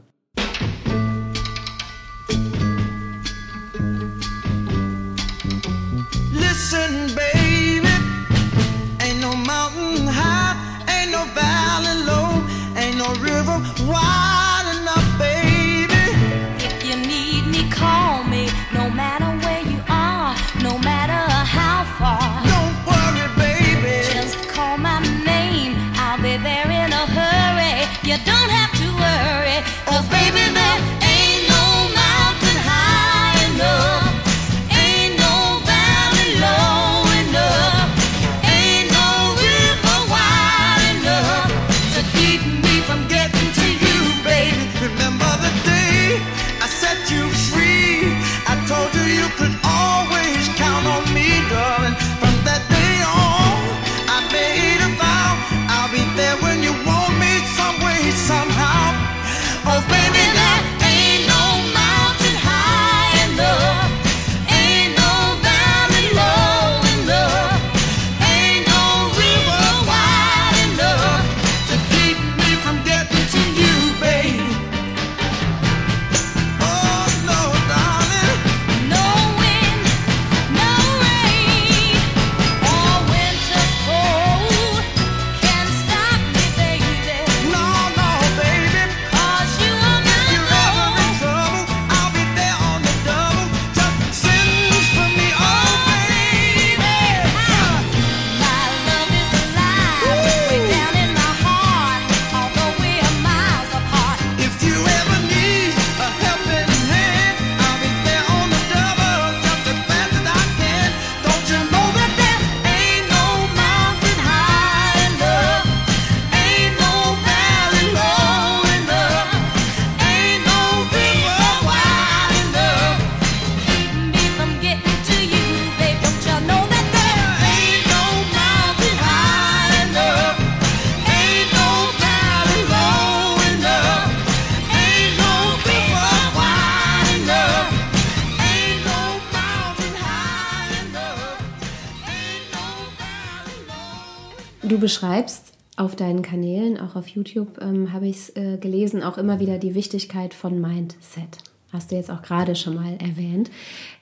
Auf 147.00 147.08
YouTube 147.08 147.60
ähm, 147.62 147.92
habe 147.94 148.08
ich 148.08 148.18
es 148.18 148.36
äh, 148.36 148.58
gelesen, 148.58 149.02
auch 149.02 149.18
immer 149.18 149.40
wieder 149.40 149.58
die 149.58 149.74
Wichtigkeit 149.74 150.34
von 150.34 150.62
Mindset. 150.62 151.40
Hast 151.72 151.92
du 151.92 151.96
jetzt 151.96 152.12
auch 152.12 152.22
gerade 152.22 152.56
schon 152.56 152.76
mal 152.76 152.98
erwähnt. 153.00 153.50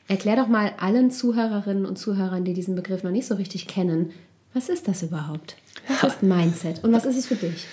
Erklär 0.08 0.38
doch 0.38 0.48
mal 0.48 0.74
allen 0.80 1.12
Zuhörerinnen 1.12 1.86
und 1.86 1.98
Zuhörern, 1.98 2.44
die 2.44 2.54
diesen 2.54 2.76
Begriff 2.76 3.04
noch 3.04 3.12
nicht 3.12 3.28
so 3.28 3.36
richtig 3.36 3.68
kennen, 3.68 4.12
was 4.54 4.70
ist 4.70 4.88
das 4.88 5.04
überhaupt? 5.04 5.56
Was 5.88 6.16
ist 6.16 6.24
Mindset 6.24 6.84
und 6.84 6.92
was 6.92 7.06
ist 7.06 7.18
es 7.18 7.28
für 7.28 7.36
dich? 7.36 7.66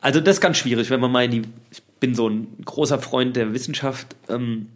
Also 0.00 0.20
das 0.20 0.36
ist 0.36 0.40
ganz 0.40 0.58
schwierig, 0.58 0.90
wenn 0.90 1.00
man 1.00 1.10
mal 1.10 1.24
in 1.24 1.30
die, 1.30 1.42
ich 1.70 1.82
bin 1.98 2.14
so 2.14 2.28
ein 2.28 2.48
großer 2.64 2.98
Freund 2.98 3.36
der 3.36 3.54
Wissenschaft, 3.54 4.14
ähm, 4.28 4.66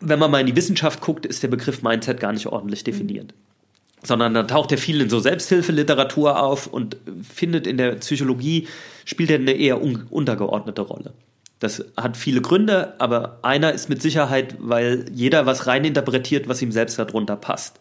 wenn 0.00 0.18
man 0.18 0.30
mal 0.30 0.40
in 0.40 0.46
die 0.46 0.56
Wissenschaft 0.56 1.00
guckt, 1.00 1.26
ist 1.26 1.42
der 1.42 1.48
Begriff 1.48 1.82
Mindset 1.82 2.20
gar 2.20 2.32
nicht 2.32 2.46
ordentlich 2.46 2.84
definiert. 2.84 3.34
Sondern 4.06 4.34
da 4.34 4.44
taucht 4.44 4.70
er 4.70 4.78
viel 4.78 5.00
in 5.00 5.10
so 5.10 5.18
Selbsthilfeliteratur 5.18 6.40
auf 6.40 6.68
und 6.68 6.96
findet 7.28 7.66
in 7.66 7.76
der 7.76 7.96
Psychologie, 7.96 8.68
spielt 9.04 9.30
er 9.30 9.38
eine 9.38 9.52
eher 9.52 9.82
un 9.82 10.06
untergeordnete 10.10 10.82
Rolle. 10.82 11.12
Das 11.58 11.84
hat 11.96 12.16
viele 12.16 12.40
Gründe, 12.40 12.94
aber 13.00 13.40
einer 13.42 13.72
ist 13.72 13.88
mit 13.88 14.00
Sicherheit, 14.02 14.56
weil 14.60 15.06
jeder 15.12 15.46
was 15.46 15.66
reininterpretiert, 15.66 16.48
was 16.48 16.62
ihm 16.62 16.70
selbst 16.70 16.98
darunter 16.98 17.34
passt. 17.34 17.80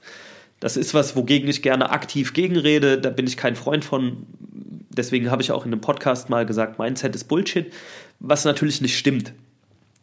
Das 0.59 0.77
ist 0.77 0.93
was, 0.93 1.15
wogegen 1.15 1.49
ich 1.49 1.61
gerne 1.61 1.91
aktiv 1.91 2.33
gegenrede, 2.33 2.97
da 2.97 3.09
bin 3.09 3.27
ich 3.27 3.37
kein 3.37 3.55
Freund 3.55 3.85
von. 3.85 4.25
Deswegen 4.89 5.29
habe 5.29 5.41
ich 5.41 5.51
auch 5.51 5.65
in 5.65 5.73
einem 5.73 5.81
Podcast 5.81 6.29
mal 6.29 6.45
gesagt, 6.45 6.79
Mindset 6.79 7.13
ist 7.15 7.25
Bullshit, 7.25 7.71
was 8.19 8.45
natürlich 8.45 8.81
nicht 8.81 8.97
stimmt. 8.97 9.33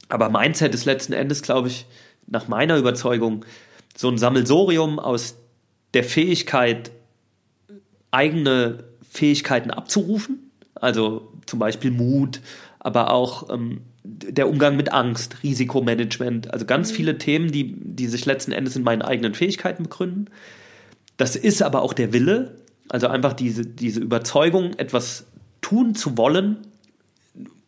Aber 0.08 0.28
Mindset 0.28 0.74
ist 0.74 0.84
letzten 0.84 1.14
Endes, 1.14 1.42
glaube 1.42 1.68
ich, 1.68 1.86
nach 2.26 2.46
meiner 2.46 2.76
Überzeugung, 2.76 3.44
so 3.96 4.08
ein 4.08 4.18
Sammelsorium 4.18 4.98
aus 4.98 5.36
der 5.94 6.04
Fähigkeit, 6.04 6.90
eigene 8.10 8.84
Fähigkeiten 9.08 9.70
abzurufen. 9.70 10.50
Also 10.74 11.32
zum 11.46 11.58
Beispiel 11.58 11.90
Mut, 11.90 12.40
aber 12.78 13.12
auch 13.12 13.50
ähm, 13.50 13.82
der 14.04 14.48
Umgang 14.48 14.76
mit 14.76 14.92
Angst, 14.92 15.42
Risikomanagement, 15.42 16.52
also 16.52 16.66
ganz 16.66 16.90
viele 16.90 17.18
Themen, 17.18 17.52
die, 17.52 17.76
die 17.78 18.08
sich 18.08 18.26
letzten 18.26 18.52
Endes 18.52 18.74
in 18.74 18.82
meinen 18.82 19.02
eigenen 19.02 19.34
Fähigkeiten 19.34 19.84
begründen. 19.84 20.26
Das 21.16 21.36
ist 21.36 21.62
aber 21.62 21.82
auch 21.82 21.92
der 21.92 22.12
Wille, 22.12 22.56
also 22.88 23.06
einfach 23.06 23.32
diese, 23.32 23.64
diese 23.64 24.00
Überzeugung, 24.00 24.74
etwas 24.74 25.26
tun 25.60 25.94
zu 25.94 26.18
wollen, 26.18 26.56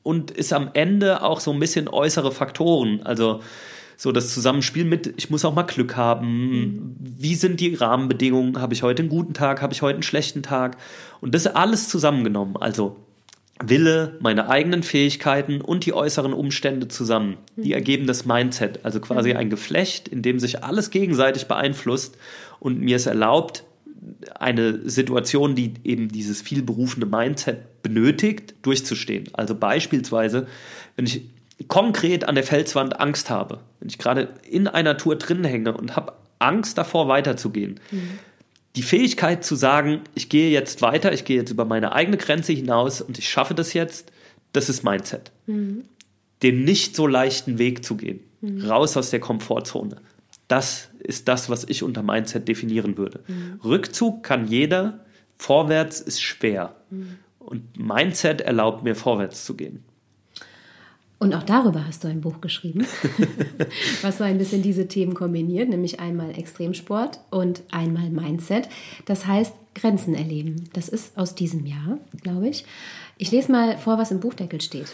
und 0.04 0.30
ist 0.30 0.52
am 0.52 0.70
Ende 0.74 1.22
auch 1.22 1.40
so 1.40 1.50
ein 1.50 1.58
bisschen 1.58 1.88
äußere 1.88 2.30
Faktoren. 2.30 3.02
Also 3.04 3.40
so 3.96 4.12
das 4.12 4.32
Zusammenspiel 4.34 4.84
mit, 4.84 5.14
ich 5.16 5.30
muss 5.30 5.44
auch 5.44 5.54
mal 5.54 5.62
Glück 5.62 5.96
haben. 5.96 6.96
Wie 6.98 7.34
sind 7.34 7.60
die 7.60 7.74
Rahmenbedingungen? 7.74 8.60
Habe 8.60 8.74
ich 8.74 8.82
heute 8.82 9.02
einen 9.02 9.08
guten 9.08 9.34
Tag? 9.34 9.62
Habe 9.62 9.72
ich 9.72 9.82
heute 9.82 9.96
einen 9.96 10.02
schlechten 10.02 10.42
Tag? 10.42 10.76
Und 11.20 11.34
das 11.34 11.46
alles 11.46 11.88
zusammengenommen. 11.88 12.56
Also 12.56 12.96
Wille, 13.62 14.16
meine 14.20 14.48
eigenen 14.48 14.82
Fähigkeiten 14.82 15.60
und 15.60 15.86
die 15.86 15.92
äußeren 15.92 16.32
Umstände 16.32 16.88
zusammen. 16.88 17.36
Die 17.56 17.72
ergeben 17.72 18.06
das 18.06 18.26
Mindset. 18.26 18.84
Also 18.84 19.00
quasi 19.00 19.32
ein 19.34 19.48
Geflecht, 19.48 20.08
in 20.08 20.22
dem 20.22 20.40
sich 20.40 20.64
alles 20.64 20.90
gegenseitig 20.90 21.46
beeinflusst 21.46 22.18
und 22.58 22.80
mir 22.80 22.96
es 22.96 23.06
erlaubt, 23.06 23.64
eine 24.38 24.88
Situation, 24.88 25.54
die 25.54 25.74
eben 25.84 26.08
dieses 26.08 26.42
vielberufene 26.42 27.06
Mindset 27.06 27.82
benötigt, 27.82 28.54
durchzustehen. 28.62 29.28
Also 29.32 29.54
beispielsweise, 29.54 30.46
wenn 30.96 31.06
ich 31.06 31.22
konkret 31.68 32.28
an 32.28 32.34
der 32.34 32.44
Felswand 32.44 33.00
Angst 33.00 33.30
habe, 33.30 33.60
wenn 33.80 33.88
ich 33.88 33.98
gerade 33.98 34.28
in 34.48 34.68
einer 34.68 34.96
Tour 34.96 35.16
drin 35.16 35.44
hänge 35.44 35.76
und 35.76 35.96
habe 35.96 36.14
Angst 36.38 36.76
davor 36.78 37.08
weiterzugehen, 37.08 37.80
mhm. 37.90 38.18
die 38.76 38.82
Fähigkeit 38.82 39.44
zu 39.44 39.54
sagen, 39.54 40.00
ich 40.14 40.28
gehe 40.28 40.50
jetzt 40.50 40.82
weiter, 40.82 41.12
ich 41.12 41.24
gehe 41.24 41.38
jetzt 41.38 41.50
über 41.50 41.64
meine 41.64 41.92
eigene 41.92 42.16
Grenze 42.16 42.52
hinaus 42.52 43.00
und 43.00 43.18
ich 43.18 43.28
schaffe 43.28 43.54
das 43.54 43.72
jetzt, 43.72 44.12
das 44.52 44.68
ist 44.68 44.84
Mindset. 44.84 45.30
Mhm. 45.46 45.84
Den 46.42 46.64
nicht 46.64 46.96
so 46.96 47.06
leichten 47.06 47.58
Weg 47.58 47.84
zu 47.84 47.96
gehen, 47.96 48.20
mhm. 48.40 48.64
raus 48.64 48.96
aus 48.96 49.10
der 49.10 49.20
Komfortzone. 49.20 49.96
Das 50.48 50.88
ist 50.98 51.28
das, 51.28 51.48
was 51.48 51.64
ich 51.64 51.82
unter 51.82 52.02
Mindset 52.02 52.48
definieren 52.48 52.98
würde. 52.98 53.20
Mhm. 53.28 53.60
Rückzug 53.64 54.22
kann 54.22 54.46
jeder, 54.46 55.00
vorwärts 55.38 56.00
ist 56.00 56.20
schwer. 56.20 56.74
Mhm. 56.90 57.18
Und 57.38 57.78
Mindset 57.78 58.40
erlaubt 58.40 58.84
mir, 58.84 58.94
vorwärts 58.94 59.44
zu 59.44 59.54
gehen. 59.54 59.84
Und 61.24 61.34
auch 61.34 61.42
darüber 61.42 61.86
hast 61.86 62.04
du 62.04 62.08
ein 62.08 62.20
Buch 62.20 62.42
geschrieben, 62.42 62.86
was 64.02 64.18
so 64.18 64.24
ein 64.24 64.36
bisschen 64.36 64.60
diese 64.60 64.88
Themen 64.88 65.14
kombiniert, 65.14 65.70
nämlich 65.70 65.98
einmal 65.98 66.38
Extremsport 66.38 67.18
und 67.30 67.62
einmal 67.70 68.10
Mindset. 68.10 68.68
Das 69.06 69.26
heißt 69.26 69.54
Grenzen 69.74 70.14
erleben. 70.14 70.68
Das 70.74 70.90
ist 70.90 71.16
aus 71.16 71.34
diesem 71.34 71.64
Jahr, 71.64 71.96
glaube 72.20 72.48
ich. 72.48 72.66
Ich 73.16 73.30
lese 73.30 73.50
mal 73.50 73.78
vor, 73.78 73.96
was 73.96 74.10
im 74.10 74.20
Buchdeckel 74.20 74.60
steht. 74.60 74.88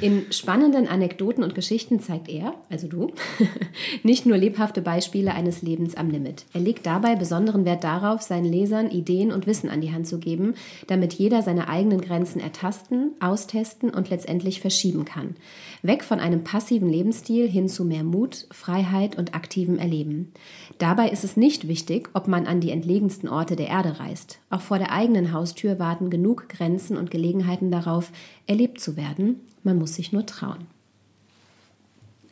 In 0.00 0.30
spannenden 0.30 0.88
Anekdoten 0.88 1.42
und 1.42 1.54
Geschichten 1.54 2.00
zeigt 2.00 2.28
er, 2.28 2.54
also 2.70 2.88
du, 2.88 3.12
nicht 4.02 4.26
nur 4.26 4.36
lebhafte 4.36 4.82
Beispiele 4.82 5.34
eines 5.34 5.62
Lebens 5.62 5.96
am 5.96 6.10
Limit. 6.10 6.44
Er 6.52 6.60
legt 6.60 6.86
dabei 6.86 7.16
besonderen 7.16 7.64
Wert 7.64 7.84
darauf, 7.84 8.22
seinen 8.22 8.44
Lesern 8.44 8.90
Ideen 8.90 9.32
und 9.32 9.46
Wissen 9.46 9.70
an 9.70 9.80
die 9.80 9.92
Hand 9.92 10.06
zu 10.06 10.18
geben, 10.18 10.54
damit 10.86 11.14
jeder 11.14 11.42
seine 11.42 11.68
eigenen 11.68 12.00
Grenzen 12.00 12.40
ertasten, 12.40 13.12
austesten 13.20 13.90
und 13.90 14.10
letztendlich 14.10 14.60
verschieben 14.60 15.04
kann. 15.04 15.36
Weg 15.82 16.04
von 16.04 16.20
einem 16.20 16.44
passiven 16.44 16.88
Lebensstil 16.88 17.48
hin 17.48 17.68
zu 17.68 17.84
mehr 17.84 18.04
Mut, 18.04 18.46
Freiheit 18.50 19.16
und 19.16 19.34
aktivem 19.34 19.78
Erleben. 19.78 20.32
Dabei 20.78 21.08
ist 21.08 21.24
es 21.24 21.36
nicht 21.36 21.68
wichtig, 21.68 22.08
ob 22.14 22.28
man 22.28 22.46
an 22.46 22.60
die 22.60 22.70
entlegensten 22.70 23.28
Orte 23.28 23.56
der 23.56 23.68
Erde 23.68 24.00
reist. 24.00 24.38
Auch 24.50 24.60
vor 24.60 24.78
der 24.78 24.92
eigenen 24.92 25.32
Haustür 25.32 25.78
warten 25.78 26.10
genug 26.10 26.48
Grenzen 26.48 26.96
und 26.96 27.10
Gelegenheiten 27.10 27.70
darauf, 27.70 28.12
erlebt 28.46 28.80
zu 28.80 28.96
werden. 28.96 29.40
Man 29.64 29.78
muss 29.78 29.94
sich 29.94 30.12
nur 30.12 30.24
trauen. 30.26 30.66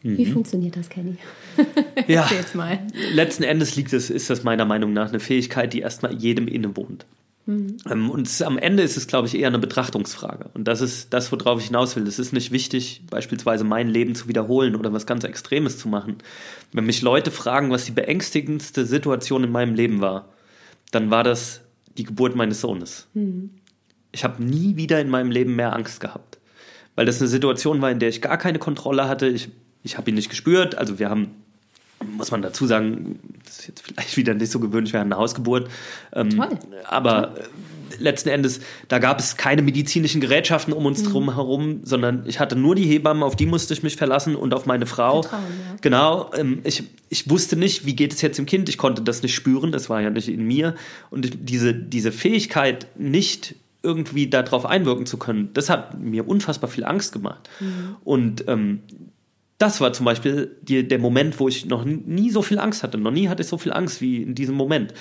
Wie 0.02 0.24
Mhm. 0.26 0.32
funktioniert 0.32 0.76
das, 0.76 0.88
Kenny? 0.88 1.16
Ja, 2.08 2.22
Erzähl's 2.22 2.54
mal. 2.54 2.80
letzten 3.12 3.44
Endes 3.44 3.76
liegt 3.76 3.92
es, 3.92 4.10
ist 4.10 4.28
das 4.30 4.42
meiner 4.42 4.64
Meinung 4.64 4.92
nach 4.92 5.08
eine 5.10 5.20
Fähigkeit, 5.20 5.72
die 5.72 5.80
erstmal 5.80 6.14
jedem 6.14 6.48
innewohnt. 6.48 7.06
Ähm, 7.46 8.08
und 8.10 8.26
es, 8.28 8.40
am 8.42 8.56
Ende 8.56 8.82
ist 8.84 8.96
es, 8.96 9.06
glaube 9.08 9.26
ich, 9.26 9.36
eher 9.36 9.48
eine 9.48 9.58
Betrachtungsfrage. 9.58 10.50
Und 10.54 10.66
das 10.68 10.80
ist 10.80 11.12
das, 11.12 11.30
worauf 11.32 11.58
ich 11.60 11.66
hinaus 11.66 11.96
will. 11.96 12.06
Es 12.06 12.18
ist 12.20 12.32
nicht 12.32 12.52
wichtig, 12.52 13.02
beispielsweise 13.10 13.64
mein 13.64 13.88
Leben 13.88 14.14
zu 14.14 14.28
wiederholen 14.28 14.76
oder 14.76 14.92
was 14.92 15.06
ganz 15.06 15.24
Extremes 15.24 15.76
zu 15.78 15.88
machen. 15.88 16.16
Wenn 16.72 16.86
mich 16.86 17.02
Leute 17.02 17.30
fragen, 17.32 17.70
was 17.70 17.84
die 17.84 17.90
beängstigendste 17.92 18.86
Situation 18.86 19.42
in 19.44 19.50
meinem 19.50 19.74
Leben 19.74 20.00
war, 20.00 20.28
dann 20.92 21.10
war 21.10 21.24
das 21.24 21.62
die 21.98 22.04
Geburt 22.04 22.36
meines 22.36 22.60
Sohnes. 22.60 23.08
Ich 24.12 24.22
habe 24.24 24.42
nie 24.42 24.76
wieder 24.76 25.00
in 25.00 25.08
meinem 25.10 25.30
Leben 25.32 25.56
mehr 25.56 25.74
Angst 25.74 26.00
gehabt. 26.00 26.31
Weil 26.94 27.06
das 27.06 27.20
eine 27.20 27.28
Situation 27.28 27.80
war, 27.80 27.90
in 27.90 27.98
der 27.98 28.08
ich 28.10 28.20
gar 28.20 28.36
keine 28.38 28.58
Kontrolle 28.58 29.08
hatte. 29.08 29.26
Ich, 29.28 29.48
ich 29.82 29.96
habe 29.96 30.10
ihn 30.10 30.14
nicht 30.14 30.28
gespürt. 30.30 30.76
Also 30.76 30.98
wir 30.98 31.08
haben, 31.08 31.28
muss 32.16 32.30
man 32.30 32.42
dazu 32.42 32.66
sagen, 32.66 33.18
das 33.44 33.60
ist 33.60 33.68
jetzt 33.68 33.82
vielleicht 33.82 34.16
wieder 34.16 34.34
nicht 34.34 34.50
so 34.52 34.60
gewöhnlich, 34.60 34.92
wir 34.92 35.00
haben 35.00 35.12
eine 35.12 35.16
Hausgeburt. 35.20 35.70
Ähm, 36.12 36.30
Toll. 36.30 36.48
Aber 36.84 37.34
äh, 37.38 37.42
letzten 37.98 38.28
Endes, 38.30 38.60
da 38.88 38.98
gab 38.98 39.20
es 39.20 39.36
keine 39.36 39.62
medizinischen 39.62 40.20
Gerätschaften 40.20 40.72
um 40.74 40.84
uns 40.86 41.02
drum 41.02 41.34
herum, 41.34 41.80
sondern 41.84 42.24
ich 42.26 42.40
hatte 42.40 42.56
nur 42.56 42.74
die 42.74 42.84
Hebammen, 42.84 43.22
auf 43.22 43.36
die 43.36 43.46
musste 43.46 43.72
ich 43.74 43.82
mich 43.82 43.96
verlassen 43.96 44.34
und 44.36 44.52
auf 44.54 44.66
meine 44.66 44.86
Frau. 44.86 45.22
Vertrauen, 45.22 45.42
ja. 45.70 45.76
Genau, 45.80 46.30
ähm, 46.36 46.60
ich, 46.64 46.82
ich 47.08 47.28
wusste 47.30 47.56
nicht, 47.56 47.86
wie 47.86 47.94
geht 47.96 48.12
es 48.12 48.20
jetzt 48.22 48.38
dem 48.38 48.46
Kind, 48.46 48.68
ich 48.68 48.78
konnte 48.78 49.02
das 49.02 49.22
nicht 49.22 49.34
spüren, 49.34 49.72
das 49.72 49.88
war 49.90 50.00
ja 50.02 50.10
nicht 50.10 50.28
in 50.28 50.44
mir. 50.46 50.74
Und 51.10 51.24
ich- 51.26 51.38
diese, 51.38 51.72
diese 51.74 52.12
Fähigkeit, 52.12 52.86
nicht 52.98 53.54
irgendwie 53.82 54.28
darauf 54.28 54.66
einwirken 54.66 55.06
zu 55.06 55.18
können, 55.18 55.50
das 55.54 55.68
hat 55.70 55.98
mir 55.98 56.28
unfassbar 56.28 56.70
viel 56.70 56.84
Angst 56.84 57.12
gemacht. 57.12 57.48
Und 58.04 58.48
ähm, 58.48 58.80
das 59.58 59.80
war 59.80 59.92
zum 59.92 60.06
Beispiel 60.06 60.56
die, 60.62 60.86
der 60.86 60.98
Moment, 60.98 61.38
wo 61.38 61.48
ich 61.48 61.66
noch 61.66 61.84
nie 61.84 62.30
so 62.30 62.42
viel 62.42 62.58
Angst 62.58 62.82
hatte. 62.82 62.98
Noch 62.98 63.10
nie 63.12 63.28
hatte 63.28 63.42
ich 63.42 63.48
so 63.48 63.58
viel 63.58 63.72
Angst 63.72 64.00
wie 64.00 64.22
in 64.22 64.34
diesem 64.34 64.56
Moment. 64.56 64.92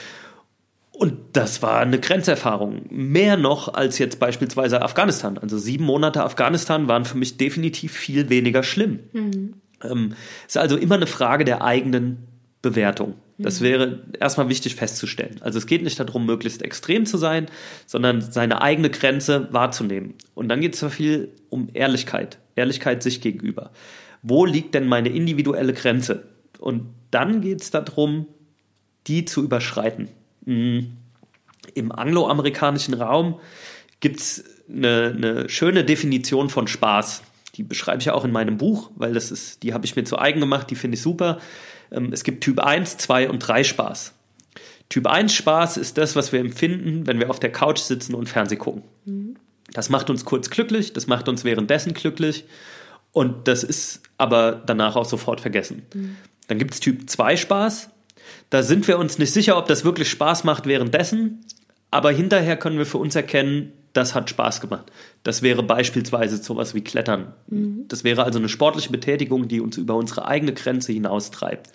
Und 0.91 1.17
das 1.33 1.63
war 1.63 1.79
eine 1.79 1.99
Grenzerfahrung. 1.99 2.83
Mehr 2.91 3.37
noch 3.37 3.73
als 3.73 3.97
jetzt 3.97 4.19
beispielsweise 4.19 4.83
Afghanistan. 4.83 5.39
Also 5.39 5.57
sieben 5.57 5.85
Monate 5.85 6.23
Afghanistan 6.23 6.87
waren 6.87 7.05
für 7.05 7.17
mich 7.17 7.37
definitiv 7.37 7.93
viel 7.93 8.29
weniger 8.29 8.61
schlimm. 8.61 8.99
Ähm, 9.83 10.13
ist 10.47 10.57
also 10.57 10.77
immer 10.77 10.95
eine 10.95 11.07
Frage 11.07 11.43
der 11.43 11.63
eigenen 11.63 12.27
Bewertung. 12.61 13.15
Das 13.37 13.61
wäre 13.61 14.03
erstmal 14.19 14.49
wichtig 14.49 14.75
festzustellen. 14.75 15.37
Also 15.41 15.57
es 15.57 15.65
geht 15.65 15.83
nicht 15.83 15.99
darum, 15.99 16.25
möglichst 16.25 16.61
extrem 16.61 17.05
zu 17.05 17.17
sein, 17.17 17.47
sondern 17.87 18.21
seine 18.21 18.61
eigene 18.61 18.89
Grenze 18.89 19.47
wahrzunehmen. 19.51 20.13
Und 20.35 20.49
dann 20.49 20.61
geht 20.61 20.73
es 20.73 20.79
zwar 20.79 20.89
viel 20.89 21.29
um 21.49 21.69
Ehrlichkeit, 21.73 22.37
Ehrlichkeit 22.55 23.03
sich 23.03 23.21
gegenüber. 23.21 23.71
Wo 24.21 24.45
liegt 24.45 24.75
denn 24.75 24.87
meine 24.87 25.09
individuelle 25.09 25.73
Grenze? 25.73 26.27
Und 26.59 26.89
dann 27.09 27.41
geht 27.41 27.61
es 27.61 27.71
darum, 27.71 28.27
die 29.07 29.25
zu 29.25 29.43
überschreiten. 29.43 30.09
Mm. 30.45 30.79
Im 31.73 31.91
angloamerikanischen 31.91 32.95
Raum 32.95 33.39
gibt 33.99 34.19
es 34.19 34.43
eine, 34.69 35.13
eine 35.15 35.49
schöne 35.49 35.83
Definition 35.83 36.49
von 36.49 36.67
Spaß. 36.67 37.23
Die 37.55 37.63
beschreibe 37.63 38.01
ich 38.01 38.09
auch 38.09 38.25
in 38.25 38.31
meinem 38.31 38.57
Buch, 38.57 38.91
weil 38.95 39.13
das 39.13 39.31
ist, 39.31 39.63
die 39.63 39.73
habe 39.73 39.85
ich 39.85 39.95
mir 39.95 40.03
zu 40.03 40.17
eigen 40.17 40.39
gemacht, 40.39 40.69
die 40.69 40.75
finde 40.75 40.95
ich 40.95 41.01
super. 41.01 41.39
Ähm, 41.91 42.09
Es 42.11 42.23
gibt 42.23 42.43
Typ 42.43 42.59
1, 42.59 42.97
2 42.97 43.29
und 43.29 43.39
3 43.39 43.63
Spaß. 43.63 44.13
Typ 44.89 45.07
1 45.07 45.33
Spaß 45.33 45.77
ist 45.77 45.97
das, 45.97 46.15
was 46.15 46.31
wir 46.33 46.39
empfinden, 46.41 47.07
wenn 47.07 47.19
wir 47.19 47.29
auf 47.29 47.39
der 47.39 47.51
Couch 47.51 47.79
sitzen 47.79 48.13
und 48.13 48.27
Fernseh 48.27 48.57
gucken. 48.57 48.83
Das 49.73 49.89
macht 49.89 50.09
uns 50.09 50.25
kurz 50.25 50.49
glücklich, 50.49 50.91
das 50.91 51.07
macht 51.07 51.29
uns 51.29 51.45
währenddessen 51.45 51.93
glücklich 51.93 52.43
und 53.13 53.47
das 53.47 53.63
ist 53.63 54.01
aber 54.17 54.61
danach 54.65 54.97
auch 54.97 55.05
sofort 55.05 55.39
vergessen. 55.39 55.83
Dann 56.47 56.57
gibt 56.57 56.73
es 56.73 56.81
Typ 56.81 57.09
2 57.09 57.37
Spaß. 57.37 57.89
Da 58.49 58.63
sind 58.63 58.85
wir 58.89 58.99
uns 58.99 59.17
nicht 59.17 59.31
sicher, 59.31 59.57
ob 59.57 59.67
das 59.67 59.85
wirklich 59.85 60.09
Spaß 60.09 60.43
macht 60.43 60.65
währenddessen, 60.65 61.45
aber 61.89 62.11
hinterher 62.11 62.57
können 62.57 62.77
wir 62.77 62.85
für 62.85 62.97
uns 62.97 63.15
erkennen, 63.15 63.71
das 63.93 64.15
hat 64.15 64.29
Spaß 64.29 64.61
gemacht. 64.61 64.91
Das 65.23 65.41
wäre 65.41 65.63
beispielsweise 65.63 66.37
sowas 66.37 66.73
wie 66.73 66.81
Klettern. 66.81 67.33
Das 67.87 68.03
wäre 68.03 68.23
also 68.23 68.39
eine 68.39 68.49
sportliche 68.49 68.91
Betätigung, 68.91 69.47
die 69.47 69.59
uns 69.59 69.77
über 69.77 69.95
unsere 69.95 70.25
eigene 70.25 70.53
Grenze 70.53 70.93
hinaustreibt. 70.93 71.69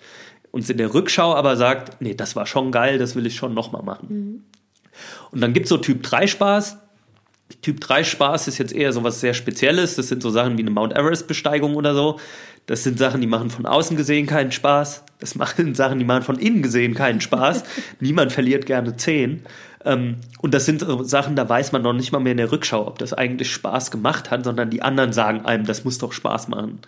Uns 0.51 0.69
in 0.69 0.77
der 0.77 0.93
Rückschau 0.93 1.35
aber 1.35 1.57
sagt, 1.57 2.01
nee, 2.01 2.15
das 2.15 2.35
war 2.35 2.45
schon 2.45 2.71
geil, 2.71 2.97
das 2.97 3.15
will 3.15 3.25
ich 3.25 3.35
schon 3.35 3.53
nochmal 3.53 3.83
machen. 3.83 4.45
Und 5.31 5.41
dann 5.41 5.53
gibt 5.53 5.65
es 5.65 5.69
so 5.69 5.77
Typ 5.77 6.03
3 6.03 6.27
Spaß. 6.27 6.77
Typ 7.61 7.79
3 7.79 8.03
Spaß 8.03 8.47
ist 8.47 8.57
jetzt 8.57 8.73
eher 8.73 8.91
so 8.91 9.03
was 9.03 9.19
sehr 9.19 9.33
Spezielles. 9.33 9.95
Das 9.95 10.07
sind 10.09 10.21
so 10.21 10.29
Sachen 10.29 10.57
wie 10.57 10.61
eine 10.61 10.71
Mount 10.71 10.93
Everest-Besteigung 10.93 11.75
oder 11.75 11.93
so. 11.93 12.19
Das 12.65 12.83
sind 12.83 12.99
Sachen, 12.99 13.21
die 13.21 13.27
machen 13.27 13.49
von 13.49 13.65
außen 13.65 13.95
gesehen 13.95 14.27
keinen 14.27 14.51
Spaß. 14.51 15.03
Das 15.19 15.35
machen 15.35 15.73
Sachen, 15.73 15.99
die 15.99 16.05
machen 16.05 16.23
von 16.23 16.37
innen 16.37 16.61
gesehen 16.61 16.93
keinen 16.93 17.21
Spaß. 17.21 17.63
Niemand 17.99 18.33
verliert 18.33 18.65
gerne 18.65 18.97
10. 18.97 19.43
Ähm, 19.87 20.17
und 20.41 20.53
das 20.53 20.65
sind 20.65 20.81
so 20.81 21.03
Sachen, 21.03 21.35
da 21.35 21.47
weiß 21.47 21.71
man 21.71 21.81
noch 21.81 21.93
nicht 21.93 22.11
mal 22.11 22.19
mehr 22.19 22.33
in 22.33 22.37
der 22.37 22.51
Rückschau, 22.51 22.85
ob 22.85 22.99
das 22.99 23.13
eigentlich 23.13 23.51
Spaß 23.51 23.89
gemacht 23.89 24.29
hat, 24.29 24.43
sondern 24.43 24.69
die 24.69 24.81
anderen 24.81 25.13
sagen 25.13 25.45
einem, 25.45 25.65
das 25.65 25.85
muss 25.85 25.97
doch 25.97 26.11
Spaß 26.11 26.49
machen. 26.49 26.79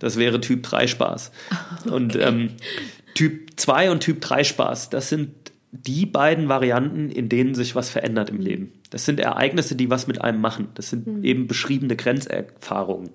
Das 0.00 0.16
wäre 0.16 0.40
Typ 0.40 0.64
3 0.64 0.88
Spaß. 0.88 1.30
Und 1.90 2.16
ähm, 2.16 2.50
Typ 3.14 3.58
2 3.58 3.90
und 3.90 4.00
Typ 4.00 4.20
3 4.20 4.44
Spaß, 4.44 4.90
das 4.90 5.08
sind 5.08 5.30
die 5.72 6.06
beiden 6.06 6.48
Varianten, 6.48 7.10
in 7.10 7.28
denen 7.28 7.54
sich 7.54 7.74
was 7.74 7.90
verändert 7.90 8.30
im 8.30 8.40
Leben. 8.40 8.72
Das 8.90 9.04
sind 9.04 9.20
Ereignisse, 9.20 9.76
die 9.76 9.90
was 9.90 10.06
mit 10.06 10.20
einem 10.20 10.40
machen. 10.40 10.68
Das 10.74 10.90
sind 10.90 11.24
eben 11.24 11.46
beschriebene 11.46 11.96
Grenzerfahrungen. 11.96 13.10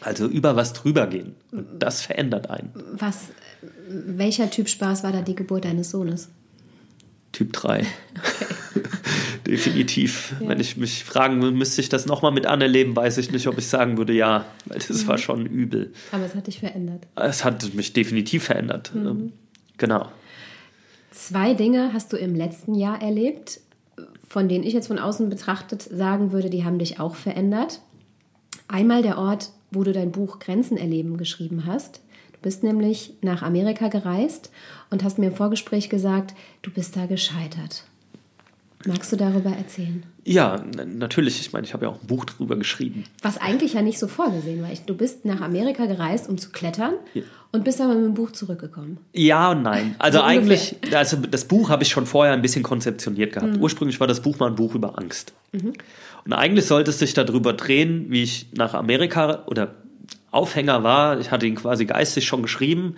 Also 0.00 0.26
über 0.26 0.56
was 0.56 0.72
drüber 0.72 1.06
gehen. 1.06 1.34
Und 1.52 1.66
das 1.78 2.02
verändert 2.02 2.50
einen. 2.50 2.72
Was, 2.98 3.28
welcher 3.88 4.50
Typ 4.50 4.68
Spaß 4.68 5.04
war 5.04 5.12
da 5.12 5.22
die 5.22 5.34
Geburt 5.34 5.64
deines 5.64 5.90
Sohnes? 5.90 6.30
Typ 7.34 7.52
3. 7.52 7.84
Definitiv. 9.46 10.34
Wenn 10.40 10.58
ich 10.58 10.78
mich 10.78 11.04
fragen 11.04 11.42
würde, 11.42 11.54
müsste 11.54 11.82
ich 11.82 11.90
das 11.90 12.06
nochmal 12.06 12.32
mit 12.32 12.46
anerleben, 12.46 12.96
weiß 12.96 13.18
ich 13.18 13.30
nicht, 13.30 13.46
ob 13.46 13.58
ich 13.58 13.66
sagen 13.66 13.98
würde, 13.98 14.14
ja, 14.14 14.46
weil 14.64 14.78
das 14.78 15.06
war 15.06 15.18
schon 15.18 15.44
übel. 15.44 15.92
Aber 16.12 16.24
es 16.24 16.34
hat 16.34 16.46
dich 16.46 16.60
verändert. 16.60 17.06
Es 17.14 17.44
hat 17.44 17.74
mich 17.74 17.92
definitiv 17.92 18.44
verändert. 18.44 18.90
Ähm, 18.94 19.32
Genau. 19.78 20.08
Zwei 21.10 21.54
Dinge 21.54 21.92
hast 21.92 22.12
du 22.12 22.16
im 22.16 22.34
letzten 22.34 22.74
Jahr 22.74 23.00
erlebt, 23.00 23.60
von 24.28 24.48
denen 24.48 24.64
ich 24.64 24.72
jetzt 24.72 24.88
von 24.88 24.98
außen 24.98 25.28
betrachtet 25.28 25.82
sagen 25.82 26.32
würde, 26.32 26.50
die 26.50 26.64
haben 26.64 26.78
dich 26.78 27.00
auch 27.00 27.14
verändert. 27.14 27.80
Einmal 28.68 29.02
der 29.02 29.18
Ort, 29.18 29.50
wo 29.70 29.84
du 29.84 29.92
dein 29.92 30.12
Buch 30.12 30.38
Grenzen 30.38 30.76
erleben 30.76 31.16
geschrieben 31.16 31.66
hast. 31.66 32.00
Du 32.32 32.38
bist 32.42 32.62
nämlich 32.62 33.14
nach 33.20 33.42
Amerika 33.42 33.88
gereist 33.88 34.50
und 34.90 35.04
hast 35.04 35.18
mir 35.18 35.26
im 35.26 35.34
Vorgespräch 35.34 35.88
gesagt, 35.88 36.34
du 36.62 36.70
bist 36.70 36.96
da 36.96 37.06
gescheitert. 37.06 37.84
Magst 38.86 39.12
du 39.12 39.16
darüber 39.16 39.50
erzählen? 39.50 40.02
Ja, 40.24 40.62
natürlich. 40.86 41.40
Ich 41.40 41.52
meine, 41.52 41.66
ich 41.66 41.72
habe 41.72 41.86
ja 41.86 41.90
auch 41.90 42.00
ein 42.00 42.06
Buch 42.06 42.24
drüber 42.26 42.56
geschrieben. 42.56 43.04
Was 43.22 43.38
eigentlich 43.38 43.74
ja 43.74 43.82
nicht 43.82 43.98
so 43.98 44.08
vorgesehen 44.08 44.62
war. 44.62 44.68
Du 44.86 44.94
bist 44.94 45.24
nach 45.24 45.40
Amerika 45.40 45.86
gereist, 45.86 46.28
um 46.28 46.36
zu 46.36 46.50
klettern 46.50 46.94
und 47.52 47.64
bist 47.64 47.80
aber 47.80 47.94
mit 47.94 48.04
dem 48.04 48.14
Buch 48.14 48.32
zurückgekommen. 48.32 48.98
Ja 49.12 49.52
und 49.52 49.62
nein. 49.62 49.94
Also 49.98 50.18
So 50.18 50.24
eigentlich, 50.24 50.76
also 50.92 51.16
das 51.16 51.46
Buch 51.46 51.70
habe 51.70 51.82
ich 51.82 51.88
schon 51.88 52.04
vorher 52.04 52.34
ein 52.34 52.42
bisschen 52.42 52.62
konzeptioniert 52.62 53.32
gehabt. 53.32 53.56
Ursprünglich 53.58 54.00
war 54.00 54.06
das 54.06 54.20
Buch 54.20 54.38
mal 54.38 54.48
ein 54.48 54.54
Buch 54.54 54.74
über 54.74 54.98
Angst. 54.98 55.32
Und 55.52 56.32
eigentlich 56.32 56.66
sollte 56.66 56.90
es 56.90 56.98
sich 56.98 57.14
darüber 57.14 57.52
drehen, 57.52 58.06
wie 58.10 58.22
ich 58.22 58.48
nach 58.52 58.74
Amerika 58.74 59.44
oder 59.46 59.74
Aufhänger 60.30 60.82
war. 60.82 61.20
Ich 61.20 61.30
hatte 61.30 61.46
ihn 61.46 61.54
quasi 61.54 61.84
geistig 61.84 62.26
schon 62.26 62.42
geschrieben. 62.42 62.96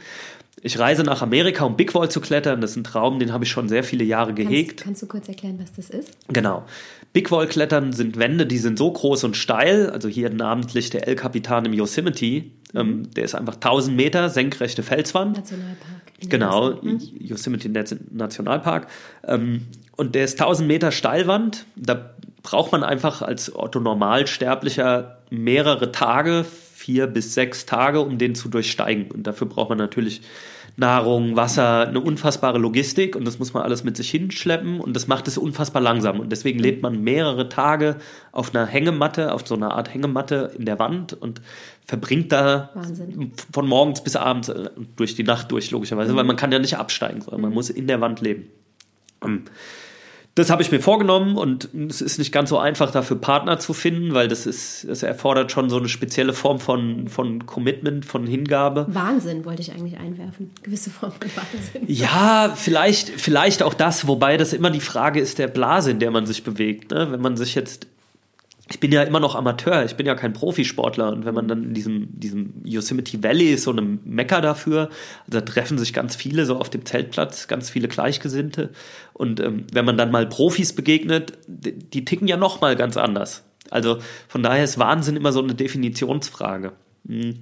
Ich 0.67 0.81
reise 0.81 1.05
nach 1.05 1.23
Amerika, 1.23 1.65
um 1.65 1.77
Big 1.77 1.95
Wall 1.95 2.11
zu 2.11 2.21
klettern. 2.21 2.61
Das 2.61 2.73
ist 2.73 2.77
ein 2.77 2.83
Traum, 2.83 3.21
den 3.21 3.33
habe 3.33 3.45
ich 3.45 3.51
schon 3.51 3.69
sehr 3.69 3.85
viele 3.85 4.03
Jahre 4.03 4.35
gehegt. 4.35 4.71
Kannst, 4.71 4.85
kannst 4.85 5.03
du 5.03 5.07
kurz 5.07 5.29
erklären, 5.29 5.61
was 5.63 5.73
das 5.75 5.91
ist? 5.91 6.11
Genau. 6.27 6.65
Big 7.13 7.31
Wall 7.31 7.47
Klettern 7.47 7.93
sind 7.93 8.19
Wände, 8.19 8.47
die 8.47 8.59
sind 8.59 8.77
so 8.77 8.91
groß 8.91 9.23
und 9.23 9.37
steil. 9.37 9.91
Also 9.91 10.09
hier 10.09 10.29
namentlich 10.29 10.91
der 10.91 11.07
El 11.07 11.15
Capitan 11.15 11.67
im 11.67 11.73
Yosemite. 11.73 12.47
Ähm, 12.75 13.09
der 13.15 13.23
ist 13.23 13.37
einfach 13.37 13.55
1000 13.55 13.97
Meter 13.97 14.29
senkrechte 14.29 14.83
Felswand. 14.83 15.37
Nationalpark. 15.37 16.03
Genau, 16.29 16.73
USA. 16.83 17.13
Yosemite 17.21 17.69
Nat- 17.69 17.97
Nationalpark. 18.11 18.89
Ähm, 19.25 19.67
und 19.97 20.17
der 20.17 20.25
ist 20.25 20.41
1000 20.41 20.67
Meter 20.67 20.91
Steilwand. 20.91 21.65
Da 21.77 22.11
braucht 22.43 22.73
man 22.73 22.83
einfach 22.83 23.23
als 23.23 23.55
Otto 23.55 23.79
Normalsterblicher 23.79 25.19
mehrere 25.31 25.93
Tage, 25.93 26.45
vier 26.75 27.07
bis 27.07 27.35
sechs 27.35 27.67
Tage, 27.67 28.01
um 28.01 28.19
den 28.19 28.35
zu 28.35 28.49
durchsteigen. 28.49 29.13
Und 29.13 29.29
dafür 29.29 29.47
braucht 29.47 29.69
man 29.69 29.79
natürlich 29.79 30.23
Nahrung, 30.79 31.37
Wasser, 31.37 31.89
eine 31.89 32.01
unfassbare 32.01 32.59
Logistik 32.59 33.17
und 33.17 33.25
das 33.25 33.39
muss 33.39 33.55
man 33.55 33.63
alles 33.63 33.83
mit 33.83 33.97
sich 33.97 34.11
hinschleppen 34.11 34.79
und 34.79 34.95
das 34.95 35.07
macht 35.07 35.27
es 35.27 35.39
unfassbar 35.39 35.81
langsam. 35.81 36.21
Und 36.21 36.31
deswegen 36.31 36.59
lebt 36.59 36.83
man 36.83 37.03
mehrere 37.03 37.49
Tage 37.49 37.97
auf 38.31 38.55
einer 38.55 38.67
Hängematte, 38.67 39.33
auf 39.33 39.47
so 39.47 39.55
einer 39.55 39.73
Art 39.73 39.93
Hängematte 39.93 40.53
in 40.57 40.67
der 40.67 40.79
Wand 40.79 41.15
und 41.15 41.41
verbringt 41.87 42.31
da 42.31 42.71
Wahnsinn. 42.75 43.33
von 43.53 43.67
morgens 43.67 44.03
bis 44.03 44.17
abends 44.17 44.51
äh, 44.51 44.71
durch 44.97 45.15
die 45.15 45.25
Nacht 45.25 45.51
durch, 45.51 45.71
logischerweise, 45.71 46.15
weil 46.15 46.25
man 46.25 46.37
kann 46.37 46.53
ja 46.53 46.59
nicht 46.59 46.77
absteigen, 46.77 47.23
sondern 47.23 47.41
man 47.41 47.53
muss 47.53 47.71
in 47.71 47.87
der 47.87 48.03
Wand 48.03 48.21
leben. 48.21 48.51
Das 50.37 50.51
habe 50.51 50.61
ich 50.61 50.71
mir 50.71 50.81
vorgenommen 50.81 51.39
und 51.39 51.71
es 51.89 52.03
ist 52.03 52.19
nicht 52.19 52.31
ganz 52.31 52.51
so 52.51 52.59
einfach, 52.59 52.91
dafür 52.91 53.19
Partner 53.19 53.59
zu 53.59 53.73
finden, 53.73 54.13
weil 54.13 54.29
das 54.29 54.45
ist, 54.45 54.87
das 54.87 55.03
erfordert 55.03 55.51
schon 55.51 55.71
so 55.71 55.79
eine 55.79 55.89
spezielle 55.89 56.35
Form 56.35 56.61
von, 56.61 57.09
von 57.09 57.47
Commitment, 57.47 58.05
von 58.05 58.27
Hingabe. 58.27 58.85
Wahnsinn 58.91 59.47
wollte 59.47 59.63
ich 59.63 59.73
eigentlich 59.73 59.97
einwerfen. 59.97 60.51
Gewisse 60.63 60.91
Form 60.91 61.13
von 61.13 61.31
Wahnsinn. 61.35 61.85
Ja, 61.87 62.53
vielleicht, 62.55 63.09
vielleicht 63.09 63.63
auch 63.63 63.73
das, 63.73 64.07
wobei 64.09 64.37
das 64.37 64.53
immer 64.53 64.69
die 64.69 64.81
Frage 64.81 65.21
ist 65.21 65.39
der 65.39 65.49
Blase, 65.49 65.93
in 65.93 66.01
der 66.01 66.11
man 66.11 66.27
sich 66.27 66.45
bewegt. 66.45 66.91
Ne? 66.91 67.11
Wenn 67.11 67.23
man 67.23 67.39
sich 67.39 67.55
jetzt, 67.55 67.87
ich 68.69 68.79
bin 68.79 68.93
ja 68.93 69.05
immer 69.05 69.21
noch 69.21 69.37
Amateur, 69.37 69.87
ich 69.87 69.97
bin 69.97 70.05
ja 70.05 70.15
kein 70.15 70.35
Profisportler 70.35 71.13
und 71.13 71.25
wenn 71.25 71.35
man 71.35 71.49
dann 71.49 71.63
in 71.63 71.73
diesem, 71.73 72.09
diesem 72.21 72.53
Yosemite 72.63 73.23
Valley 73.23 73.55
ist, 73.55 73.63
so 73.63 73.71
einem 73.71 74.01
Mecker 74.05 74.43
dafür, 74.43 74.91
also 75.27 75.31
da 75.31 75.41
treffen 75.41 75.79
sich 75.79 75.95
ganz 75.95 76.15
viele 76.15 76.45
so 76.45 76.59
auf 76.59 76.69
dem 76.69 76.85
Zeltplatz, 76.85 77.49
ganz 77.49 77.71
viele 77.71 77.89
Gleichgesinnte 77.89 78.69
und 79.17 79.41
ähm, 79.41 79.67
wenn 79.73 79.85
man 79.85 79.97
dann 79.97 80.11
mal 80.11 80.27
Profis 80.27 80.75
begegnet, 80.75 81.33
die, 81.47 82.05
ticken 82.05 82.29
ja 82.29 82.37
noch 82.37 82.61
mal 82.61 82.77
ganz 82.77 82.97
anders. 82.97 83.45
Also 83.71 83.99
von 84.29 84.43
daher 84.43 84.63
ist 84.63 84.79
Wahnsinn 84.79 85.17
immer 85.17 85.33
so 85.33 85.43
eine 85.43 85.55
Definitionsfrage. 85.55 86.73
Hm. 87.09 87.39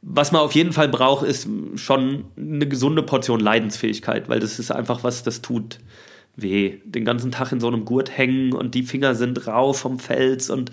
Was 0.00 0.32
man 0.32 0.42
auf 0.42 0.52
jeden 0.52 0.72
Fall 0.72 0.88
braucht, 0.88 1.26
ist 1.26 1.48
schon 1.74 2.26
eine 2.36 2.66
gesunde 2.66 3.02
Portion 3.02 3.40
Leidensfähigkeit, 3.40 4.28
weil 4.28 4.40
das 4.40 4.58
ist 4.58 4.70
einfach 4.70 5.04
was, 5.04 5.22
das 5.22 5.42
tut 5.42 5.80
weh. 6.36 6.78
Den 6.84 7.04
ganzen 7.04 7.30
Tag 7.30 7.52
in 7.52 7.60
so 7.60 7.66
einem 7.66 7.84
Gurt 7.84 8.16
hängen 8.16 8.52
und 8.52 8.74
die 8.74 8.84
Finger 8.84 9.14
sind 9.14 9.46
rau 9.46 9.72
vom 9.72 9.98
Fels 9.98 10.50
und 10.50 10.70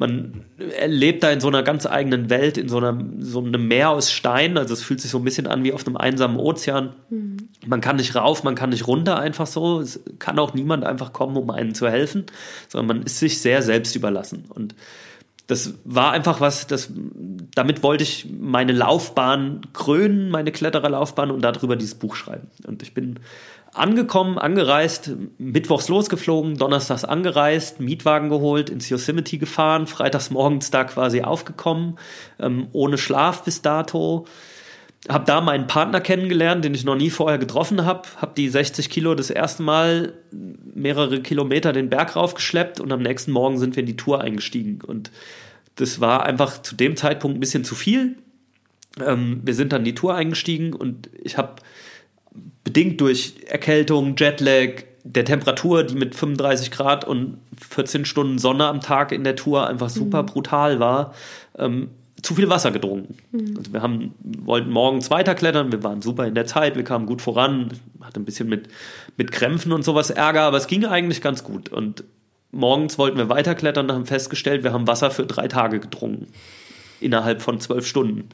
man 0.00 0.46
erlebt 0.78 1.22
da 1.22 1.30
in 1.30 1.40
so 1.40 1.48
einer 1.48 1.62
ganz 1.62 1.84
eigenen 1.84 2.30
Welt, 2.30 2.56
in 2.56 2.70
so, 2.70 2.78
einer, 2.78 2.98
so 3.18 3.40
einem 3.40 3.68
Meer 3.68 3.90
aus 3.90 4.10
Stein. 4.10 4.56
Also 4.56 4.72
es 4.72 4.82
fühlt 4.82 4.98
sich 4.98 5.10
so 5.10 5.18
ein 5.18 5.24
bisschen 5.24 5.46
an 5.46 5.62
wie 5.62 5.74
auf 5.74 5.86
einem 5.86 5.98
einsamen 5.98 6.38
Ozean. 6.38 6.94
Man 7.66 7.82
kann 7.82 7.96
nicht 7.96 8.16
rauf, 8.16 8.42
man 8.42 8.54
kann 8.54 8.70
nicht 8.70 8.86
runter 8.86 9.18
einfach 9.18 9.46
so. 9.46 9.78
Es 9.78 10.00
kann 10.18 10.38
auch 10.38 10.54
niemand 10.54 10.84
einfach 10.84 11.12
kommen, 11.12 11.36
um 11.36 11.50
einen 11.50 11.74
zu 11.74 11.86
helfen, 11.86 12.24
sondern 12.68 12.96
man 12.96 13.06
ist 13.06 13.18
sich 13.18 13.42
sehr 13.42 13.60
selbst 13.60 13.94
überlassen. 13.94 14.46
Und 14.48 14.74
das 15.48 15.74
war 15.84 16.12
einfach 16.12 16.40
was, 16.40 16.66
das, 16.66 16.90
damit 17.54 17.82
wollte 17.82 18.02
ich 18.02 18.26
meine 18.40 18.72
Laufbahn 18.72 19.60
krönen, 19.74 20.30
meine 20.30 20.50
Klettererlaufbahn 20.50 21.30
und 21.30 21.42
darüber 21.42 21.76
dieses 21.76 21.96
Buch 21.96 22.14
schreiben. 22.14 22.48
Und 22.66 22.82
ich 22.82 22.94
bin 22.94 23.20
angekommen, 23.72 24.38
angereist, 24.38 25.12
mittwochs 25.38 25.88
losgeflogen, 25.88 26.56
donnerstags 26.56 27.04
angereist, 27.04 27.80
Mietwagen 27.80 28.28
geholt, 28.28 28.70
ins 28.70 28.88
Yosemite 28.88 29.38
gefahren, 29.38 29.86
freitags 29.86 30.30
morgens 30.30 30.70
da 30.70 30.84
quasi 30.84 31.22
aufgekommen, 31.22 31.98
ähm, 32.38 32.68
ohne 32.72 32.98
Schlaf 32.98 33.44
bis 33.44 33.62
dato. 33.62 34.26
Hab 35.08 35.24
da 35.24 35.40
meinen 35.40 35.66
Partner 35.66 36.00
kennengelernt, 36.00 36.64
den 36.64 36.74
ich 36.74 36.84
noch 36.84 36.96
nie 36.96 37.08
vorher 37.08 37.38
getroffen 37.38 37.86
habe. 37.86 38.02
Hab 38.20 38.34
die 38.34 38.50
60 38.50 38.90
Kilo 38.90 39.14
das 39.14 39.30
erste 39.30 39.62
Mal 39.62 40.12
mehrere 40.74 41.22
Kilometer 41.22 41.72
den 41.72 41.88
Berg 41.88 42.16
raufgeschleppt 42.16 42.80
und 42.80 42.92
am 42.92 43.00
nächsten 43.00 43.32
Morgen 43.32 43.58
sind 43.58 43.76
wir 43.76 43.80
in 43.80 43.86
die 43.86 43.96
Tour 43.96 44.20
eingestiegen. 44.20 44.80
Und 44.86 45.10
das 45.76 46.00
war 46.00 46.24
einfach 46.24 46.60
zu 46.60 46.74
dem 46.74 46.96
Zeitpunkt 46.96 47.38
ein 47.38 47.40
bisschen 47.40 47.64
zu 47.64 47.74
viel. 47.74 48.16
Ähm, 49.02 49.40
wir 49.42 49.54
sind 49.54 49.72
dann 49.72 49.82
in 49.82 49.86
die 49.86 49.94
Tour 49.94 50.14
eingestiegen 50.14 50.74
und 50.74 51.08
ich 51.22 51.38
habe 51.38 51.56
bedingt 52.64 53.00
durch 53.00 53.34
Erkältung, 53.46 54.14
Jetlag, 54.16 54.84
der 55.04 55.24
Temperatur, 55.24 55.82
die 55.84 55.94
mit 55.94 56.14
35 56.14 56.70
Grad 56.70 57.04
und 57.04 57.38
14 57.68 58.04
Stunden 58.04 58.38
Sonne 58.38 58.66
am 58.66 58.80
Tag 58.80 59.12
in 59.12 59.24
der 59.24 59.36
Tour 59.36 59.66
einfach 59.66 59.88
super 59.88 60.22
brutal 60.22 60.78
war, 60.78 61.14
ähm, 61.58 61.90
zu 62.22 62.34
viel 62.34 62.50
Wasser 62.50 62.70
getrunken. 62.70 63.16
Also 63.56 63.72
wir 63.72 63.80
haben, 63.80 64.14
wollten 64.22 64.70
morgens 64.70 65.10
weiterklettern, 65.10 65.72
wir 65.72 65.82
waren 65.82 66.02
super 66.02 66.26
in 66.26 66.34
der 66.34 66.46
Zeit, 66.46 66.76
wir 66.76 66.84
kamen 66.84 67.06
gut 67.06 67.22
voran, 67.22 67.72
hatte 68.02 68.20
ein 68.20 68.26
bisschen 68.26 68.48
mit, 68.48 68.68
mit 69.16 69.32
Krämpfen 69.32 69.72
und 69.72 69.84
sowas 69.84 70.10
Ärger, 70.10 70.42
aber 70.42 70.58
es 70.58 70.66
ging 70.66 70.84
eigentlich 70.84 71.22
ganz 71.22 71.44
gut. 71.44 71.70
Und 71.70 72.04
morgens 72.52 72.98
wollten 72.98 73.16
wir 73.16 73.30
weiterklettern 73.30 73.86
und 73.88 73.92
haben 73.94 74.06
festgestellt, 74.06 74.64
wir 74.64 74.72
haben 74.72 74.86
Wasser 74.86 75.10
für 75.10 75.24
drei 75.24 75.48
Tage 75.48 75.80
getrunken. 75.80 76.26
Innerhalb 77.00 77.40
von 77.40 77.58
zwölf 77.58 77.86
Stunden. 77.86 78.28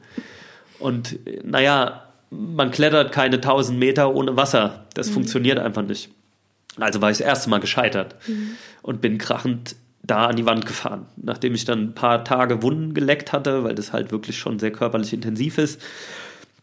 Und 0.79 1.25
äh, 1.25 1.39
naja, 1.43 2.06
man 2.29 2.71
klettert 2.71 3.11
keine 3.11 3.35
1000 3.37 3.77
Meter 3.77 4.13
ohne 4.13 4.35
Wasser. 4.35 4.85
Das 4.93 5.09
funktioniert 5.09 5.59
einfach 5.59 5.83
nicht. 5.83 6.09
Also 6.79 7.01
war 7.01 7.09
ich 7.11 7.17
das 7.17 7.27
erste 7.27 7.49
Mal 7.49 7.59
gescheitert 7.59 8.15
und 8.81 9.01
bin 9.01 9.17
krachend 9.17 9.75
da 10.03 10.27
an 10.27 10.35
die 10.35 10.45
Wand 10.45 10.65
gefahren. 10.65 11.05
Nachdem 11.17 11.55
ich 11.55 11.65
dann 11.65 11.79
ein 11.79 11.93
paar 11.93 12.23
Tage 12.23 12.61
Wunden 12.63 12.93
geleckt 12.93 13.33
hatte, 13.33 13.63
weil 13.63 13.75
das 13.75 13.93
halt 13.93 14.11
wirklich 14.11 14.37
schon 14.37 14.59
sehr 14.59 14.71
körperlich 14.71 15.11
intensiv 15.13 15.57
ist, 15.57 15.81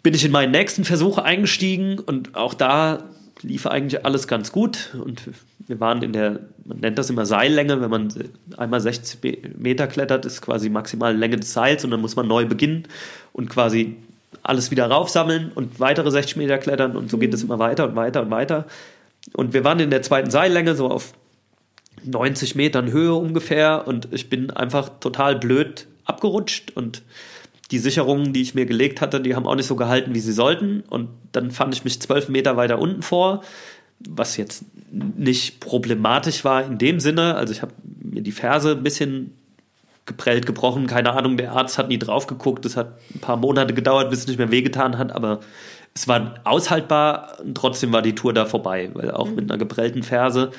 bin 0.03 0.15
ich 0.15 0.25
in 0.25 0.33
meinen 0.33 0.53
nächsten 0.53 0.85
Versuch 0.85 1.19
eingestiegen 1.19 1.99
und 1.99 2.37
auch 2.37 2.55
da 2.55 3.05
lief 3.43 3.67
eigentlich 3.67 4.05
alles 4.05 4.29
ganz 4.29 4.53
gut. 4.53 4.95
Und 5.03 5.23
wir 5.67 5.81
waren 5.81 6.03
in 6.03 6.13
der, 6.13 6.41
man 6.65 6.79
nennt 6.79 6.99
das 6.99 7.11
immer 7.11 7.27
Seillänge, 7.27 7.81
wenn 7.81 7.91
man 7.91 8.13
einmal 8.57 8.81
60 8.81 9.23
Me- 9.23 9.39
Meter 9.57 9.87
klettert, 9.87 10.25
ist 10.25 10.41
quasi 10.41 10.71
maximale 10.71 11.17
Länge 11.17 11.37
des 11.37 11.53
Seils 11.53 11.85
und 11.85 11.91
dann 11.91 12.01
muss 12.01 12.17
man 12.17 12.29
neu 12.29 12.47
beginnen 12.47 12.85
und 13.33 13.51
quasi 13.51 13.97
alles 14.45 14.71
wieder 14.71 14.87
raufsammeln 14.87 15.51
und 15.53 15.81
weitere 15.81 16.11
60 16.11 16.37
Meter 16.37 16.59
klettern 16.59 16.97
und 16.97 17.11
so 17.11 17.19
geht 17.19 17.35
es 17.35 17.43
immer 17.43 17.59
weiter 17.59 17.89
und 17.89 17.97
weiter 17.97 18.23
und 18.23 18.31
weiter. 18.31 18.67
Und 19.33 19.55
wir 19.55 19.65
waren 19.65 19.81
in 19.81 19.91
der 19.91 20.03
zweiten 20.03 20.31
Seillänge, 20.31 20.75
so 20.75 20.89
auf 20.89 21.15
90 22.05 22.55
Metern 22.55 22.93
Höhe 22.93 23.15
ungefähr 23.15 23.89
und 23.89 24.09
ich 24.13 24.29
bin 24.29 24.51
einfach 24.51 24.91
total 25.01 25.37
blöd 25.37 25.87
abgerutscht 26.05 26.73
und 26.77 27.03
die 27.71 27.79
Sicherungen, 27.79 28.35
die 28.35 28.43
ich 28.43 28.55
mir 28.55 28.67
gelegt 28.67 29.01
hatte, 29.01 29.21
die 29.21 29.35
haben 29.35 29.47
auch 29.47 29.55
nicht 29.55 29.67
so 29.67 29.77
gehalten, 29.77 30.15
wie 30.15 30.21
sie 30.21 30.35
sollten. 30.35 30.83
Und 30.91 31.09
dann 31.33 31.51
fand 31.51 31.75
ich 31.75 31.83
mich 31.83 32.01
zwölf 32.01 32.29
Meter 32.29 32.59
weiter 32.59 32.79
unten 32.79 33.03
vor, 33.03 33.43
was 34.07 34.37
jetzt 34.37 34.65
nicht 34.93 35.61
problematisch 35.61 36.45
war 36.45 36.65
in 36.65 36.77
dem 36.77 37.01
Sinne, 37.01 37.37
also 37.37 37.53
ich 37.53 37.63
habe 37.63 37.73
mir 38.03 38.23
die 38.23 38.33
Ferse 38.33 38.73
ein 38.73 38.83
bisschen 38.83 39.33
geprellt, 40.07 40.47
gebrochen, 40.47 40.87
keine 40.87 41.13
Ahnung, 41.15 41.37
der 41.37 41.53
Arzt 41.53 41.79
hat 41.79 41.89
nie 41.89 41.99
drauf 41.99 42.27
geguckt, 42.27 42.65
es 42.67 42.77
hat 42.77 42.99
ein 43.15 43.21
paar 43.21 43.37
Monate 43.37 43.73
gedauert, 43.73 44.11
bis 44.11 44.21
es 44.21 44.27
nicht 44.27 44.39
mehr 44.39 44.51
wehgetan 44.51 44.99
hat, 44.99 45.13
aber 45.13 45.41
es 45.95 46.09
war 46.09 46.35
aushaltbar 46.45 47.39
und 47.41 47.55
trotzdem 47.55 47.93
war 47.93 48.03
die 48.03 48.15
Tour 48.15 48.33
da 48.33 48.45
vorbei, 48.45 48.91
weil 48.95 49.11
auch 49.11 49.31
mit 49.31 49.51
einer 49.51 49.59
geprellten 49.59 50.03
Ferse, 50.03 50.51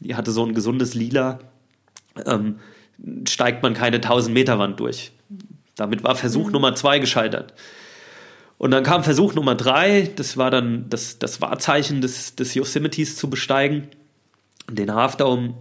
die 0.00 0.16
hatte 0.16 0.32
so 0.32 0.44
ein 0.44 0.54
gesundes 0.54 0.94
Lila, 0.94 1.38
ähm, 2.26 2.58
steigt 3.26 3.62
man 3.62 3.74
keine 3.74 3.96
1000 3.96 4.34
Meter 4.34 4.58
Wand 4.58 4.80
durch. 4.80 5.12
Damit 5.76 6.04
war 6.04 6.14
Versuch 6.14 6.50
Nummer 6.50 6.74
zwei 6.74 6.98
gescheitert. 6.98 7.54
Und 8.58 8.72
dann 8.72 8.84
kam 8.84 9.04
Versuch 9.04 9.34
Nummer 9.34 9.54
drei, 9.54 10.10
das 10.16 10.36
war 10.36 10.50
dann 10.50 10.90
das, 10.90 11.18
das 11.18 11.40
Wahrzeichen 11.40 12.02
des, 12.02 12.34
des 12.34 12.54
Yosemites 12.54 13.16
zu 13.16 13.30
besteigen. 13.30 13.88
Den 14.70 14.94
Halfdome, 14.94 15.54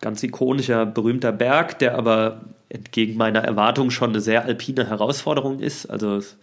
ganz 0.00 0.22
ikonischer, 0.22 0.86
berühmter 0.86 1.32
Berg, 1.32 1.80
der 1.80 1.96
aber 1.96 2.42
entgegen 2.68 3.16
meiner 3.16 3.40
Erwartung 3.40 3.90
schon 3.90 4.10
eine 4.10 4.20
sehr 4.20 4.44
alpine 4.44 4.88
Herausforderung 4.88 5.60
ist. 5.60 5.86
Also 5.86 6.16
es 6.16 6.36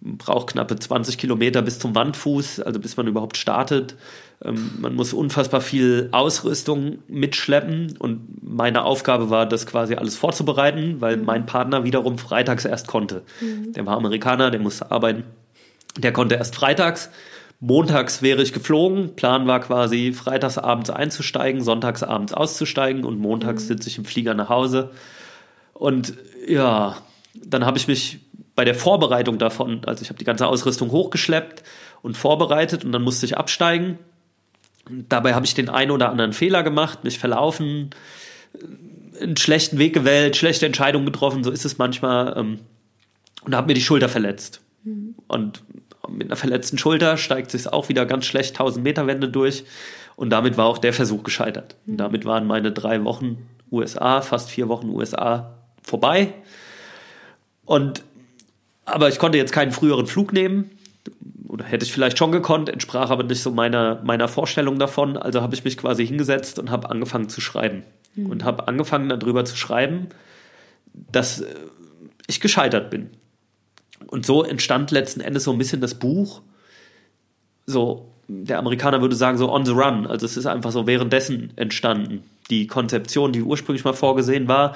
braucht 0.00 0.48
knappe 0.48 0.76
20 0.76 1.18
Kilometer 1.18 1.62
bis 1.62 1.78
zum 1.78 1.94
Wandfuß, 1.94 2.60
also 2.60 2.78
bis 2.78 2.96
man 2.96 3.06
überhaupt 3.08 3.36
startet. 3.36 3.96
Ähm, 4.44 4.70
man 4.78 4.94
muss 4.94 5.12
unfassbar 5.12 5.60
viel 5.60 6.08
Ausrüstung 6.12 6.98
mitschleppen 7.08 7.96
und 7.98 8.42
meine 8.42 8.84
Aufgabe 8.84 9.30
war, 9.30 9.46
das 9.46 9.66
quasi 9.66 9.94
alles 9.94 10.16
vorzubereiten, 10.16 11.00
weil 11.00 11.16
mein 11.16 11.46
Partner 11.46 11.84
wiederum 11.84 12.18
freitags 12.18 12.64
erst 12.64 12.86
konnte. 12.86 13.22
Der 13.74 13.86
war 13.86 13.96
Amerikaner, 13.96 14.50
der 14.50 14.60
musste 14.60 14.90
arbeiten. 14.90 15.24
Der 15.96 16.12
konnte 16.12 16.36
erst 16.36 16.54
freitags. 16.54 17.10
Montags 17.60 18.22
wäre 18.22 18.40
ich 18.40 18.52
geflogen. 18.52 19.16
Plan 19.16 19.48
war 19.48 19.58
quasi, 19.58 20.12
freitags 20.12 20.58
abends 20.58 20.90
einzusteigen, 20.90 21.60
sonntags 21.60 22.04
abends 22.04 22.32
auszusteigen 22.32 23.04
und 23.04 23.18
montags 23.18 23.66
sitze 23.66 23.88
ich 23.88 23.98
im 23.98 24.04
Flieger 24.04 24.34
nach 24.34 24.48
Hause. 24.48 24.90
Und 25.78 26.14
ja, 26.48 26.96
dann 27.34 27.64
habe 27.64 27.78
ich 27.78 27.86
mich 27.86 28.18
bei 28.56 28.64
der 28.64 28.74
Vorbereitung 28.74 29.38
davon, 29.38 29.82
also 29.86 30.02
ich 30.02 30.08
habe 30.08 30.18
die 30.18 30.24
ganze 30.24 30.46
Ausrüstung 30.48 30.90
hochgeschleppt 30.90 31.62
und 32.02 32.16
vorbereitet 32.16 32.84
und 32.84 32.90
dann 32.90 33.02
musste 33.02 33.26
ich 33.26 33.36
absteigen. 33.36 33.98
Dabei 34.90 35.34
habe 35.34 35.46
ich 35.46 35.54
den 35.54 35.68
einen 35.68 35.92
oder 35.92 36.10
anderen 36.10 36.32
Fehler 36.32 36.64
gemacht, 36.64 37.04
mich 37.04 37.20
verlaufen, 37.20 37.90
einen 39.20 39.36
schlechten 39.36 39.78
Weg 39.78 39.94
gewählt, 39.94 40.36
schlechte 40.36 40.66
Entscheidungen 40.66 41.06
getroffen, 41.06 41.44
so 41.44 41.52
ist 41.52 41.64
es 41.64 41.78
manchmal. 41.78 42.34
ähm, 42.36 42.58
Und 43.44 43.54
habe 43.54 43.68
mir 43.68 43.74
die 43.74 43.82
Schulter 43.82 44.08
verletzt. 44.08 44.60
Und 45.28 45.62
mit 46.08 46.26
einer 46.26 46.36
verletzten 46.36 46.78
Schulter 46.78 47.18
steigt 47.18 47.54
es 47.54 47.68
auch 47.68 47.88
wieder 47.88 48.06
ganz 48.06 48.26
schlecht 48.26 48.52
1000 48.52 48.82
Meter 48.82 49.06
Wände 49.06 49.28
durch. 49.28 49.64
Und 50.16 50.30
damit 50.30 50.56
war 50.56 50.66
auch 50.66 50.78
der 50.78 50.92
Versuch 50.92 51.22
gescheitert. 51.22 51.76
Und 51.86 51.98
damit 51.98 52.24
waren 52.24 52.46
meine 52.46 52.72
drei 52.72 53.04
Wochen 53.04 53.46
USA, 53.70 54.22
fast 54.22 54.50
vier 54.50 54.68
Wochen 54.68 54.88
USA 54.88 55.57
vorbei. 55.88 56.34
Und 57.64 58.02
aber 58.84 59.08
ich 59.08 59.18
konnte 59.18 59.36
jetzt 59.36 59.52
keinen 59.52 59.72
früheren 59.72 60.06
Flug 60.06 60.32
nehmen. 60.32 60.70
Oder 61.46 61.64
hätte 61.64 61.84
ich 61.84 61.92
vielleicht 61.92 62.18
schon 62.18 62.32
gekonnt, 62.32 62.68
entsprach 62.68 63.10
aber 63.10 63.22
nicht 63.22 63.42
so 63.42 63.50
meiner, 63.50 64.00
meiner 64.02 64.28
Vorstellung 64.28 64.78
davon. 64.78 65.16
Also 65.16 65.42
habe 65.42 65.54
ich 65.54 65.64
mich 65.64 65.76
quasi 65.76 66.06
hingesetzt 66.06 66.58
und 66.58 66.70
habe 66.70 66.90
angefangen 66.90 67.28
zu 67.28 67.40
schreiben. 67.40 67.82
Und 68.16 68.44
habe 68.44 68.66
angefangen 68.66 69.08
darüber 69.08 69.44
zu 69.44 69.56
schreiben, 69.56 70.08
dass 70.92 71.40
äh, 71.40 71.54
ich 72.26 72.40
gescheitert 72.40 72.90
bin. 72.90 73.10
Und 74.06 74.26
so 74.26 74.42
entstand 74.42 74.90
letzten 74.90 75.20
Endes 75.20 75.44
so 75.44 75.52
ein 75.52 75.58
bisschen 75.58 75.80
das 75.80 75.94
Buch. 75.94 76.42
So, 77.66 78.10
der 78.26 78.58
Amerikaner 78.58 79.00
würde 79.00 79.14
sagen, 79.16 79.38
so 79.38 79.52
on 79.52 79.64
the 79.64 79.72
run. 79.72 80.06
Also 80.06 80.26
es 80.26 80.36
ist 80.36 80.46
einfach 80.46 80.72
so 80.72 80.86
währenddessen 80.86 81.52
entstanden. 81.56 82.24
Die 82.50 82.66
Konzeption, 82.66 83.32
die 83.32 83.42
ursprünglich 83.42 83.84
mal 83.84 83.92
vorgesehen 83.92 84.48
war, 84.48 84.74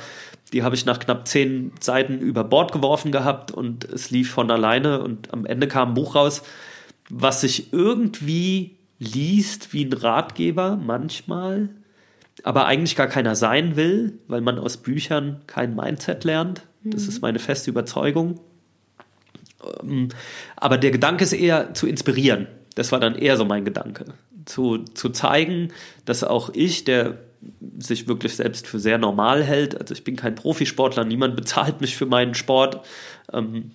die 0.53 0.63
habe 0.63 0.75
ich 0.75 0.85
nach 0.85 0.99
knapp 0.99 1.27
zehn 1.27 1.73
Seiten 1.81 2.19
über 2.19 2.45
Bord 2.45 2.73
geworfen 2.73 3.13
gehabt 3.13 3.51
und 3.51 3.85
es 3.85 4.11
lief 4.11 4.31
von 4.31 4.51
alleine 4.51 5.03
und 5.03 5.33
am 5.33 5.47
Ende 5.47 5.69
kam 5.69 5.91
ein 5.91 5.95
Buch 5.95 6.15
raus, 6.15 6.43
was 7.09 7.41
sich 7.41 7.73
irgendwie 7.73 8.77
liest 8.99 9.73
wie 9.73 9.85
ein 9.85 9.93
Ratgeber 9.93 10.77
manchmal, 10.77 11.71
aber 12.45 12.67
eigentlich 12.67 12.97
gar 12.97 13.09
keiner 13.09 13.35
sein 13.35 13.77
will, 13.77 14.19
weil 14.29 14.41
man 14.41 14.59
aus 14.59 14.77
Büchern 14.77 15.43
kein 15.47 15.75
Mindset 15.75 16.25
lernt. 16.25 16.63
Das 16.85 17.07
ist 17.07 17.23
meine 17.23 17.39
feste 17.39 17.71
Überzeugung. 17.71 18.41
Ähm, 19.83 20.09
Aber 20.57 20.79
der 20.79 20.91
Gedanke 20.91 21.25
ist 21.25 21.33
eher 21.33 21.75
zu 21.75 21.87
inspirieren. 21.87 22.49
Das 22.75 22.91
war 22.91 23.01
dann 23.01 23.15
eher 23.15 23.37
so 23.37 23.45
mein 23.45 23.65
Gedanke. 23.65 24.07
Zu, 24.45 24.79
zu 24.79 25.11
zeigen, 25.11 25.69
dass 26.05 26.25
auch 26.25 26.51
ich, 26.53 26.85
der 26.85 27.19
sich 27.79 28.09
wirklich 28.09 28.37
selbst 28.37 28.67
für 28.67 28.79
sehr 28.79 28.99
normal 28.99 29.43
hält, 29.43 29.81
also 29.81 29.95
ich 29.95 30.05
bin 30.05 30.17
kein 30.17 30.35
Profisportler, 30.35 31.05
niemand 31.05 31.37
bezahlt 31.37 31.81
mich 31.81 31.97
für 31.97 32.07
meinen 32.07 32.35
Sport. 32.35 32.85
Ähm, 33.33 33.73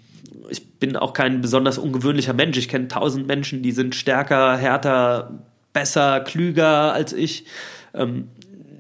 ich 0.50 0.68
bin 0.74 0.96
auch 0.96 1.14
kein 1.14 1.42
besonders 1.42 1.78
ungewöhnlicher 1.78 2.34
Mensch. 2.34 2.58
Ich 2.58 2.70
kenne 2.70 2.88
tausend 2.88 3.28
Menschen, 3.28 3.64
die 3.64 3.72
sind 3.72 3.96
stärker, 3.96 4.58
härter, 4.58 5.44
besser, 5.74 6.22
klüger 6.22 6.94
als 6.94 7.14
ich. 7.14 7.46
Ähm, 7.94 8.30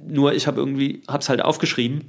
nur 0.08 0.34
ich 0.34 0.48
habe 0.48 0.60
irgendwie, 0.60 1.02
habe 1.08 1.20
es 1.20 1.30
halt 1.30 1.42
aufgeschrieben. 1.42 2.06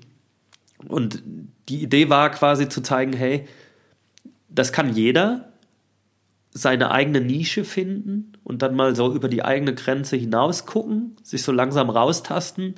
Und 0.86 1.22
die 1.68 1.82
Idee 1.82 2.08
war 2.08 2.30
quasi 2.30 2.68
zu 2.68 2.80
zeigen, 2.80 3.12
hey, 3.12 3.46
das 4.48 4.72
kann 4.72 4.94
jeder 4.94 5.47
seine 6.50 6.90
eigene 6.90 7.20
Nische 7.20 7.64
finden 7.64 8.32
und 8.42 8.62
dann 8.62 8.74
mal 8.74 8.96
so 8.96 9.12
über 9.14 9.28
die 9.28 9.44
eigene 9.44 9.74
Grenze 9.74 10.16
hinaus 10.16 10.66
gucken, 10.66 11.16
sich 11.22 11.42
so 11.42 11.52
langsam 11.52 11.90
raustasten. 11.90 12.74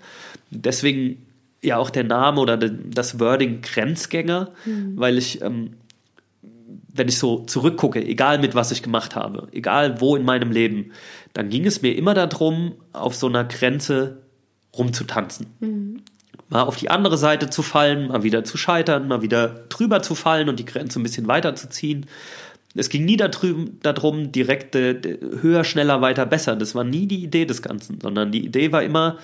Deswegen 0.50 1.26
ja 1.62 1.76
auch 1.78 1.90
der 1.90 2.04
Name 2.04 2.40
oder 2.40 2.56
de- 2.56 2.72
das 2.92 3.20
Wording 3.20 3.60
Grenzgänger, 3.62 4.50
weil 4.96 5.18
ich, 5.18 5.40
ähm, 5.42 5.74
wenn 6.92 7.08
ich 7.08 7.18
so 7.18 7.40
zurückgucke, 7.44 8.04
egal 8.04 8.38
mit 8.38 8.54
was 8.54 8.72
ich 8.72 8.82
gemacht 8.82 9.14
habe, 9.14 9.48
egal 9.52 10.00
wo 10.00 10.16
in 10.16 10.24
meinem 10.24 10.50
Leben, 10.50 10.90
dann 11.32 11.48
ging 11.48 11.64
es 11.66 11.80
mir 11.82 11.96
immer 11.96 12.14
darum, 12.14 12.72
auf 12.92 13.14
so 13.14 13.28
einer 13.28 13.44
Grenze 13.44 14.22
rumzutanzen 14.76 15.46
mal 16.48 16.62
auf 16.62 16.76
die 16.76 16.90
andere 16.90 17.16
Seite 17.16 17.48
zu 17.48 17.62
fallen, 17.62 18.08
mal 18.08 18.24
wieder 18.24 18.42
zu 18.42 18.56
scheitern, 18.56 19.06
mal 19.06 19.22
wieder 19.22 19.48
drüber 19.68 20.02
zu 20.02 20.16
fallen 20.16 20.48
und 20.48 20.58
die 20.58 20.64
Grenze 20.64 20.98
ein 20.98 21.04
bisschen 21.04 21.28
weiter 21.28 21.54
zu 21.54 21.68
ziehen. 21.68 22.06
Es 22.74 22.88
ging 22.88 23.04
nie 23.04 23.16
darum, 23.16 23.78
darum 23.82 24.32
direkt 24.32 24.74
äh, 24.76 25.18
höher, 25.40 25.64
schneller, 25.64 26.00
weiter, 26.00 26.26
besser. 26.26 26.56
Das 26.56 26.74
war 26.74 26.84
nie 26.84 27.06
die 27.06 27.22
Idee 27.22 27.44
des 27.44 27.62
Ganzen, 27.62 28.00
sondern 28.00 28.30
die 28.30 28.44
Idee 28.44 28.72
war 28.72 28.82
immer, 28.82 29.18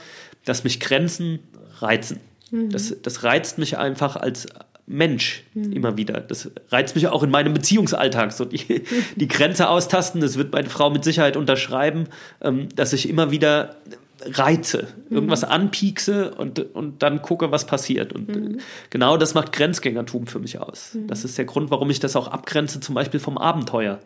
dass 0.44 0.64
mich 0.64 0.80
Grenzen 0.80 1.40
reizen. 1.80 2.20
Das, 2.51 2.94
das 3.03 3.24
reizt 3.24 3.59
mich 3.59 3.76
einfach 3.76 4.16
als 4.16 4.47
Mensch 4.86 5.42
immer 5.55 5.97
wieder. 5.97 6.20
Das 6.20 6.51
reizt 6.70 6.94
mich 6.94 7.09
auch 7.09 7.24
in 7.24 7.30
meinem 7.30 7.53
Beziehungsalltag. 7.53 8.32
So 8.32 8.44
die, 8.44 8.84
die 9.16 9.28
Grenze 9.28 9.68
austasten, 9.68 10.20
das 10.20 10.38
wird 10.38 10.53
meine 10.53 10.70
Frau 10.70 10.90
mit 10.90 11.03
Sicherheit 11.03 11.36
unterschreiben, 11.36 12.05
ähm, 12.40 12.68
dass 12.74 12.92
ich 12.92 13.09
immer 13.09 13.32
wieder 13.32 13.76
reize, 14.24 14.88
irgendwas 15.10 15.44
anpiekse 15.44 16.34
und, 16.34 16.74
und 16.74 17.02
dann 17.02 17.20
gucke, 17.22 17.50
was 17.50 17.66
passiert. 17.66 18.12
Und 18.12 18.36
äh, 18.36 18.58
genau 18.90 19.16
das 19.16 19.34
macht 19.34 19.52
Grenzgängertum 19.52 20.26
für 20.26 20.38
mich 20.38 20.58
aus. 20.58 20.96
Das 21.06 21.24
ist 21.24 21.36
der 21.36 21.44
Grund, 21.44 21.70
warum 21.70 21.90
ich 21.90 22.00
das 22.00 22.16
auch 22.16 22.28
abgrenze, 22.28 22.80
zum 22.80 22.94
Beispiel 22.94 23.20
vom 23.20 23.36
Abenteuer. 23.38 24.00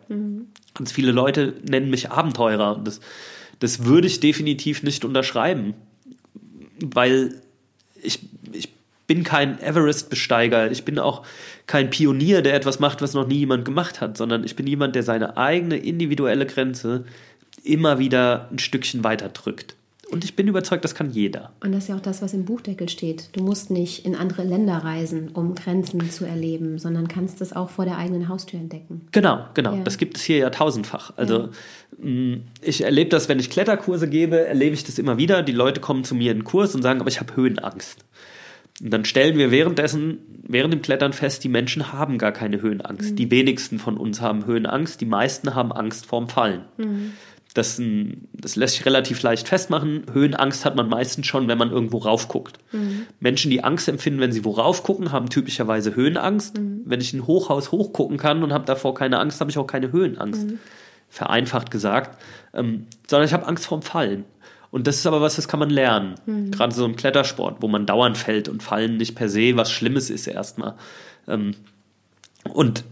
Ganz 0.73 0.91
viele 0.91 1.11
Leute 1.11 1.53
nennen 1.63 1.89
mich 1.89 2.11
Abenteurer 2.11 2.75
und 2.77 2.87
das, 2.87 2.99
das 3.59 3.85
würde 3.85 4.07
ich 4.07 4.19
definitiv 4.19 4.83
nicht 4.83 5.05
unterschreiben, 5.05 5.75
weil 6.83 7.41
ich, 8.01 8.19
ich 8.51 8.69
bin 9.07 9.23
kein 9.23 9.61
Everest-Besteiger, 9.61 10.71
ich 10.71 10.83
bin 10.83 10.99
auch 10.99 11.23
kein 11.67 11.89
Pionier, 11.89 12.41
der 12.41 12.53
etwas 12.53 12.79
macht, 12.79 13.01
was 13.01 13.13
noch 13.13 13.27
nie 13.27 13.39
jemand 13.39 13.65
gemacht 13.65 14.01
hat, 14.01 14.17
sondern 14.17 14.43
ich 14.43 14.55
bin 14.55 14.67
jemand, 14.67 14.95
der 14.95 15.03
seine 15.03 15.37
eigene 15.37 15.77
individuelle 15.77 16.45
Grenze 16.45 17.05
immer 17.63 17.99
wieder 17.99 18.49
ein 18.51 18.59
Stückchen 18.59 19.03
weiter 19.03 19.29
drückt. 19.29 19.75
Und 20.11 20.23
ich 20.23 20.35
bin 20.35 20.47
überzeugt, 20.47 20.83
das 20.83 20.95
kann 20.95 21.09
jeder. 21.09 21.53
Und 21.61 21.71
das 21.71 21.83
ist 21.83 21.89
ja 21.89 21.95
auch 21.95 22.01
das, 22.01 22.21
was 22.21 22.33
im 22.33 22.45
Buchdeckel 22.45 22.89
steht. 22.89 23.29
Du 23.33 23.43
musst 23.43 23.71
nicht 23.71 24.05
in 24.05 24.15
andere 24.15 24.43
Länder 24.43 24.77
reisen, 24.77 25.29
um 25.33 25.55
Grenzen 25.55 26.09
zu 26.09 26.25
erleben, 26.25 26.79
sondern 26.79 27.07
kannst 27.07 27.41
es 27.41 27.53
auch 27.53 27.69
vor 27.69 27.85
der 27.85 27.97
eigenen 27.97 28.27
Haustür 28.27 28.59
entdecken. 28.59 29.07
Genau, 29.11 29.45
genau. 29.53 29.75
Ja. 29.75 29.83
Das 29.83 29.97
gibt 29.97 30.17
es 30.17 30.23
hier 30.23 30.37
ja 30.37 30.49
tausendfach. 30.49 31.13
Also 31.15 31.49
mh, 31.97 32.39
ich 32.61 32.83
erlebe 32.83 33.09
das, 33.09 33.29
wenn 33.29 33.39
ich 33.39 33.49
Kletterkurse 33.49 34.09
gebe, 34.09 34.45
erlebe 34.45 34.73
ich 34.73 34.83
das 34.83 34.99
immer 34.99 35.17
wieder. 35.17 35.43
Die 35.43 35.51
Leute 35.51 35.79
kommen 35.79 36.03
zu 36.03 36.15
mir 36.15 36.31
in 36.31 36.39
den 36.39 36.43
Kurs 36.43 36.75
und 36.75 36.81
sagen, 36.81 36.99
aber 36.99 37.09
ich 37.09 37.19
habe 37.19 37.35
Höhenangst. 37.35 38.05
Und 38.81 38.91
dann 38.91 39.05
stellen 39.05 39.37
wir 39.37 39.51
währenddessen, 39.51 40.19
während 40.47 40.73
dem 40.73 40.81
Klettern 40.81 41.13
fest, 41.13 41.43
die 41.43 41.49
Menschen 41.49 41.93
haben 41.93 42.17
gar 42.17 42.31
keine 42.31 42.61
Höhenangst. 42.61 43.17
Die 43.19 43.29
wenigsten 43.29 43.77
von 43.77 43.95
uns 43.95 44.21
haben 44.21 44.45
Höhenangst, 44.45 44.99
die 45.01 45.05
meisten 45.05 45.53
haben 45.53 45.71
Angst 45.71 46.07
vorm 46.07 46.29
Fallen. 46.29 46.61
Das, 47.53 47.79
mh, 47.79 48.13
das 48.33 48.55
lässt 48.55 48.75
sich 48.75 48.85
relativ 48.85 49.21
leicht 49.23 49.47
festmachen. 49.47 50.03
Höhenangst 50.13 50.63
hat 50.63 50.75
man 50.75 50.87
meistens 50.87 51.27
schon, 51.27 51.47
wenn 51.47 51.57
man 51.57 51.69
irgendwo 51.69 51.97
raufguckt. 51.97 52.57
Menschen, 53.19 53.51
die 53.51 53.63
Angst 53.63 53.89
empfinden, 53.89 54.21
wenn 54.21 54.31
sie 54.31 54.45
wo 54.45 54.51
raufgucken, 54.51 55.11
haben 55.11 55.29
typischerweise 55.29 55.95
Höhenangst. 55.95 56.57
Wenn 56.85 57.01
ich 57.01 57.13
ein 57.13 57.27
Hochhaus 57.27 57.71
hochgucken 57.71 58.17
kann 58.17 58.43
und 58.43 58.53
habe 58.53 58.65
davor 58.65 58.93
keine 58.93 59.19
Angst, 59.19 59.41
habe 59.41 59.51
ich 59.51 59.57
auch 59.57 59.67
keine 59.67 59.91
Höhenangst. 59.91 60.47
Vereinfacht 61.09 61.71
gesagt. 61.71 62.21
Ähm, 62.53 62.87
sondern 63.09 63.27
ich 63.27 63.33
habe 63.33 63.45
Angst 63.47 63.65
vorm 63.65 63.81
Fallen. 63.81 64.23
Und 64.71 64.87
das 64.87 64.95
ist 64.95 65.05
aber 65.05 65.19
was, 65.19 65.35
das 65.35 65.49
kann 65.49 65.59
man 65.59 65.69
lernen. 65.69 66.15
Gerade 66.51 66.73
so 66.73 66.85
im 66.85 66.95
Klettersport, 66.95 67.57
wo 67.61 67.67
man 67.67 67.85
dauernd 67.85 68.17
fällt 68.17 68.47
und 68.47 68.63
Fallen 68.63 68.95
nicht 68.95 69.15
per 69.15 69.27
se 69.27 69.57
was 69.57 69.69
Schlimmes 69.69 70.09
ist 70.09 70.27
erstmal. 70.27 70.75
Ähm, 71.27 71.55
und 72.53 72.85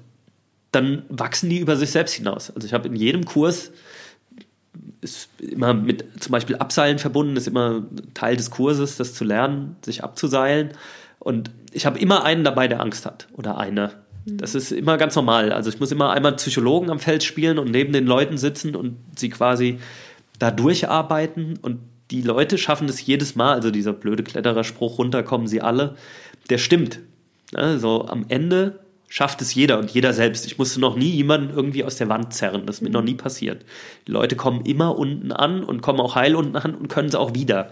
dann 0.71 1.03
wachsen 1.07 1.49
die 1.49 1.59
über 1.59 1.77
sich 1.77 1.91
selbst 1.91 2.13
hinaus. 2.13 2.51
Also 2.51 2.67
ich 2.67 2.73
habe 2.73 2.89
in 2.89 2.95
jedem 2.95 3.23
Kurs 3.23 3.71
ist 5.01 5.29
immer 5.41 5.73
mit 5.73 6.21
zum 6.21 6.31
Beispiel 6.31 6.57
Abseilen 6.57 6.99
verbunden, 6.99 7.35
ist 7.35 7.47
immer 7.47 7.83
Teil 8.13 8.35
des 8.35 8.51
Kurses, 8.51 8.97
das 8.97 9.13
zu 9.13 9.23
lernen, 9.23 9.75
sich 9.83 10.03
abzuseilen. 10.03 10.71
Und 11.19 11.51
ich 11.71 11.85
habe 11.85 11.99
immer 11.99 12.23
einen 12.23 12.43
dabei, 12.43 12.67
der 12.67 12.81
Angst 12.81 13.05
hat 13.05 13.27
oder 13.33 13.57
eine. 13.57 13.91
Das 14.25 14.55
ist 14.55 14.71
immer 14.71 14.97
ganz 14.97 15.15
normal. 15.15 15.51
Also 15.51 15.69
ich 15.69 15.79
muss 15.79 15.91
immer 15.91 16.11
einmal 16.11 16.35
Psychologen 16.35 16.89
am 16.89 16.99
Feld 16.99 17.23
spielen 17.23 17.57
und 17.57 17.71
neben 17.71 17.93
den 17.93 18.05
Leuten 18.05 18.37
sitzen 18.37 18.75
und 18.75 18.97
sie 19.15 19.29
quasi 19.29 19.79
da 20.37 20.51
durcharbeiten. 20.51 21.57
Und 21.61 21.79
die 22.11 22.21
Leute 22.21 22.57
schaffen 22.57 22.87
es 22.89 23.05
jedes 23.05 23.35
Mal. 23.35 23.53
Also 23.53 23.71
dieser 23.71 23.93
blöde 23.93 24.23
Klettererspruch, 24.23 24.97
runter 24.97 25.23
kommen 25.23 25.47
sie 25.47 25.61
alle, 25.61 25.95
der 26.49 26.57
stimmt. 26.57 26.99
Also 27.53 28.05
am 28.07 28.25
Ende 28.27 28.79
schafft 29.11 29.41
es 29.41 29.55
jeder 29.55 29.79
und 29.79 29.89
jeder 29.89 30.13
selbst. 30.13 30.45
Ich 30.45 30.59
musste 30.59 30.79
noch 30.79 30.95
nie 30.95 31.09
jemanden 31.09 31.49
irgendwie 31.49 31.83
aus 31.83 31.95
der 31.95 32.09
Wand 32.09 32.31
zerren. 32.31 32.67
Das 32.67 32.77
ist 32.77 32.81
mir 32.81 32.91
noch 32.91 33.01
nie 33.01 33.15
passiert. 33.15 33.65
Die 34.07 34.11
Leute 34.11 34.35
kommen 34.35 34.65
immer 34.65 34.97
unten 34.97 35.31
an 35.31 35.63
und 35.63 35.81
kommen 35.81 35.99
auch 35.99 36.13
heil 36.13 36.35
unten 36.35 36.55
an 36.55 36.75
und 36.75 36.87
können 36.89 37.09
es 37.09 37.15
auch 37.15 37.33
wieder, 37.33 37.71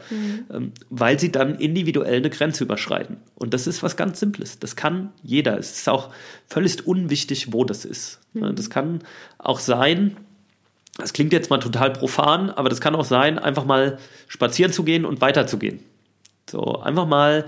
ähm, 0.51 0.71
weil 0.89 1.19
sie 1.19 1.31
dann 1.31 1.55
individuell 1.55 2.17
eine 2.17 2.31
Grenze 2.31 2.63
überschreiten. 2.63 3.17
Und 3.35 3.53
das 3.53 3.67
ist 3.67 3.83
was 3.83 3.95
ganz 3.95 4.19
Simples. 4.19 4.57
Das 4.57 4.75
kann 4.75 5.11
jeder. 5.21 5.59
Es 5.59 5.77
ist 5.77 5.87
auch 5.87 6.09
völlig 6.47 6.85
unwichtig, 6.87 7.53
wo 7.53 7.63
das 7.63 7.85
ist. 7.85 8.19
Ja, 8.33 8.51
Das 8.51 8.71
kann 8.71 9.03
auch 9.37 9.59
sein, 9.59 10.17
das 10.97 11.13
klingt 11.13 11.33
jetzt 11.33 11.51
mal 11.51 11.59
total 11.59 11.93
profan, 11.93 12.49
aber 12.49 12.69
das 12.69 12.81
kann 12.81 12.95
auch 12.95 13.05
sein, 13.05 13.37
einfach 13.37 13.65
mal 13.65 13.99
spazieren 14.27 14.71
zu 14.71 14.83
gehen 14.83 15.05
und 15.05 15.21
weiterzugehen. 15.21 15.81
So, 16.49 16.81
einfach 16.81 17.05
mal 17.05 17.45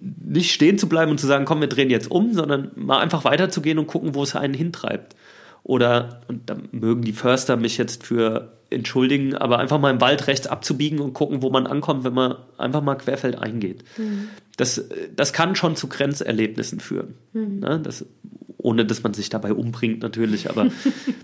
nicht 0.00 0.52
stehen 0.52 0.78
zu 0.78 0.88
bleiben 0.88 1.10
und 1.10 1.18
zu 1.18 1.26
sagen, 1.26 1.44
komm, 1.44 1.60
wir 1.60 1.68
drehen 1.68 1.90
jetzt 1.90 2.10
um, 2.10 2.32
sondern 2.32 2.70
mal 2.74 3.00
einfach 3.00 3.24
weiterzugehen 3.24 3.78
und 3.78 3.86
gucken, 3.86 4.14
wo 4.14 4.22
es 4.22 4.34
einen 4.36 4.54
hintreibt. 4.54 5.14
Oder, 5.62 6.22
und 6.28 6.48
da 6.48 6.56
mögen 6.72 7.02
die 7.02 7.12
Förster 7.12 7.56
mich 7.56 7.76
jetzt 7.76 8.06
für 8.06 8.52
entschuldigen, 8.70 9.34
aber 9.34 9.58
einfach 9.58 9.78
mal 9.78 9.90
im 9.90 10.00
Wald 10.00 10.26
rechts 10.26 10.46
abzubiegen 10.46 11.00
und 11.00 11.12
gucken, 11.12 11.42
wo 11.42 11.50
man 11.50 11.66
ankommt, 11.66 12.04
wenn 12.04 12.14
man 12.14 12.36
einfach 12.56 12.82
mal 12.82 12.94
querfeld 12.94 13.38
eingeht. 13.38 13.84
Das, 14.56 14.84
das 15.14 15.32
kann 15.32 15.56
schon 15.56 15.76
zu 15.76 15.88
Grenzerlebnissen 15.88 16.80
führen. 16.80 17.14
Ne? 17.60 17.80
Das, 17.82 18.06
ohne 18.58 18.84
dass 18.84 19.02
man 19.02 19.12
sich 19.14 19.28
dabei 19.28 19.52
umbringt 19.52 20.02
natürlich, 20.02 20.48
aber 20.48 20.70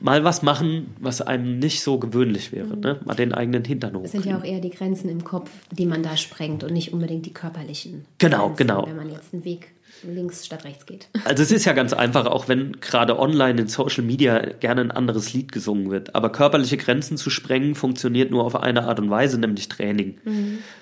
mal 0.00 0.24
was 0.24 0.42
machen, 0.42 0.94
was 1.00 1.20
einem 1.22 1.58
nicht 1.58 1.82
so 1.82 1.98
gewöhnlich 1.98 2.52
wäre. 2.52 2.76
Ne? 2.76 3.00
Mal 3.04 3.14
den 3.14 3.32
eigenen 3.32 3.64
Hintern 3.64 3.96
Es 4.04 4.12
sind 4.12 4.24
ja 4.24 4.38
auch 4.38 4.44
eher 4.44 4.60
die 4.60 4.70
Grenzen 4.70 5.08
im 5.08 5.24
Kopf, 5.24 5.50
die 5.70 5.86
man 5.86 6.02
da 6.02 6.16
sprengt 6.16 6.64
und 6.64 6.72
nicht 6.72 6.92
unbedingt 6.92 7.26
die 7.26 7.32
körperlichen. 7.32 8.04
Genau, 8.18 8.48
Grenzen, 8.48 8.56
genau. 8.56 8.86
Wenn 8.86 8.96
man 8.96 9.10
jetzt 9.10 9.32
einen 9.32 9.44
Weg 9.44 9.72
links 10.02 10.46
statt 10.46 10.64
rechts 10.64 10.86
geht. 10.86 11.08
Also 11.24 11.42
es 11.42 11.52
ist 11.52 11.66
ja 11.66 11.74
ganz 11.74 11.92
einfach, 11.92 12.26
auch 12.26 12.48
wenn 12.48 12.80
gerade 12.80 13.18
online 13.18 13.60
in 13.60 13.68
Social 13.68 14.02
Media 14.02 14.38
gerne 14.60 14.80
ein 14.80 14.90
anderes 14.90 15.34
Lied 15.34 15.52
gesungen 15.52 15.90
wird. 15.90 16.14
Aber 16.14 16.32
körperliche 16.32 16.78
Grenzen 16.78 17.18
zu 17.18 17.28
sprengen 17.28 17.74
funktioniert 17.74 18.30
nur 18.30 18.44
auf 18.44 18.56
eine 18.56 18.84
Art 18.84 18.98
und 18.98 19.10
Weise, 19.10 19.38
nämlich 19.38 19.68
Training. 19.68 20.18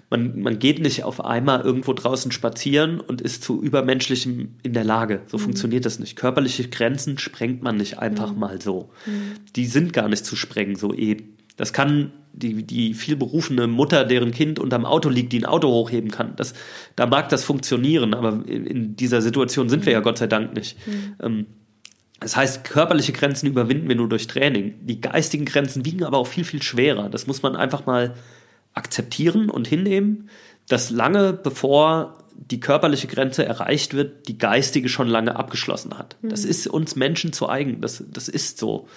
Man, 0.09 0.41
man 0.41 0.59
geht 0.61 0.79
nicht 0.79 1.03
auf 1.03 1.25
einmal 1.25 1.62
irgendwo 1.62 1.95
draußen 1.95 2.31
spazieren 2.31 3.01
und 3.01 3.21
ist 3.21 3.43
zu 3.43 3.61
übermenschlichem 3.61 4.55
in 4.62 4.73
der 4.73 4.85
Lage. 4.85 5.23
So 5.27 5.39
funktioniert 5.39 5.85
das 5.85 5.99
nicht. 5.99 6.14
Körperliche 6.14 6.69
Grenzen 6.69 7.19
sprengt 7.19 7.62
man 7.62 7.77
nicht 7.77 7.99
einfach 7.99 8.35
mal 8.37 8.62
so. 8.62 8.91
Die 9.57 9.67
sind 9.67 9.93
gar 9.93 10.09
nicht 10.09 10.25
zu 10.25 10.37
sprengen, 10.37 10.77
so 10.77 10.95
eben. 10.95 11.37
Das 11.57 11.72
kann 11.72 12.12
die, 12.32 12.62
die 12.62 12.94
vielberufene 12.94 13.66
Mutter, 13.66 14.04
deren 14.04 14.30
Kind 14.30 14.59
unterm 14.59 14.84
Auto 14.84 15.09
liegt, 15.09 15.32
die 15.32 15.40
ein 15.40 15.46
Auto 15.46 15.68
hochheben 15.68 16.11
kann. 16.11 16.36
Das, 16.36 16.54
da 16.94 17.07
mag 17.07 17.30
das 17.30 17.44
funktionieren, 17.44 18.14
aber 18.14 18.46
in, 18.46 18.94
dieser 18.96 19.22
Situation 19.22 19.68
sind 19.68 19.86
wir 19.86 19.92
ja 19.92 20.00
Gott 20.00 20.18
sei 20.18 20.26
Dank 20.26 20.54
nicht. 20.54 20.76
Ähm, 21.22 21.46
das 22.20 22.36
heißt, 22.36 22.64
körperliche 22.64 23.12
Grenzen 23.12 23.46
überwinden 23.46 23.88
wir 23.88 23.96
nur 23.96 24.09
durch 24.09 24.26
Training. 24.26 24.74
Die 24.86 25.00
geistigen 25.00 25.44
Grenzen 25.44 25.84
wiegen 25.84 26.04
aber 26.04 26.18
auch 26.18 26.26
viel, 26.26 26.44
viel 26.44 26.62
schwerer. 26.62 27.09
Das 27.09 27.26
muss 27.26 27.42
man 27.42 27.57
einfach 27.57 27.86
mal 27.86 28.14
akzeptieren 28.74 29.50
und 29.50 29.66
hinnehmen, 29.66 30.28
dass 30.68 30.90
lange 30.90 31.32
bevor 31.32 32.18
die 32.34 32.61
körperliche 32.61 33.07
Grenze 33.07 33.44
erreicht 33.46 33.94
wird, 33.94 34.28
die 34.28 34.36
geistige 34.36 34.88
schon 34.90 35.09
lange 35.09 35.36
abgeschlossen 35.36 35.98
hat. 35.98 36.16
Das 36.22 36.44
ist 36.44 36.66
uns 36.66 36.96
Menschen 36.96 37.32
zu 37.32 37.48
eigen. 37.48 37.80
Das, 37.80 38.04
das 38.11 38.28
ist 38.28 38.59
so. 38.59 38.88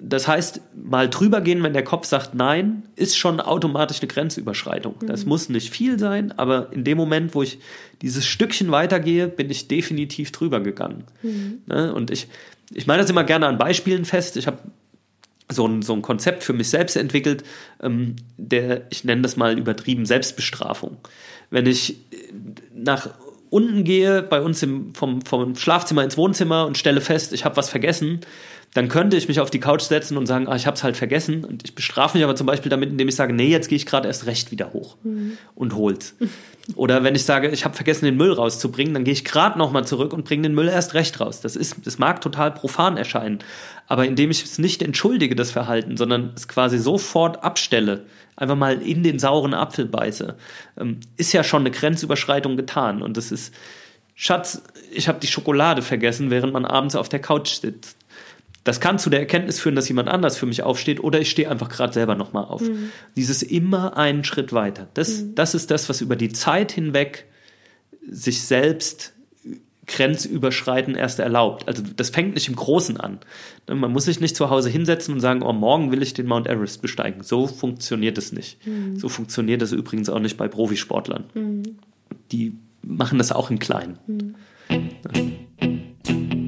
Das 0.00 0.28
heißt, 0.28 0.60
mal 0.76 1.10
drüber 1.10 1.40
gehen, 1.40 1.62
wenn 1.64 1.72
der 1.72 1.82
Kopf 1.82 2.06
sagt 2.06 2.34
Nein, 2.34 2.84
ist 2.94 3.18
schon 3.18 3.40
automatisch 3.40 4.00
eine 4.00 4.08
Grenzüberschreitung. 4.08 4.94
Das 5.06 5.26
muss 5.26 5.48
nicht 5.48 5.70
viel 5.70 5.98
sein, 5.98 6.32
aber 6.38 6.72
in 6.72 6.84
dem 6.84 6.96
Moment, 6.96 7.34
wo 7.34 7.42
ich 7.42 7.58
dieses 8.00 8.24
Stückchen 8.24 8.70
weitergehe, 8.70 9.26
bin 9.26 9.50
ich 9.50 9.66
definitiv 9.66 10.30
drüber 10.30 10.60
gegangen. 10.60 11.04
Ne? 11.66 11.92
Und 11.92 12.12
ich, 12.12 12.28
ich 12.72 12.86
meine 12.86 13.02
das 13.02 13.10
immer 13.10 13.24
gerne 13.24 13.48
an 13.48 13.58
Beispielen 13.58 14.04
fest. 14.04 14.36
Ich 14.36 14.46
habe 14.46 14.58
so 15.50 15.66
ein, 15.66 15.82
so 15.82 15.94
ein 15.94 16.02
Konzept 16.02 16.44
für 16.44 16.52
mich 16.52 16.68
selbst 16.68 16.96
entwickelt, 16.96 17.42
ähm, 17.82 18.16
der, 18.36 18.86
ich 18.90 19.02
nenne 19.04 19.22
das 19.22 19.36
mal 19.36 19.58
übertrieben, 19.58 20.06
Selbstbestrafung. 20.06 20.98
Wenn 21.50 21.66
ich 21.66 21.90
äh, 22.12 22.32
nach 22.74 23.10
unten 23.50 23.84
gehe, 23.84 24.22
bei 24.22 24.40
uns 24.40 24.62
im, 24.62 24.94
vom, 24.94 25.22
vom 25.22 25.56
Schlafzimmer 25.56 26.04
ins 26.04 26.16
Wohnzimmer 26.16 26.66
und 26.66 26.76
stelle 26.76 27.00
fest, 27.00 27.32
ich 27.32 27.44
habe 27.44 27.56
was 27.56 27.70
vergessen, 27.70 28.20
dann 28.74 28.88
könnte 28.88 29.16
ich 29.16 29.28
mich 29.28 29.40
auf 29.40 29.50
die 29.50 29.60
Couch 29.60 29.82
setzen 29.82 30.16
und 30.16 30.26
sagen, 30.26 30.46
ah, 30.46 30.54
ich 30.54 30.66
habe 30.66 30.76
es 30.76 30.84
halt 30.84 30.96
vergessen. 30.96 31.44
Und 31.44 31.64
ich 31.64 31.74
bestrafe 31.74 32.16
mich 32.16 32.24
aber 32.24 32.36
zum 32.36 32.46
Beispiel 32.46 32.70
damit, 32.70 32.90
indem 32.90 33.08
ich 33.08 33.16
sage, 33.16 33.32
nee, 33.32 33.48
jetzt 33.48 33.68
gehe 33.68 33.76
ich 33.76 33.86
gerade 33.86 34.08
erst 34.08 34.26
recht 34.26 34.50
wieder 34.50 34.72
hoch 34.72 34.96
und 35.54 35.74
hol's. 35.74 36.14
Oder 36.74 37.02
wenn 37.02 37.14
ich 37.14 37.24
sage, 37.24 37.48
ich 37.48 37.64
habe 37.64 37.74
vergessen, 37.74 38.04
den 38.04 38.16
Müll 38.16 38.32
rauszubringen, 38.32 38.92
dann 38.92 39.04
gehe 39.04 39.14
ich 39.14 39.24
gerade 39.24 39.58
nochmal 39.58 39.86
zurück 39.86 40.12
und 40.12 40.24
bringe 40.26 40.42
den 40.42 40.54
Müll 40.54 40.68
erst 40.68 40.92
recht 40.94 41.18
raus. 41.18 41.40
Das, 41.40 41.56
ist, 41.56 41.76
das 41.84 41.98
mag 41.98 42.20
total 42.20 42.52
profan 42.52 42.98
erscheinen. 42.98 43.38
Aber 43.86 44.04
indem 44.04 44.30
ich 44.30 44.44
es 44.44 44.58
nicht 44.58 44.82
entschuldige, 44.82 45.34
das 45.34 45.50
Verhalten, 45.50 45.96
sondern 45.96 46.32
es 46.36 46.46
quasi 46.46 46.78
sofort 46.78 47.42
abstelle, 47.42 48.04
einfach 48.36 48.56
mal 48.56 48.82
in 48.82 49.02
den 49.02 49.18
sauren 49.18 49.54
Apfel 49.54 49.86
beiße, 49.86 50.36
ähm, 50.78 51.00
ist 51.16 51.32
ja 51.32 51.42
schon 51.42 51.62
eine 51.62 51.70
Grenzüberschreitung 51.70 52.58
getan. 52.58 53.00
Und 53.00 53.16
das 53.16 53.32
ist, 53.32 53.54
Schatz, 54.14 54.62
ich 54.92 55.08
habe 55.08 55.20
die 55.20 55.26
Schokolade 55.26 55.80
vergessen, 55.80 56.30
während 56.30 56.52
man 56.52 56.66
abends 56.66 56.96
auf 56.96 57.08
der 57.08 57.20
Couch 57.20 57.60
sitzt. 57.60 57.97
Das 58.64 58.80
kann 58.80 58.98
zu 58.98 59.08
der 59.08 59.20
Erkenntnis 59.20 59.60
führen, 59.60 59.76
dass 59.76 59.88
jemand 59.88 60.08
anders 60.08 60.36
für 60.36 60.46
mich 60.46 60.62
aufsteht 60.62 61.02
oder 61.02 61.20
ich 61.20 61.30
stehe 61.30 61.50
einfach 61.50 61.68
gerade 61.68 61.92
selber 61.92 62.14
nochmal 62.14 62.44
auf. 62.44 62.62
Dieses 63.16 63.42
immer 63.42 63.96
einen 63.96 64.24
Schritt 64.24 64.52
weiter. 64.52 64.88
Das, 64.94 65.24
das 65.34 65.54
ist 65.54 65.70
das, 65.70 65.88
was 65.88 66.00
über 66.00 66.16
die 66.16 66.30
Zeit 66.30 66.72
hinweg 66.72 67.26
sich 68.10 68.42
selbst 68.42 69.14
Grenzüberschreiten 69.86 70.94
erst 70.94 71.18
erlaubt. 71.18 71.66
Also 71.66 71.82
das 71.96 72.10
fängt 72.10 72.34
nicht 72.34 72.48
im 72.48 72.56
Großen 72.56 72.98
an. 72.98 73.18
Man 73.66 73.90
muss 73.90 74.04
sich 74.04 74.20
nicht 74.20 74.36
zu 74.36 74.50
Hause 74.50 74.68
hinsetzen 74.68 75.14
und 75.14 75.20
sagen, 75.20 75.42
oh, 75.42 75.52
morgen 75.52 75.90
will 75.90 76.02
ich 76.02 76.14
den 76.14 76.26
Mount 76.26 76.46
Everest 76.46 76.82
besteigen. 76.82 77.22
So 77.22 77.46
funktioniert 77.46 78.18
es 78.18 78.32
nicht. 78.32 78.58
So 78.96 79.08
funktioniert 79.08 79.62
es 79.62 79.72
übrigens 79.72 80.10
auch 80.10 80.20
nicht 80.20 80.36
bei 80.36 80.46
Profisportlern. 80.46 81.24
Die 82.30 82.52
machen 82.82 83.18
das 83.18 83.32
auch 83.32 83.50
im 83.50 83.58
Kleinen. 83.58 83.98
When 84.68 86.47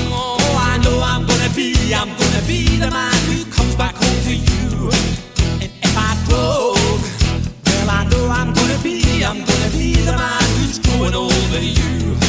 I'm 1.93 2.07
gonna 2.07 2.41
be 2.47 2.77
the 2.77 2.89
man 2.89 3.13
who 3.27 3.43
comes 3.51 3.75
back 3.75 3.95
home 3.95 4.23
to 4.23 4.33
you. 4.33 4.89
And 5.61 5.71
if 5.83 5.97
I 5.97 6.15
broke, 6.25 6.77
well, 7.65 7.89
I 7.89 8.07
know 8.09 8.29
I'm 8.29 8.53
gonna 8.53 8.79
be, 8.81 9.25
I'm 9.25 9.43
gonna 9.43 9.69
be 9.71 9.95
the 9.95 10.13
man 10.13 10.43
who's 10.55 10.79
growing 10.79 11.13
over 11.13 11.59
you. 11.59 12.20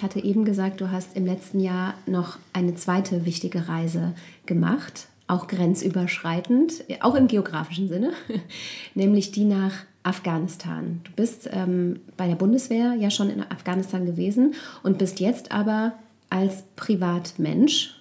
Ich 0.00 0.04
hatte 0.04 0.20
eben 0.24 0.46
gesagt, 0.46 0.80
du 0.80 0.90
hast 0.90 1.14
im 1.14 1.26
letzten 1.26 1.60
Jahr 1.60 1.92
noch 2.06 2.38
eine 2.54 2.74
zweite 2.74 3.26
wichtige 3.26 3.68
Reise 3.68 4.14
gemacht, 4.46 5.08
auch 5.26 5.46
grenzüberschreitend, 5.46 6.84
auch 7.00 7.14
im 7.14 7.26
geografischen 7.28 7.90
Sinne, 7.90 8.12
nämlich 8.94 9.30
die 9.30 9.44
nach 9.44 9.72
Afghanistan. 10.02 11.02
Du 11.04 11.10
bist 11.12 11.50
ähm, 11.52 12.00
bei 12.16 12.26
der 12.28 12.34
Bundeswehr 12.36 12.94
ja 12.94 13.10
schon 13.10 13.28
in 13.28 13.42
Afghanistan 13.42 14.06
gewesen 14.06 14.54
und 14.82 14.96
bist 14.96 15.20
jetzt 15.20 15.52
aber 15.52 15.92
als 16.30 16.62
Privatmensch 16.76 18.00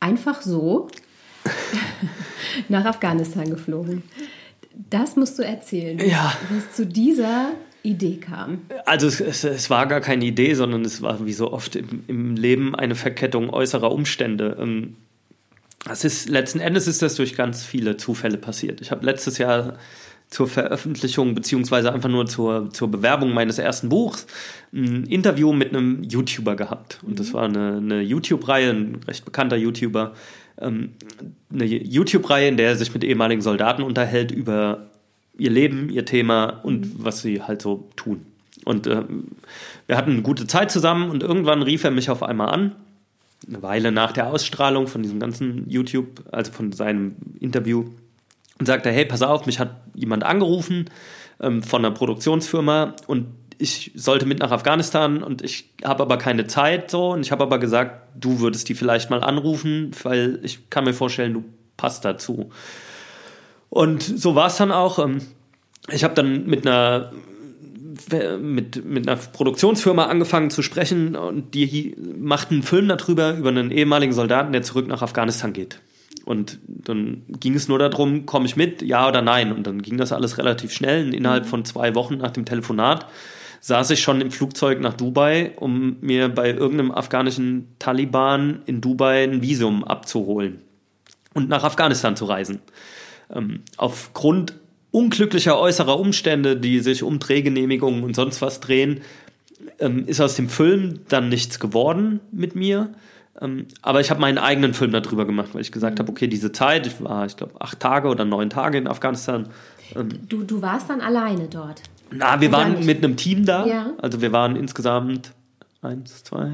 einfach 0.00 0.42
so 0.42 0.88
nach 2.68 2.84
Afghanistan 2.84 3.48
geflogen. 3.48 4.02
Das 4.90 5.16
musst 5.16 5.38
du 5.38 5.42
erzählen, 5.44 5.98
wie 5.98 6.10
Ja. 6.10 6.34
es- 6.58 6.76
zu 6.76 6.84
dieser 6.84 7.52
Idee 7.86 8.16
kam. 8.16 8.58
Also 8.84 9.06
es, 9.06 9.20
es, 9.20 9.44
es 9.44 9.70
war 9.70 9.86
gar 9.86 10.00
keine 10.00 10.24
Idee, 10.24 10.54
sondern 10.54 10.84
es 10.84 11.00
war 11.02 11.24
wie 11.24 11.32
so 11.32 11.52
oft 11.52 11.76
im, 11.76 12.04
im 12.08 12.36
Leben 12.36 12.74
eine 12.74 12.94
Verkettung 12.94 13.50
äußerer 13.50 13.90
Umstände. 13.90 14.56
Ähm, 14.60 14.96
Das 15.84 16.04
ist, 16.04 16.28
letzten 16.28 16.58
Endes 16.60 16.88
ist 16.88 17.00
das 17.00 17.14
durch 17.14 17.36
ganz 17.36 17.64
viele 17.64 17.96
Zufälle 17.96 18.38
passiert. 18.38 18.80
Ich 18.80 18.90
habe 18.90 19.06
letztes 19.06 19.38
Jahr 19.38 19.78
zur 20.28 20.48
Veröffentlichung 20.48 21.36
beziehungsweise 21.36 21.92
einfach 21.92 22.08
nur 22.08 22.26
zur, 22.26 22.70
zur 22.72 22.90
Bewerbung 22.90 23.32
meines 23.32 23.58
ersten 23.58 23.88
Buchs 23.88 24.26
ein 24.72 25.04
Interview 25.06 25.52
mit 25.52 25.68
einem 25.68 26.02
YouTuber 26.02 26.56
gehabt. 26.56 26.98
Und 27.06 27.20
das 27.20 27.32
war 27.32 27.44
eine, 27.44 27.76
eine 27.76 28.00
YouTube-Reihe, 28.00 28.70
ein 28.70 29.00
recht 29.06 29.24
bekannter 29.24 29.56
YouTuber. 29.56 30.14
Ähm, 30.58 30.94
eine 31.52 31.64
YouTube-Reihe, 31.64 32.48
in 32.48 32.56
der 32.56 32.70
er 32.70 32.76
sich 32.76 32.92
mit 32.92 33.04
ehemaligen 33.04 33.42
Soldaten 33.42 33.82
unterhält 33.82 34.32
über 34.32 34.90
ihr 35.38 35.50
Leben, 35.50 35.90
ihr 35.90 36.04
Thema 36.04 36.60
und 36.62 37.04
was 37.04 37.22
sie 37.22 37.42
halt 37.42 37.62
so 37.62 37.88
tun. 37.96 38.26
Und 38.64 38.86
ähm, 38.86 39.28
wir 39.86 39.96
hatten 39.96 40.12
eine 40.12 40.22
gute 40.22 40.46
Zeit 40.46 40.70
zusammen 40.70 41.10
und 41.10 41.22
irgendwann 41.22 41.62
rief 41.62 41.84
er 41.84 41.90
mich 41.90 42.10
auf 42.10 42.22
einmal 42.22 42.48
an, 42.48 42.76
eine 43.46 43.62
Weile 43.62 43.92
nach 43.92 44.12
der 44.12 44.28
Ausstrahlung 44.28 44.86
von 44.88 45.02
diesem 45.02 45.20
ganzen 45.20 45.68
YouTube, 45.68 46.24
also 46.32 46.52
von 46.52 46.72
seinem 46.72 47.16
Interview, 47.38 47.84
und 48.58 48.66
sagte, 48.66 48.90
hey, 48.90 49.04
pass 49.04 49.22
auf, 49.22 49.46
mich 49.46 49.60
hat 49.60 49.76
jemand 49.94 50.24
angerufen 50.24 50.86
ähm, 51.40 51.62
von 51.62 51.84
einer 51.84 51.94
Produktionsfirma 51.94 52.96
und 53.06 53.26
ich 53.58 53.92
sollte 53.94 54.26
mit 54.26 54.40
nach 54.40 54.50
Afghanistan 54.50 55.22
und 55.22 55.42
ich 55.42 55.70
habe 55.84 56.02
aber 56.02 56.18
keine 56.18 56.46
Zeit 56.46 56.90
so 56.90 57.12
und 57.12 57.20
ich 57.20 57.32
habe 57.32 57.42
aber 57.42 57.58
gesagt, 57.58 58.08
du 58.18 58.40
würdest 58.40 58.68
die 58.68 58.74
vielleicht 58.74 59.10
mal 59.10 59.22
anrufen, 59.22 59.92
weil 60.02 60.40
ich 60.42 60.68
kann 60.70 60.84
mir 60.84 60.92
vorstellen, 60.92 61.34
du 61.34 61.44
passt 61.76 62.04
dazu. 62.04 62.50
Und 63.76 64.02
so 64.02 64.34
war 64.34 64.46
es 64.46 64.56
dann 64.56 64.72
auch. 64.72 64.98
Ähm, 64.98 65.20
ich 65.90 66.02
habe 66.02 66.14
dann 66.14 66.46
mit 66.46 66.66
einer 66.66 67.12
mit, 68.40 68.84
mit 68.84 69.08
einer 69.08 69.18
Produktionsfirma 69.18 70.06
angefangen 70.06 70.50
zu 70.50 70.62
sprechen 70.62 71.16
und 71.16 71.54
die 71.54 71.96
machten 72.18 72.54
einen 72.54 72.62
Film 72.62 72.88
darüber, 72.88 73.34
über 73.34 73.48
einen 73.48 73.70
ehemaligen 73.70 74.12
Soldaten, 74.12 74.52
der 74.52 74.62
zurück 74.62 74.86
nach 74.86 75.02
Afghanistan 75.02 75.52
geht. 75.52 75.80
Und 76.24 76.58
dann 76.66 77.22
ging 77.28 77.54
es 77.54 77.68
nur 77.68 77.78
darum, 77.78 78.26
komme 78.26 78.46
ich 78.46 78.56
mit, 78.56 78.82
ja 78.82 79.08
oder 79.08 79.22
nein. 79.22 79.52
Und 79.52 79.66
dann 79.66 79.82
ging 79.82 79.96
das 79.96 80.12
alles 80.12 80.38
relativ 80.38 80.72
schnell. 80.72 81.06
Und 81.06 81.14
innerhalb 81.14 81.46
von 81.46 81.64
zwei 81.64 81.94
Wochen 81.94 82.18
nach 82.18 82.30
dem 82.30 82.44
Telefonat 82.44 83.06
saß 83.60 83.90
ich 83.90 84.00
schon 84.00 84.20
im 84.20 84.30
Flugzeug 84.30 84.80
nach 84.80 84.94
Dubai, 84.94 85.52
um 85.56 85.96
mir 86.00 86.28
bei 86.28 86.50
irgendeinem 86.50 86.92
afghanischen 86.92 87.68
Taliban 87.78 88.62
in 88.66 88.80
Dubai 88.80 89.24
ein 89.24 89.42
Visum 89.42 89.84
abzuholen 89.84 90.62
und 91.34 91.48
nach 91.48 91.64
Afghanistan 91.64 92.16
zu 92.16 92.24
reisen. 92.24 92.60
Ähm, 93.34 93.62
aufgrund 93.76 94.54
unglücklicher 94.90 95.58
äußerer 95.58 95.98
Umstände, 95.98 96.56
die 96.56 96.80
sich 96.80 97.02
um 97.02 97.18
Drehgenehmigungen 97.18 98.02
und 98.04 98.14
sonst 98.16 98.40
was 98.40 98.60
drehen, 98.60 99.00
ähm, 99.78 100.06
ist 100.06 100.20
aus 100.20 100.36
dem 100.36 100.48
Film 100.48 101.00
dann 101.08 101.28
nichts 101.28 101.58
geworden 101.60 102.20
mit 102.32 102.54
mir. 102.54 102.90
Ähm, 103.40 103.66
aber 103.82 104.00
ich 104.00 104.10
habe 104.10 104.20
meinen 104.20 104.38
eigenen 104.38 104.72
Film 104.74 104.92
darüber 104.92 105.26
gemacht, 105.26 105.50
weil 105.52 105.60
ich 105.60 105.72
gesagt 105.72 105.98
habe, 105.98 106.10
okay, 106.10 106.26
diese 106.28 106.52
Zeit, 106.52 106.86
ich 106.86 107.02
war, 107.02 107.26
ich 107.26 107.36
glaube, 107.36 107.60
acht 107.60 107.80
Tage 107.80 108.08
oder 108.08 108.24
neun 108.24 108.48
Tage 108.48 108.78
in 108.78 108.86
Afghanistan. 108.86 109.48
Ähm, 109.94 110.08
Du, 110.28 110.42
du 110.44 110.62
warst 110.62 110.88
dann 110.88 111.00
alleine 111.00 111.48
dort. 111.48 111.82
na, 112.10 112.40
wir 112.40 112.50
waren 112.52 112.84
mit 112.86 113.04
einem 113.04 113.16
Team 113.16 113.44
da. 113.44 113.66
Ja. 113.66 113.92
Also 113.98 114.22
wir 114.22 114.32
waren 114.32 114.56
insgesamt 114.56 115.32
eins, 115.82 116.24
zwei, 116.24 116.50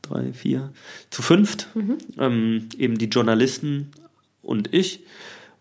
drei, 0.00 0.32
vier, 0.32 0.72
zu 1.10 1.20
fünft. 1.22 1.68
Mhm. 1.74 1.98
Ähm, 2.18 2.68
eben 2.78 2.96
die 2.96 3.06
Journalisten 3.06 3.90
und 4.40 4.72
ich. 4.72 5.00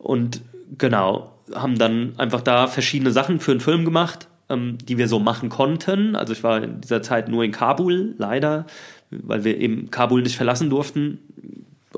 Und 0.01 0.41
genau, 0.77 1.31
haben 1.53 1.77
dann 1.77 2.13
einfach 2.17 2.41
da 2.41 2.67
verschiedene 2.67 3.11
Sachen 3.11 3.39
für 3.39 3.51
einen 3.51 3.59
Film 3.59 3.85
gemacht, 3.85 4.27
ähm, 4.49 4.77
die 4.79 4.97
wir 4.97 5.07
so 5.07 5.19
machen 5.19 5.49
konnten. 5.49 6.15
Also 6.15 6.33
ich 6.33 6.43
war 6.43 6.63
in 6.63 6.81
dieser 6.81 7.01
Zeit 7.01 7.29
nur 7.29 7.43
in 7.43 7.51
Kabul, 7.51 8.15
leider, 8.17 8.65
weil 9.11 9.43
wir 9.43 9.57
eben 9.57 9.91
Kabul 9.91 10.21
nicht 10.21 10.35
verlassen 10.35 10.69
durften. 10.69 11.19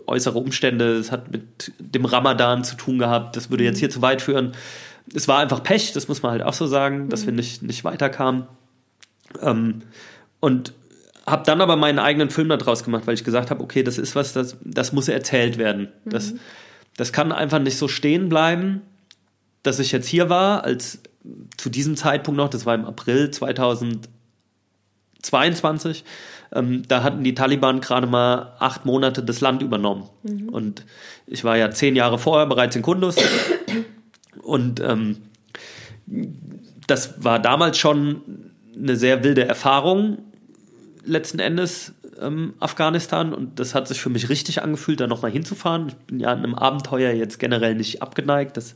Äußere 0.08 0.38
Umstände, 0.38 0.98
es 0.98 1.12
hat 1.12 1.32
mit 1.32 1.72
dem 1.80 2.06
Ramadan 2.06 2.64
zu 2.64 2.76
tun 2.76 2.98
gehabt, 2.98 3.38
das 3.38 3.50
würde 3.50 3.64
jetzt 3.64 3.80
hier 3.80 3.90
zu 3.90 4.02
weit 4.02 4.22
führen. 4.22 4.54
Es 5.14 5.28
war 5.28 5.40
einfach 5.40 5.64
Pech, 5.64 5.94
das 5.94 6.08
muss 6.08 6.24
man 6.24 6.32
halt 6.32 6.44
auch 6.44 6.54
so 6.54 6.66
sagen, 6.66 7.10
dass 7.10 7.26
wir 7.26 7.34
nicht, 7.34 7.62
nicht 7.62 7.84
weiterkamen. 7.84 8.48
Ähm, 9.42 9.84
und 10.40 10.74
habe 11.26 11.44
dann 11.46 11.62
aber 11.62 11.78
meinen 11.78 12.00
eigenen 12.00 12.30
Film 12.30 12.50
daraus 12.50 12.84
gemacht, 12.84 13.08
weil 13.08 13.14
ich 13.14 13.24
gesagt 13.24 13.50
habe, 13.50 13.64
okay, 13.64 13.84
das 13.84 13.98
ist 13.98 14.16
was, 14.16 14.34
das, 14.34 14.58
das 14.62 14.92
muss 14.92 15.08
erzählt 15.08 15.58
werden. 15.58 15.88
Das, 16.06 16.34
das 16.98 17.14
kann 17.14 17.32
einfach 17.32 17.60
nicht 17.60 17.78
so 17.78 17.88
stehen 17.88 18.30
bleiben, 18.30 18.82
dass 19.64 19.80
ich 19.80 19.92
jetzt 19.92 20.08
hier 20.08 20.30
war, 20.30 20.64
als 20.64 21.00
zu 21.58 21.70
diesem 21.70 21.96
Zeitpunkt 21.96 22.38
noch, 22.38 22.50
das 22.50 22.66
war 22.66 22.76
im 22.76 22.86
April 22.86 23.32
2022, 23.32 26.04
ähm, 26.54 26.84
da 26.88 27.04
hatten 27.04 27.24
die 27.24 27.34
Taliban 27.34 27.82
gerade 27.82 28.08
mal 28.08 28.54
acht 28.60 28.86
Monate 28.86 29.24
das 29.24 29.42
Land 29.42 29.62
übernommen. 29.62 30.10
Und 30.52 30.86
ich 31.26 31.44
war 31.44 31.58
ja 31.58 31.72
zehn 31.72 31.96
Jahre 31.96 32.20
vorher 32.20 32.46
bereits 32.46 32.76
in 32.76 32.82
Kunduz. 32.82 33.16
Und 34.42 34.80
ähm, 34.82 35.18
das 36.88 37.24
war 37.24 37.40
damals 37.40 37.78
schon 37.78 38.52
eine 38.76 38.96
sehr 38.96 39.24
wilde 39.24 39.46
Erfahrung, 39.46 40.20
letzten 41.06 41.40
Endes 41.40 41.94
ähm, 42.20 42.54
Afghanistan. 42.60 43.34
Und 43.34 43.60
das 43.60 43.76
hat 43.76 43.88
sich 43.88 44.02
für 44.02 44.10
mich 44.10 44.30
richtig 44.30 44.62
angefühlt, 44.62 45.00
da 45.00 45.08
nochmal 45.08 45.32
hinzufahren. 45.32 45.90
Ich 45.90 45.96
bin 45.96 46.20
ja 46.20 46.32
einem 46.32 46.56
Abenteuer 46.56 47.12
jetzt 47.12 47.40
generell 47.40 47.76
nicht 47.76 48.02
abgeneigt. 48.02 48.58
Das, 48.58 48.76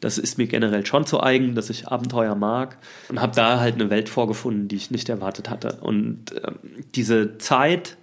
das 0.00 0.18
ist 0.18 0.38
mir 0.38 0.46
generell 0.46 0.84
schon 0.86 1.06
zu 1.06 1.22
eigen, 1.22 1.54
dass 1.54 1.70
ich 1.70 1.88
Abenteuer 1.88 2.34
mag. 2.34 2.78
Und 3.08 3.20
habe 3.20 3.34
da 3.34 3.60
halt 3.60 3.74
eine 3.74 3.90
Welt 3.90 4.08
vorgefunden, 4.08 4.68
die 4.68 4.76
ich 4.76 4.90
nicht 4.90 5.08
erwartet 5.08 5.50
hatte. 5.50 5.78
Und 5.80 6.34
ähm, 6.44 6.58
diese 6.94 7.38
Zeit, 7.38 7.96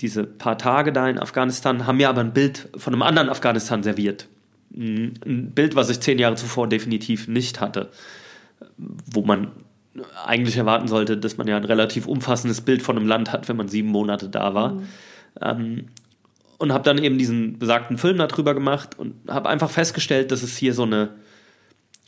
diese 0.00 0.24
paar 0.24 0.58
Tage 0.58 0.92
da 0.92 1.08
in 1.08 1.18
Afghanistan, 1.18 1.86
haben 1.86 1.96
mir 1.96 2.08
aber 2.08 2.20
ein 2.20 2.32
Bild 2.32 2.68
von 2.76 2.92
einem 2.92 3.02
anderen 3.02 3.28
Afghanistan 3.28 3.82
serviert. 3.82 4.28
Ein 4.76 5.52
Bild, 5.54 5.76
was 5.76 5.88
ich 5.88 6.00
zehn 6.00 6.18
Jahre 6.18 6.34
zuvor 6.34 6.68
definitiv 6.68 7.28
nicht 7.28 7.60
hatte 7.60 7.90
wo 8.76 9.22
man 9.22 9.50
eigentlich 10.24 10.56
erwarten 10.56 10.88
sollte, 10.88 11.16
dass 11.16 11.36
man 11.36 11.46
ja 11.46 11.56
ein 11.56 11.64
relativ 11.64 12.06
umfassendes 12.06 12.60
Bild 12.60 12.82
von 12.82 12.96
einem 12.96 13.06
Land 13.06 13.32
hat, 13.32 13.48
wenn 13.48 13.56
man 13.56 13.68
sieben 13.68 13.88
Monate 13.88 14.28
da 14.28 14.54
war. 14.54 14.82
Ähm, 15.40 15.86
und 16.58 16.72
habe 16.72 16.84
dann 16.84 16.98
eben 16.98 17.18
diesen 17.18 17.58
besagten 17.58 17.98
Film 17.98 18.18
darüber 18.18 18.54
gemacht 18.54 18.98
und 18.98 19.14
habe 19.28 19.48
einfach 19.48 19.70
festgestellt, 19.70 20.30
dass 20.32 20.42
es 20.42 20.56
hier 20.56 20.72
so 20.72 20.84
eine, 20.84 21.10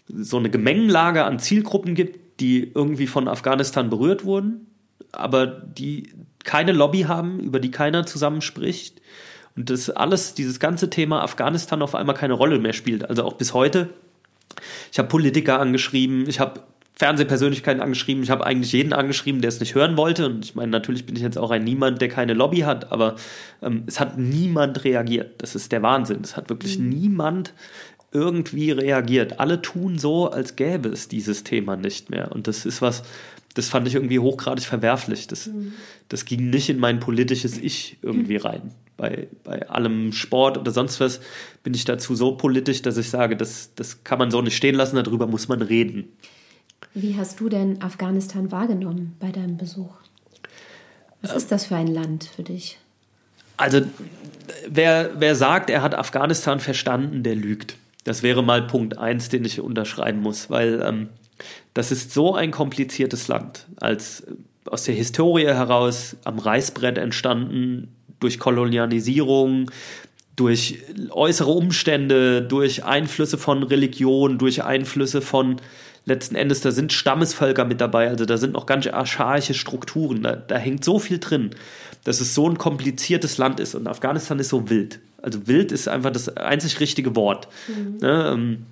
so 0.09 0.39
eine 0.39 0.51
Gemengenlage 0.51 1.25
an 1.25 1.39
Zielgruppen 1.39 1.95
gibt, 1.95 2.41
die 2.41 2.71
irgendwie 2.75 3.07
von 3.07 3.29
Afghanistan 3.29 3.91
berührt 3.91 4.25
wurden, 4.25 4.67
aber 5.13 5.47
die 5.47 6.13
keine 6.45 6.73
Lobby 6.73 7.03
haben, 7.03 7.41
über 7.41 7.61
die 7.61 7.71
keiner 7.71 8.07
zusammenspricht. 8.07 9.01
Und 9.57 9.71
das 9.71 9.91
alles, 9.91 10.35
dieses 10.35 10.61
ganze 10.61 10.91
Thema 10.91 11.23
Afghanistan 11.23 11.83
auf 11.83 11.95
einmal 11.95 12.15
keine 12.15 12.35
Rolle 12.35 12.59
mehr 12.59 12.73
spielt. 12.73 13.09
Also 13.09 13.25
auch 13.25 13.35
bis 13.35 13.53
heute 13.55 13.91
ich 14.93 14.99
habe 14.99 15.09
Politiker 15.09 15.61
angeschrieben, 15.61 16.29
ich 16.29 16.41
habe 16.41 16.61
Fernsehpersönlichkeiten 16.99 17.83
angeschrieben, 17.83 18.23
ich 18.23 18.31
habe 18.31 18.47
eigentlich 18.47 18.73
jeden 18.73 18.95
angeschrieben, 18.95 19.43
der 19.43 19.49
es 19.49 19.61
nicht 19.61 19.75
hören 19.75 19.99
wollte. 19.99 20.27
Und 20.27 20.47
ich 20.47 20.55
meine, 20.55 20.71
natürlich 20.71 21.05
bin 21.05 21.15
ich 21.15 21.23
jetzt 21.23 21.37
auch 21.37 21.51
ein 21.51 21.63
Niemand, 21.63 22.01
der 22.01 22.09
keine 22.09 22.33
Lobby 22.33 22.61
hat, 22.61 22.91
aber 22.91 23.17
ähm, 23.63 23.85
es 23.87 24.01
hat 24.01 24.17
niemand 24.17 24.83
reagiert. 24.83 25.35
Das 25.43 25.55
ist 25.55 25.73
der 25.73 25.83
Wahnsinn. 25.83 26.21
Es 26.23 26.39
hat 26.39 26.49
wirklich 26.49 26.79
niemand 26.79 27.53
irgendwie 28.13 28.71
reagiert. 28.71 29.41
Alle 29.41 29.61
tun 29.61 29.99
so, 29.99 30.31
als 30.31 30.57
gäbe 30.57 30.89
es 30.89 31.07
dieses 31.09 31.45
Thema 31.45 31.77
nicht 31.77 32.09
mehr. 32.09 32.33
Und 32.33 32.47
das 32.47 32.65
ist 32.65 32.81
was, 32.81 33.03
das 33.53 33.69
fand 33.69 33.87
ich 33.87 33.95
irgendwie 33.95 34.19
hochgradig 34.19 34.65
verwerflich. 34.65 35.27
Das, 35.27 35.51
das 36.09 36.25
ging 36.25 36.49
nicht 36.49 36.71
in 36.71 36.79
mein 36.79 36.99
politisches 36.99 37.59
Ich 37.59 37.99
irgendwie 38.01 38.37
rein. 38.37 38.73
Bei, 38.97 39.29
bei 39.45 39.69
allem 39.69 40.13
Sport 40.13 40.57
oder 40.57 40.71
sonst 40.71 40.99
was 41.01 41.21
bin 41.63 41.75
ich 41.75 41.85
dazu 41.85 42.15
so 42.15 42.37
politisch, 42.37 42.81
dass 42.81 42.97
ich 42.97 43.11
sage, 43.11 43.37
das, 43.37 43.75
das 43.75 44.03
kann 44.03 44.19
man 44.19 44.31
so 44.31 44.41
nicht 44.41 44.57
stehen 44.57 44.75
lassen, 44.75 44.97
darüber 44.97 45.27
muss 45.27 45.49
man 45.49 45.61
reden. 45.61 46.09
Wie 46.95 47.17
hast 47.17 47.41
du 47.41 47.49
denn 47.49 47.83
Afghanistan 47.83 48.51
wahrgenommen 48.51 49.17
bei 49.21 49.31
deinem 49.31 49.57
Besuch? 49.57 49.95
Was 51.23 51.35
ist 51.35 51.53
das 51.53 51.67
für 51.67 51.77
ein 51.77 51.89
Land 51.89 52.25
für 52.25 52.43
dich? 52.43 52.79
Also, 53.57 53.83
wer, 54.69 55.11
wer 55.19 55.35
sagt, 55.35 55.71
er 55.71 55.83
hat 55.83 55.95
Afghanistan 55.95 56.61
verstanden, 56.61 57.23
der 57.23 57.35
lügt. 57.35 57.77
Das 58.05 58.23
wäre 58.23 58.43
mal 58.43 58.67
Punkt 58.67 58.99
eins, 58.99 59.29
den 59.29 59.45
ich 59.45 59.61
unterschreiben 59.61 60.21
muss, 60.21 60.51
weil 60.51 60.83
ähm, 60.87 61.09
das 61.75 61.91
ist 61.91 62.13
so 62.13 62.35
ein 62.35 62.51
kompliziertes 62.51 63.29
Land. 63.29 63.67
Als 63.81 64.21
äh, 64.21 64.35
aus 64.67 64.85
der 64.85 64.95
Historie 64.95 65.47
heraus 65.47 66.17
am 66.25 66.39
Reißbrett 66.39 66.99
entstanden, 66.99 67.95
durch 68.21 68.39
Kolonialisierung, 68.39 69.71
durch 70.37 70.79
äußere 71.11 71.51
Umstände, 71.51 72.43
durch 72.43 72.85
Einflüsse 72.85 73.39
von 73.39 73.63
Religion, 73.63 74.39
durch 74.39 74.65
Einflüsse 74.65 75.23
von 75.23 75.57
letzten 76.07 76.37
Endes, 76.37 76.61
da 76.61 76.71
sind 76.71 76.93
Stammesvölker 76.93 77.65
mit 77.65 77.81
dabei, 77.81 78.09
also 78.09 78.25
da 78.25 78.39
sind 78.39 78.55
noch 78.55 78.65
ganz 78.65 78.87
archaische 78.87 79.55
Strukturen, 79.55 80.23
da, 80.23 80.37
da 80.37 80.57
hängt 80.57 80.85
so 80.85 80.99
viel 80.99 81.19
drin, 81.19 81.51
dass 82.05 82.21
es 82.21 82.35
so 82.35 82.49
ein 82.49 82.57
kompliziertes 82.57 83.37
Land 83.37 83.61
ist 83.61 83.75
und 83.75 83.87
Afghanistan 83.87 84.39
ist 84.39 84.49
so 84.49 84.71
wild. 84.71 85.01
Also 85.21 85.47
wild 85.49 85.73
ist 85.73 85.89
einfach 85.89 86.13
das 86.13 86.37
einzig 86.37 86.79
richtige 86.79 87.17
Wort. 87.17 87.49
Ne, 88.01 88.31
ähm, 88.33 88.67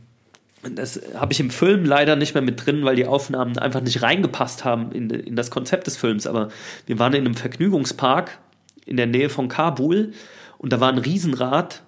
das 0.62 1.00
habe 1.14 1.32
ich 1.32 1.40
im 1.40 1.50
Film 1.50 1.84
leider 1.84 2.16
nicht 2.16 2.34
mehr 2.34 2.42
mit 2.42 2.64
drin, 2.64 2.84
weil 2.84 2.96
die 2.96 3.06
Aufnahmen 3.06 3.58
einfach 3.58 3.82
nicht 3.82 4.00
reingepasst 4.02 4.64
haben 4.64 4.92
in, 4.92 5.10
in 5.10 5.36
das 5.36 5.50
Konzept 5.50 5.86
des 5.86 5.96
Films. 5.96 6.26
Aber 6.26 6.48
wir 6.86 6.98
waren 6.98 7.12
in 7.12 7.26
einem 7.26 7.34
Vergnügungspark 7.34 8.38
in 8.86 8.96
der 8.96 9.06
Nähe 9.06 9.28
von 9.28 9.48
Kabul 9.48 10.12
und 10.58 10.72
da 10.72 10.80
war 10.80 10.90
ein 10.90 10.98
Riesenrad 10.98 11.82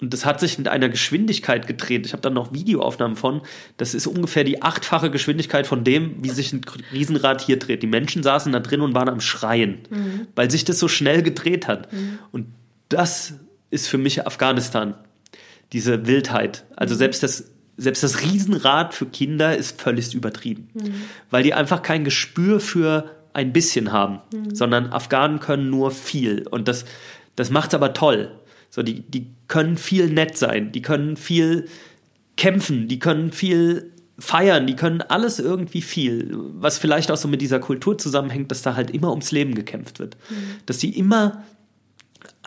und 0.00 0.12
das 0.12 0.24
hat 0.24 0.40
sich 0.40 0.56
mit 0.58 0.68
einer 0.68 0.88
Geschwindigkeit 0.88 1.66
gedreht. 1.66 2.06
Ich 2.06 2.12
habe 2.12 2.22
dann 2.22 2.32
noch 2.32 2.52
Videoaufnahmen 2.52 3.16
von. 3.16 3.42
Das 3.76 3.94
ist 3.94 4.06
ungefähr 4.06 4.44
die 4.44 4.62
achtfache 4.62 5.10
Geschwindigkeit 5.10 5.66
von 5.66 5.84
dem, 5.84 6.16
wie 6.22 6.30
sich 6.30 6.52
ein 6.52 6.62
Riesenrad 6.92 7.42
hier 7.42 7.58
dreht. 7.58 7.82
Die 7.82 7.86
Menschen 7.86 8.22
saßen 8.22 8.52
da 8.52 8.60
drin 8.60 8.80
und 8.80 8.94
waren 8.94 9.08
am 9.08 9.20
Schreien, 9.20 9.78
weil 10.34 10.50
sich 10.50 10.64
das 10.64 10.78
so 10.78 10.88
schnell 10.88 11.22
gedreht 11.22 11.68
hat. 11.68 11.88
Und 12.32 12.46
das 12.88 13.34
ist 13.70 13.88
für 13.88 13.98
mich 13.98 14.26
Afghanistan. 14.26 14.94
Diese 15.72 16.06
Wildheit. 16.06 16.64
Also 16.76 16.94
selbst 16.94 17.22
das 17.22 17.50
selbst 17.76 18.02
das 18.02 18.20
Riesenrad 18.20 18.92
für 18.92 19.06
Kinder 19.06 19.56
ist 19.56 19.80
völlig 19.80 20.14
übertrieben, 20.14 20.68
weil 21.30 21.42
die 21.42 21.54
einfach 21.54 21.82
kein 21.82 22.04
Gespür 22.04 22.60
für 22.60 23.10
ein 23.32 23.52
bisschen 23.54 23.90
haben, 23.90 24.20
sondern 24.52 24.92
Afghanen 24.92 25.40
können 25.40 25.70
nur 25.70 25.90
viel 25.90 26.46
und 26.46 26.68
das, 26.68 26.84
das 27.36 27.50
macht 27.50 27.72
aber 27.72 27.94
toll. 27.94 28.32
So, 28.70 28.82
die, 28.82 29.00
die 29.00 29.26
können 29.48 29.76
viel 29.76 30.08
nett 30.08 30.38
sein, 30.38 30.72
die 30.72 30.80
können 30.80 31.16
viel 31.16 31.66
kämpfen, 32.36 32.88
die 32.88 32.98
können 32.98 33.32
viel 33.32 33.92
feiern, 34.18 34.66
die 34.66 34.76
können 34.76 35.02
alles 35.02 35.38
irgendwie 35.40 35.82
viel, 35.82 36.30
was 36.32 36.78
vielleicht 36.78 37.10
auch 37.10 37.16
so 37.16 37.26
mit 37.26 37.42
dieser 37.42 37.58
Kultur 37.58 37.98
zusammenhängt, 37.98 38.50
dass 38.50 38.62
da 38.62 38.76
halt 38.76 38.90
immer 38.90 39.10
ums 39.10 39.32
Leben 39.32 39.54
gekämpft 39.54 39.98
wird. 39.98 40.16
Dass 40.66 40.78
die 40.78 40.96
immer 40.96 41.42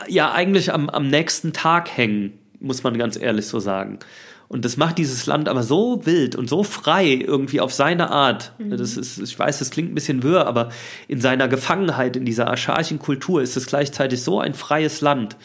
ja 0.08 0.32
eigentlich 0.32 0.72
am, 0.72 0.90
am 0.90 1.08
nächsten 1.08 1.52
Tag 1.52 1.90
hängen, 1.96 2.34
muss 2.60 2.84
man 2.84 2.98
ganz 2.98 3.18
ehrlich 3.18 3.48
so 3.48 3.60
sagen. 3.60 4.00
Und 4.48 4.66
das 4.66 4.78
macht 4.78 5.00
dieses 5.00 5.26
Land 5.26 5.50
aber 5.50 5.64
so 5.64 6.06
wild 6.06 6.36
und 6.36 6.48
so 6.48 6.64
frei 6.64 7.08
irgendwie 7.08 7.60
auf 7.60 7.74
seine 7.74 8.12
Art. 8.12 8.54
Das 8.70 8.98
ist, 8.98 9.18
ich 9.18 9.38
weiß, 9.38 9.60
das 9.60 9.72
klingt 9.72 9.92
ein 9.92 9.96
bisschen 9.96 10.22
wirr, 10.22 10.46
aber 10.46 10.70
in 11.08 11.20
seiner 11.20 11.48
Gefangenheit, 11.48 12.16
in 12.16 12.26
dieser 12.26 12.48
archaischen 12.48 13.00
Kultur 13.00 13.42
ist 13.42 13.58
es 13.58 13.66
gleichzeitig 13.66 14.22
so 14.22 14.40
ein 14.40 14.54
freies 14.54 15.02
Land, 15.02 15.38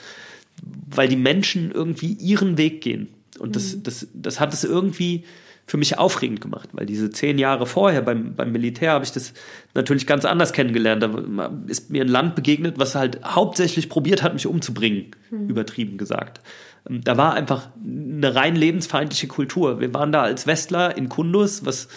weil 0.63 1.09
die 1.09 1.17
Menschen 1.17 1.71
irgendwie 1.71 2.13
ihren 2.15 2.59
Weg 2.59 2.81
gehen. 2.81 3.09
Und 3.39 3.57
das, 3.57 3.83
das, 3.83 4.09
das 4.15 4.41
hat 4.41 4.53
es 4.53 4.65
irgendwie 4.65 5.25
für 5.69 5.77
mich 5.77 5.99
aufregend 5.99 6.41
gemacht, 6.41 6.71
weil 6.73 6.87
diese 6.87 7.11
zehn 7.11 7.39
Jahre 7.39 7.67
vorher 7.67 8.01
beim, 8.01 8.35
beim 8.35 8.53
Militär 8.53 8.93
habe 8.93 9.05
ich 9.05 9.13
das 9.13 9.35
natürlich 9.75 10.07
ganz 10.07 10.25
anders 10.25 10.55
kennengelernt. 10.55 11.03
Da 11.03 11.53
ist 11.67 11.91
mir 11.91 12.03
ein 12.03 12.09
Land 12.09 12.35
begegnet, 12.35 12.79
was 12.79 12.95
halt 12.95 13.23
hauptsächlich 13.23 13.91
probiert 13.91 14.23
hat, 14.23 14.33
mich 14.33 14.47
umzubringen, 14.47 15.11
übertrieben 15.31 15.99
gesagt. 15.99 16.41
Da 16.89 17.19
war 17.19 17.35
einfach 17.35 17.69
eine 17.85 18.35
rein 18.35 18.57
lebensfeindliche 18.57 19.27
Kultur. 19.27 19.79
Wir 19.79 19.93
waren 19.93 20.11
da 20.11 20.23
als 20.23 20.47
Westler 20.47 20.97
in 20.97 21.11
Kundus, 21.11 21.67
was 21.67 21.89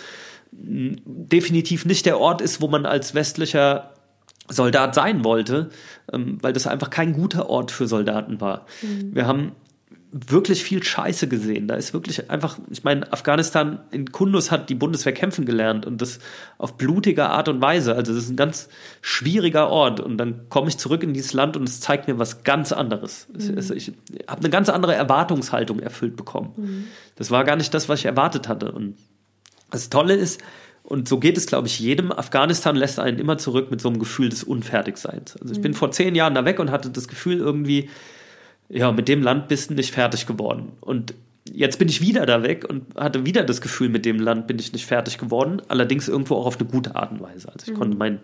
mh, 0.52 0.98
definitiv 1.06 1.86
nicht 1.86 2.06
der 2.06 2.20
Ort 2.20 2.42
ist, 2.42 2.60
wo 2.60 2.68
man 2.68 2.86
als 2.86 3.16
westlicher 3.16 3.94
Soldat 4.52 4.94
sein 4.96 5.24
wollte, 5.24 5.70
ähm, 6.12 6.38
weil 6.42 6.54
das 6.54 6.68
einfach 6.68 6.90
kein 6.90 7.14
guter 7.14 7.50
Ort 7.50 7.72
für 7.72 7.88
Soldaten 7.88 8.42
war. 8.42 8.66
Wir 9.14 9.26
haben 9.28 9.54
wirklich 10.14 10.62
viel 10.62 10.84
Scheiße 10.84 11.30
gesehen. 11.30 11.70
Da 11.70 11.76
ist 11.76 11.94
wirklich 11.94 12.30
einfach, 12.30 12.60
ich 12.70 12.84
meine, 12.84 13.14
Afghanistan 13.14 13.80
in 13.92 14.12
Kundus 14.12 14.52
hat 14.52 14.70
die 14.70 14.76
Bundeswehr 14.76 15.14
kämpfen 15.14 15.46
gelernt 15.46 15.86
und 15.86 16.02
das 16.02 16.20
auf 16.58 16.76
blutige 16.76 17.28
Art 17.30 17.48
und 17.48 17.62
Weise. 17.62 17.96
Also 17.96 18.14
das 18.14 18.24
ist 18.26 18.30
ein 18.30 18.36
ganz 18.36 18.68
schwieriger 19.02 19.70
Ort 19.70 20.02
und 20.02 20.18
dann 20.18 20.50
komme 20.50 20.68
ich 20.68 20.78
zurück 20.78 21.02
in 21.04 21.14
dieses 21.14 21.32
Land 21.32 21.56
und 21.56 21.64
es 21.64 21.80
zeigt 21.80 22.10
mir 22.10 22.20
was 22.20 22.44
ganz 22.44 22.74
anderes. 22.74 23.28
Es- 23.38 23.48
es- 23.50 23.70
Ich 23.72 23.94
habe 24.28 24.40
eine 24.42 24.50
ganz 24.50 24.68
andere 24.68 24.96
Erwartungshaltung 24.96 25.80
erfüllt 25.80 26.18
bekommen. 26.18 26.88
Das 27.16 27.32
war 27.32 27.46
gar 27.46 27.56
nicht 27.56 27.74
das, 27.74 27.88
was 27.88 28.00
ich 28.00 28.06
erwartet 28.06 28.50
hatte. 28.50 28.74
Und 28.74 28.98
das 29.70 29.90
Tolle 29.90 30.16
ist, 30.16 30.42
und 30.84 31.08
so 31.08 31.20
geht 31.20 31.38
es, 31.38 31.46
glaube 31.46 31.68
ich, 31.68 31.80
jedem, 31.80 32.12
Afghanistan 32.12 32.76
lässt 32.76 33.00
einen 33.00 33.20
immer 33.20 33.38
zurück 33.38 33.72
mit 33.72 33.82
so 33.82 33.90
einem 33.90 34.00
Gefühl 34.00 34.30
des 34.30 34.44
Unfertigseins. 34.44 35.38
Also 35.38 35.54
ich 35.54 35.62
bin 35.62 35.74
vor 35.74 35.92
zehn 35.92 36.16
Jahren 36.16 36.36
da 36.36 36.44
weg 36.44 36.60
und 36.60 36.72
hatte 36.72 36.90
das 36.90 37.08
Gefühl 37.08 37.38
irgendwie, 37.38 37.90
ja, 38.68 38.92
mit 38.92 39.08
dem 39.08 39.22
Land 39.22 39.48
bist 39.48 39.70
du 39.70 39.76
nicht 39.76 39.94
fertig 39.94 40.26
geworden. 40.26 40.74
Und 40.82 41.14
jetzt 41.52 41.80
bin 41.80 41.90
ich 41.90 42.02
wieder 42.02 42.26
da 42.26 42.44
weg 42.44 42.66
und 42.68 42.96
hatte 42.96 43.26
wieder 43.26 43.44
das 43.44 43.62
Gefühl, 43.62 43.90
mit 43.90 44.06
dem 44.06 44.20
Land 44.20 44.48
bin 44.48 44.60
ich 44.60 44.74
nicht 44.74 44.86
fertig 44.86 45.18
geworden. 45.18 45.62
Allerdings 45.68 46.08
irgendwo 46.08 46.36
auch 46.36 46.46
auf 46.46 46.60
eine 46.60 46.70
gute 46.70 46.96
Art 46.96 47.12
und 47.12 47.22
Weise. 47.22 47.52
Also 47.52 47.72
ich 47.72 47.78
konnte 47.78 47.98
meinen 47.98 48.20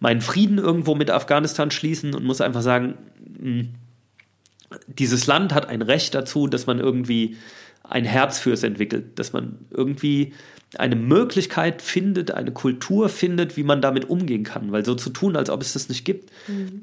meinen 0.00 0.20
Frieden 0.20 0.58
irgendwo 0.58 0.94
mit 0.94 1.10
Afghanistan 1.10 1.70
schließen 1.70 2.14
und 2.14 2.24
muss 2.24 2.40
einfach 2.40 2.62
sagen, 2.62 2.94
mh, 3.40 3.64
dieses 4.86 5.26
Land 5.26 5.54
hat 5.54 5.68
ein 5.68 5.82
Recht 5.82 6.14
dazu, 6.14 6.46
dass 6.46 6.66
man 6.66 6.78
irgendwie 6.78 7.36
ein 7.82 8.04
Herz 8.04 8.38
für 8.38 8.52
es 8.52 8.62
entwickelt, 8.62 9.18
dass 9.18 9.32
man 9.32 9.58
irgendwie 9.70 10.34
eine 10.76 10.96
Möglichkeit 10.96 11.80
findet, 11.80 12.30
eine 12.32 12.52
Kultur 12.52 13.08
findet, 13.08 13.56
wie 13.56 13.62
man 13.62 13.80
damit 13.80 14.10
umgehen 14.10 14.44
kann. 14.44 14.70
Weil 14.72 14.84
so 14.84 14.94
zu 14.94 15.10
tun, 15.10 15.36
als 15.36 15.48
ob 15.50 15.62
es 15.62 15.72
das 15.72 15.88
nicht 15.88 16.04
gibt, 16.04 16.30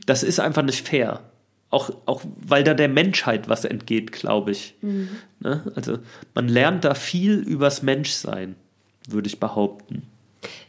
das 0.05 0.23
ist 0.23 0.39
einfach 0.39 0.63
nicht 0.63 0.87
fair. 0.87 1.21
Auch, 1.69 1.91
auch 2.05 2.23
weil 2.37 2.63
da 2.63 2.73
der 2.73 2.87
Menschheit 2.87 3.49
was 3.49 3.65
entgeht, 3.65 4.11
glaube 4.11 4.51
ich. 4.51 4.75
Ne? 5.39 5.71
Also 5.75 5.99
man 6.33 6.47
lernt 6.47 6.85
da 6.85 6.93
viel 6.93 7.35
übers 7.35 7.83
Menschsein, 7.83 8.55
würde 9.07 9.27
ich 9.27 9.39
behaupten. 9.39 10.03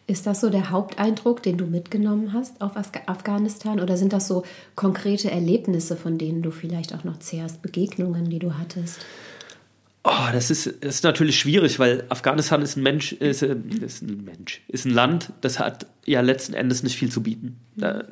Ist 0.09 0.27
das 0.27 0.41
so 0.41 0.51
der 0.51 0.71
Haupteindruck, 0.71 1.43
den 1.43 1.59
du 1.59 1.67
mitgenommen 1.67 2.33
hast 2.33 2.61
auf 2.61 2.73
Afghanistan? 2.77 3.81
Oder 3.81 3.97
sind 3.97 4.12
das 4.12 4.29
so 4.29 4.45
konkrete 4.75 5.31
Erlebnisse, 5.31 5.97
von 5.97 6.17
denen 6.17 6.43
du 6.43 6.51
vielleicht 6.51 6.95
auch 6.95 7.03
noch 7.03 7.19
zehrst, 7.19 7.61
Begegnungen, 7.62 8.31
die 8.31 8.39
du 8.39 8.57
hattest? 8.57 9.01
Oh, 10.09 10.31
das 10.33 10.53
ist, 10.53 10.67
das 10.83 10.97
ist 10.97 11.05
natürlich 11.05 11.37
schwierig, 11.37 11.81
weil 11.81 12.05
Afghanistan 12.11 12.63
ist 12.63 12.77
ein 12.77 12.85
Mensch, 12.85 13.13
ist, 13.13 13.43
äh, 13.43 13.57
ist 13.81 14.03
ein 14.03 14.25
Mensch, 14.25 14.63
ist 14.69 14.85
ein 14.85 14.93
Land, 14.93 15.33
das 15.41 15.59
hat 15.59 15.87
ja 16.05 16.21
letzten 16.21 16.55
Endes 16.55 16.85
nicht 16.85 16.97
viel 16.97 17.11
zu 17.11 17.25
bieten. 17.25 17.57
Da, 17.75 18.05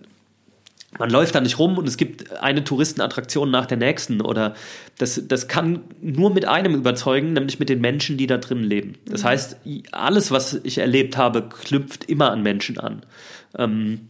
man 0.98 1.08
läuft 1.08 1.36
da 1.36 1.40
nicht 1.40 1.60
rum 1.60 1.78
und 1.78 1.86
es 1.86 1.96
gibt 1.96 2.32
eine 2.40 2.64
Touristenattraktion 2.64 3.48
nach 3.48 3.66
der 3.66 3.76
nächsten 3.76 4.22
oder 4.22 4.54
das, 4.98 5.22
das 5.28 5.46
kann 5.46 5.84
nur 6.00 6.34
mit 6.34 6.46
einem 6.46 6.74
überzeugen, 6.74 7.32
nämlich 7.32 7.60
mit 7.60 7.68
den 7.68 7.80
Menschen, 7.80 8.16
die 8.16 8.26
da 8.26 8.38
drin 8.38 8.64
leben. 8.64 8.94
Das 9.06 9.22
heißt, 9.22 9.58
alles, 9.92 10.32
was 10.32 10.54
ich 10.64 10.78
erlebt 10.78 11.16
habe, 11.16 11.48
knüpft 11.48 12.10
immer 12.10 12.32
an 12.32 12.42
Menschen 12.42 12.80
an. 12.80 13.06
Ähm, 13.56 14.08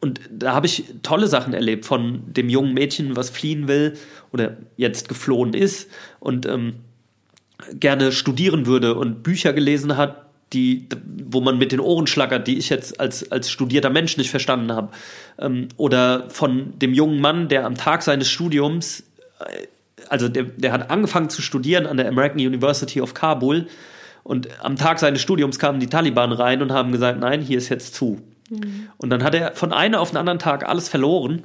und 0.00 0.20
da 0.30 0.54
habe 0.54 0.66
ich 0.66 0.84
tolle 1.02 1.26
Sachen 1.26 1.52
erlebt 1.52 1.84
von 1.84 2.22
dem 2.32 2.48
jungen 2.48 2.72
Mädchen, 2.72 3.14
was 3.14 3.28
fliehen 3.28 3.68
will 3.68 3.92
oder 4.32 4.56
jetzt 4.78 5.10
geflohen 5.10 5.52
ist 5.52 5.90
und 6.18 6.46
ähm, 6.46 6.76
gerne 7.72 8.12
studieren 8.12 8.66
würde 8.66 8.94
und 8.94 9.22
Bücher 9.22 9.52
gelesen 9.52 9.96
hat, 9.96 10.26
die, 10.52 10.86
wo 11.26 11.40
man 11.40 11.58
mit 11.58 11.72
den 11.72 11.80
Ohren 11.80 12.06
schlackert, 12.06 12.46
die 12.46 12.58
ich 12.58 12.68
jetzt 12.68 13.00
als, 13.00 13.30
als 13.32 13.50
studierter 13.50 13.90
Mensch 13.90 14.16
nicht 14.16 14.30
verstanden 14.30 14.72
habe. 14.72 14.90
Ähm, 15.38 15.68
oder 15.76 16.30
von 16.30 16.78
dem 16.78 16.94
jungen 16.94 17.20
Mann, 17.20 17.48
der 17.48 17.64
am 17.64 17.74
Tag 17.74 18.02
seines 18.02 18.28
Studiums, 18.30 19.04
äh, 19.40 19.66
also 20.08 20.28
der, 20.28 20.44
der 20.44 20.72
hat 20.72 20.90
angefangen 20.90 21.30
zu 21.30 21.42
studieren 21.42 21.86
an 21.86 21.96
der 21.96 22.08
American 22.08 22.38
University 22.38 23.00
of 23.00 23.14
Kabul 23.14 23.66
und 24.22 24.48
am 24.62 24.76
Tag 24.76 24.98
seines 24.98 25.20
Studiums 25.20 25.58
kamen 25.58 25.80
die 25.80 25.88
Taliban 25.88 26.32
rein 26.32 26.62
und 26.62 26.72
haben 26.72 26.92
gesagt, 26.92 27.20
nein, 27.20 27.40
hier 27.40 27.58
ist 27.58 27.68
jetzt 27.68 27.94
zu. 27.94 28.20
Und 28.98 29.10
dann 29.10 29.22
hat 29.22 29.34
er 29.34 29.52
von 29.52 29.72
einem 29.72 29.94
auf 29.94 30.10
den 30.10 30.18
anderen 30.18 30.38
Tag 30.38 30.68
alles 30.68 30.88
verloren. 30.88 31.44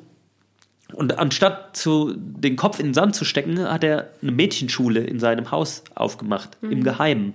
Und 0.94 1.20
anstatt 1.20 1.78
zu, 1.78 2.14
den 2.16 2.56
Kopf 2.56 2.80
in 2.80 2.88
den 2.88 2.94
Sand 2.94 3.16
zu 3.16 3.24
stecken, 3.24 3.60
hat 3.60 3.84
er 3.84 4.10
eine 4.22 4.32
Mädchenschule 4.32 5.02
in 5.02 5.20
seinem 5.20 5.52
Haus 5.52 5.84
aufgemacht, 5.94 6.57
im 6.61 6.84
Geheimen. 6.84 7.34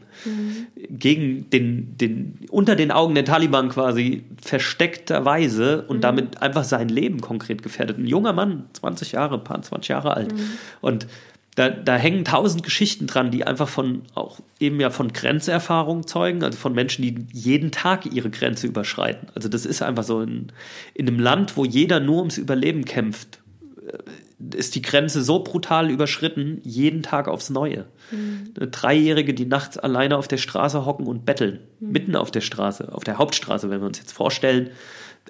Gegen 0.91 1.49
den, 1.51 1.97
den, 1.97 2.39
unter 2.51 2.75
den 2.75 2.91
Augen 2.91 3.15
der 3.15 3.25
Taliban 3.25 3.69
quasi 3.69 4.25
versteckterweise 4.43 5.83
und 5.83 6.03
damit 6.03 6.43
einfach 6.43 6.65
sein 6.65 6.89
Leben 6.89 7.21
konkret 7.21 7.63
gefährdet. 7.63 7.99
Ein 7.99 8.07
junger 8.07 8.33
Mann, 8.33 8.65
20 8.73 9.13
Jahre, 9.13 9.39
paar 9.39 9.63
20 9.63 9.89
Jahre 9.89 10.17
alt. 10.17 10.35
Und 10.81 11.07
da, 11.55 11.71
da 11.71 11.95
hängen 11.95 12.25
tausend 12.25 12.65
Geschichten 12.65 13.07
dran, 13.07 13.31
die 13.31 13.47
einfach 13.47 13.69
von, 13.69 14.03
auch 14.15 14.41
eben 14.59 14.81
ja 14.81 14.91
von 14.91 15.13
Grenzerfahrung 15.13 16.07
zeugen, 16.07 16.43
also 16.43 16.59
von 16.59 16.75
Menschen, 16.75 17.03
die 17.03 17.27
jeden 17.33 17.71
Tag 17.71 18.07
ihre 18.07 18.31
Grenze 18.31 18.67
überschreiten. 18.67 19.29
Also 19.35 19.49
das 19.49 19.65
ist 19.65 19.81
einfach 19.81 20.03
so 20.03 20.21
in, 20.21 20.49
in 20.95 21.07
einem 21.07 21.21
Land, 21.21 21.57
wo 21.57 21.65
jeder 21.65 22.01
nur 22.01 22.19
ums 22.19 22.39
Überleben 22.39 22.85
kämpft, 22.85 23.39
ist 24.55 24.75
die 24.75 24.83
Grenze 24.83 25.23
so 25.23 25.43
brutal 25.43 25.91
überschritten, 25.91 26.61
jeden 26.65 27.03
Tag 27.03 27.29
aufs 27.29 27.51
Neue. 27.51 27.87
Eine 28.57 28.69
Dreijährige, 28.69 29.35
die 29.35 29.47
nachts 29.47 29.79
alleine 29.79 30.17
auf 30.17 30.29
der 30.29 30.37
Straße 30.37 30.85
hocken 30.85 31.07
und 31.07 31.25
betteln. 31.25 31.61
Mitten 31.81 32.17
auf 32.17 32.31
der 32.31 32.41
Straße, 32.41 32.93
auf 32.93 33.05
der 33.05 33.19
Hauptstraße, 33.19 33.71
wenn 33.71 33.81
wir 33.81 33.87
uns 33.87 33.99
jetzt 33.99 34.13
vorstellen. 34.13 34.71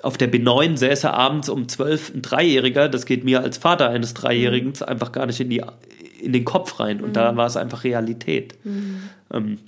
Auf 0.02 0.18
der 0.18 0.32
B9 0.32 0.76
säße 0.76 1.12
abends 1.12 1.48
um 1.48 1.68
12 1.68 2.14
ein 2.14 2.22
Dreijähriger, 2.22 2.88
das 2.88 3.06
geht 3.06 3.24
mir 3.24 3.40
als 3.40 3.58
Vater 3.58 3.90
eines 3.90 4.14
Dreijährigen 4.14 4.72
einfach 4.82 5.12
gar 5.12 5.26
nicht 5.26 5.40
in, 5.40 5.50
die, 5.50 5.62
in 6.20 6.32
den 6.32 6.44
Kopf 6.44 6.80
rein. 6.80 7.00
Und 7.00 7.14
da 7.16 7.36
war 7.36 7.46
es 7.46 7.56
einfach 7.56 7.84
Realität. 7.84 8.54
Ähm, 9.32 9.58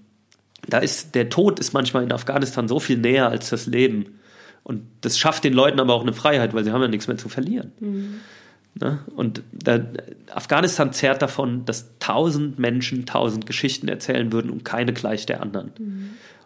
da 0.68 0.78
ist 0.78 1.14
der 1.14 1.28
Tod 1.28 1.60
ist 1.60 1.72
manchmal 1.72 2.02
in 2.02 2.12
Afghanistan 2.12 2.66
so 2.66 2.80
viel 2.80 2.98
näher 2.98 3.28
als 3.28 3.50
das 3.50 3.66
Leben. 3.66 4.18
Und 4.64 4.82
das 5.02 5.16
schafft 5.16 5.44
den 5.44 5.52
Leuten 5.52 5.78
aber 5.78 5.94
auch 5.94 6.02
eine 6.02 6.12
Freiheit, 6.12 6.52
weil 6.52 6.64
sie 6.64 6.72
haben 6.72 6.82
ja 6.82 6.88
nichts 6.88 7.06
mehr 7.06 7.16
zu 7.16 7.28
verlieren. 7.28 7.70
Ne? 8.78 8.98
Und 9.14 9.42
da, 9.52 9.80
Afghanistan 10.34 10.92
zehrt 10.92 11.22
davon, 11.22 11.64
dass 11.64 11.98
tausend 11.98 12.58
Menschen 12.58 13.06
tausend 13.06 13.46
Geschichten 13.46 13.88
erzählen 13.88 14.32
würden 14.32 14.50
und 14.50 14.64
keine 14.64 14.92
gleich 14.92 15.24
der 15.24 15.40
anderen. 15.40 15.72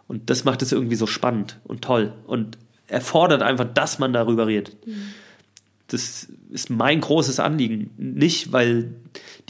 Und 0.07 0.29
das 0.29 0.45
macht 0.45 0.61
es 0.61 0.71
irgendwie 0.71 0.95
so 0.95 1.07
spannend 1.07 1.59
und 1.65 1.81
toll 1.81 2.13
und 2.27 2.57
erfordert 2.87 3.41
einfach, 3.41 3.65
dass 3.65 3.99
man 3.99 4.13
darüber 4.13 4.47
redet. 4.47 4.77
Das 5.87 6.29
ist 6.49 6.69
mein 6.69 7.01
großes 7.01 7.41
Anliegen. 7.41 7.91
Nicht, 7.97 8.53
weil 8.53 8.93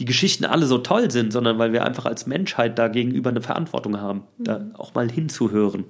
die 0.00 0.04
Geschichten 0.04 0.44
alle 0.44 0.66
so 0.66 0.78
toll 0.78 1.10
sind, 1.10 1.32
sondern 1.32 1.58
weil 1.58 1.72
wir 1.72 1.84
einfach 1.84 2.06
als 2.06 2.26
Menschheit 2.26 2.78
da 2.78 2.88
gegenüber 2.88 3.30
eine 3.30 3.42
Verantwortung 3.42 4.00
haben, 4.00 4.22
da 4.38 4.66
auch 4.74 4.94
mal 4.94 5.08
hinzuhören. 5.08 5.84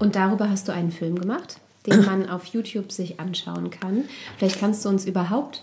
Und 0.00 0.16
darüber 0.16 0.50
hast 0.50 0.66
du 0.66 0.72
einen 0.72 0.90
Film 0.90 1.18
gemacht, 1.20 1.60
den 1.86 2.04
man 2.04 2.28
auf 2.28 2.46
YouTube 2.46 2.92
sich 2.92 3.20
anschauen 3.20 3.70
kann. 3.70 4.04
Vielleicht 4.36 4.58
kannst 4.58 4.84
du 4.84 4.88
uns 4.88 5.06
überhaupt 5.06 5.62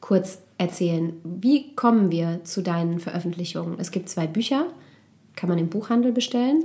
kurz 0.00 0.42
erzählen, 0.58 1.14
wie 1.24 1.74
kommen 1.74 2.10
wir 2.10 2.44
zu 2.44 2.62
deinen 2.62 3.00
Veröffentlichungen? 3.00 3.76
Es 3.78 3.90
gibt 3.90 4.08
zwei 4.08 4.26
Bücher, 4.26 4.66
kann 5.36 5.48
man 5.48 5.58
im 5.58 5.68
Buchhandel 5.68 6.12
bestellen. 6.12 6.64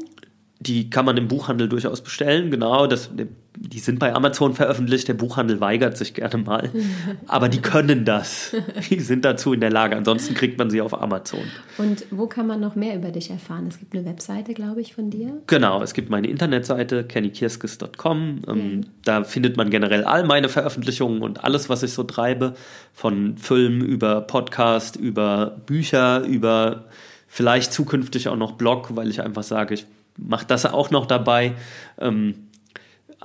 Die 0.59 0.89
kann 0.89 1.05
man 1.05 1.17
im 1.17 1.27
Buchhandel 1.27 1.69
durchaus 1.69 2.01
bestellen, 2.01 2.49
genau. 2.49 2.87
Das, 2.87 3.11
die 3.55 3.79
sind 3.79 3.99
bei 3.99 4.13
Amazon 4.13 4.55
veröffentlicht. 4.55 5.07
Der 5.07 5.13
Buchhandel 5.13 5.59
weigert 5.61 5.97
sich 5.97 6.15
gerne 6.15 6.37
mal. 6.37 6.71
Aber 7.27 7.47
die 7.47 7.61
können 7.61 8.05
das. 8.05 8.55
Die 8.89 8.99
sind 8.99 9.23
dazu 9.23 9.53
in 9.53 9.59
der 9.59 9.69
Lage. 9.69 9.95
Ansonsten 9.95 10.33
kriegt 10.33 10.57
man 10.57 10.71
sie 10.71 10.81
auf 10.81 10.99
Amazon. 10.99 11.41
Und 11.77 12.05
wo 12.09 12.25
kann 12.25 12.47
man 12.47 12.59
noch 12.59 12.75
mehr 12.75 12.95
über 12.95 13.11
dich 13.11 13.29
erfahren? 13.29 13.67
Es 13.67 13.77
gibt 13.77 13.95
eine 13.95 14.05
Webseite, 14.05 14.55
glaube 14.55 14.81
ich, 14.81 14.95
von 14.95 15.11
dir. 15.11 15.41
Genau, 15.45 15.83
es 15.83 15.93
gibt 15.93 16.09
meine 16.09 16.27
Internetseite 16.27 17.03
kennykirskes.com. 17.03 18.41
Ähm, 18.47 18.81
Da 19.03 19.23
findet 19.23 19.57
man 19.57 19.69
generell 19.69 20.03
all 20.05 20.25
meine 20.25 20.49
Veröffentlichungen 20.49 21.21
und 21.21 21.43
alles, 21.43 21.69
was 21.69 21.83
ich 21.83 21.93
so 21.93 22.03
treibe. 22.03 22.55
Von 22.93 23.37
Film 23.37 23.81
über 23.81 24.21
Podcast, 24.21 24.95
über 24.95 25.57
Bücher, 25.67 26.21
über 26.23 26.85
vielleicht 27.27 27.73
zukünftig 27.73 28.27
auch 28.27 28.37
noch 28.37 28.53
Blog, 28.53 28.95
weil 28.95 29.09
ich 29.09 29.21
einfach 29.21 29.43
sage, 29.43 29.75
ich 29.75 29.85
mache 30.17 30.45
das 30.47 30.65
auch 30.65 30.91
noch 30.91 31.05
dabei. 31.05 31.53
Ähm, 31.99 32.47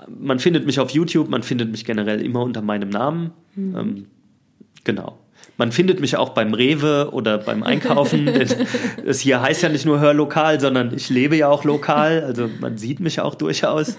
man 0.08 0.38
findet 0.38 0.66
mich 0.66 0.80
auf 0.80 0.90
YouTube, 0.90 1.28
man 1.28 1.42
findet 1.42 1.70
mich 1.70 1.84
generell 1.84 2.20
immer 2.20 2.42
unter 2.42 2.62
meinem 2.62 2.90
Namen. 2.90 3.32
Ähm, 3.56 4.06
genau. 4.84 5.18
Man 5.58 5.70
findet 5.70 6.00
mich 6.00 6.16
auch 6.16 6.30
beim 6.30 6.54
Rewe 6.54 7.10
oder 7.12 7.38
beim 7.38 7.62
Einkaufen. 7.62 8.26
das 9.04 9.20
hier 9.20 9.42
heißt 9.42 9.62
ja 9.62 9.68
nicht 9.68 9.84
nur 9.84 10.00
Hörlokal, 10.00 10.60
sondern 10.60 10.94
ich 10.94 11.10
lebe 11.10 11.36
ja 11.36 11.48
auch 11.48 11.64
lokal. 11.64 12.24
Also 12.24 12.48
man 12.60 12.78
sieht 12.78 13.00
mich 13.00 13.20
auch 13.20 13.34
durchaus. 13.34 13.96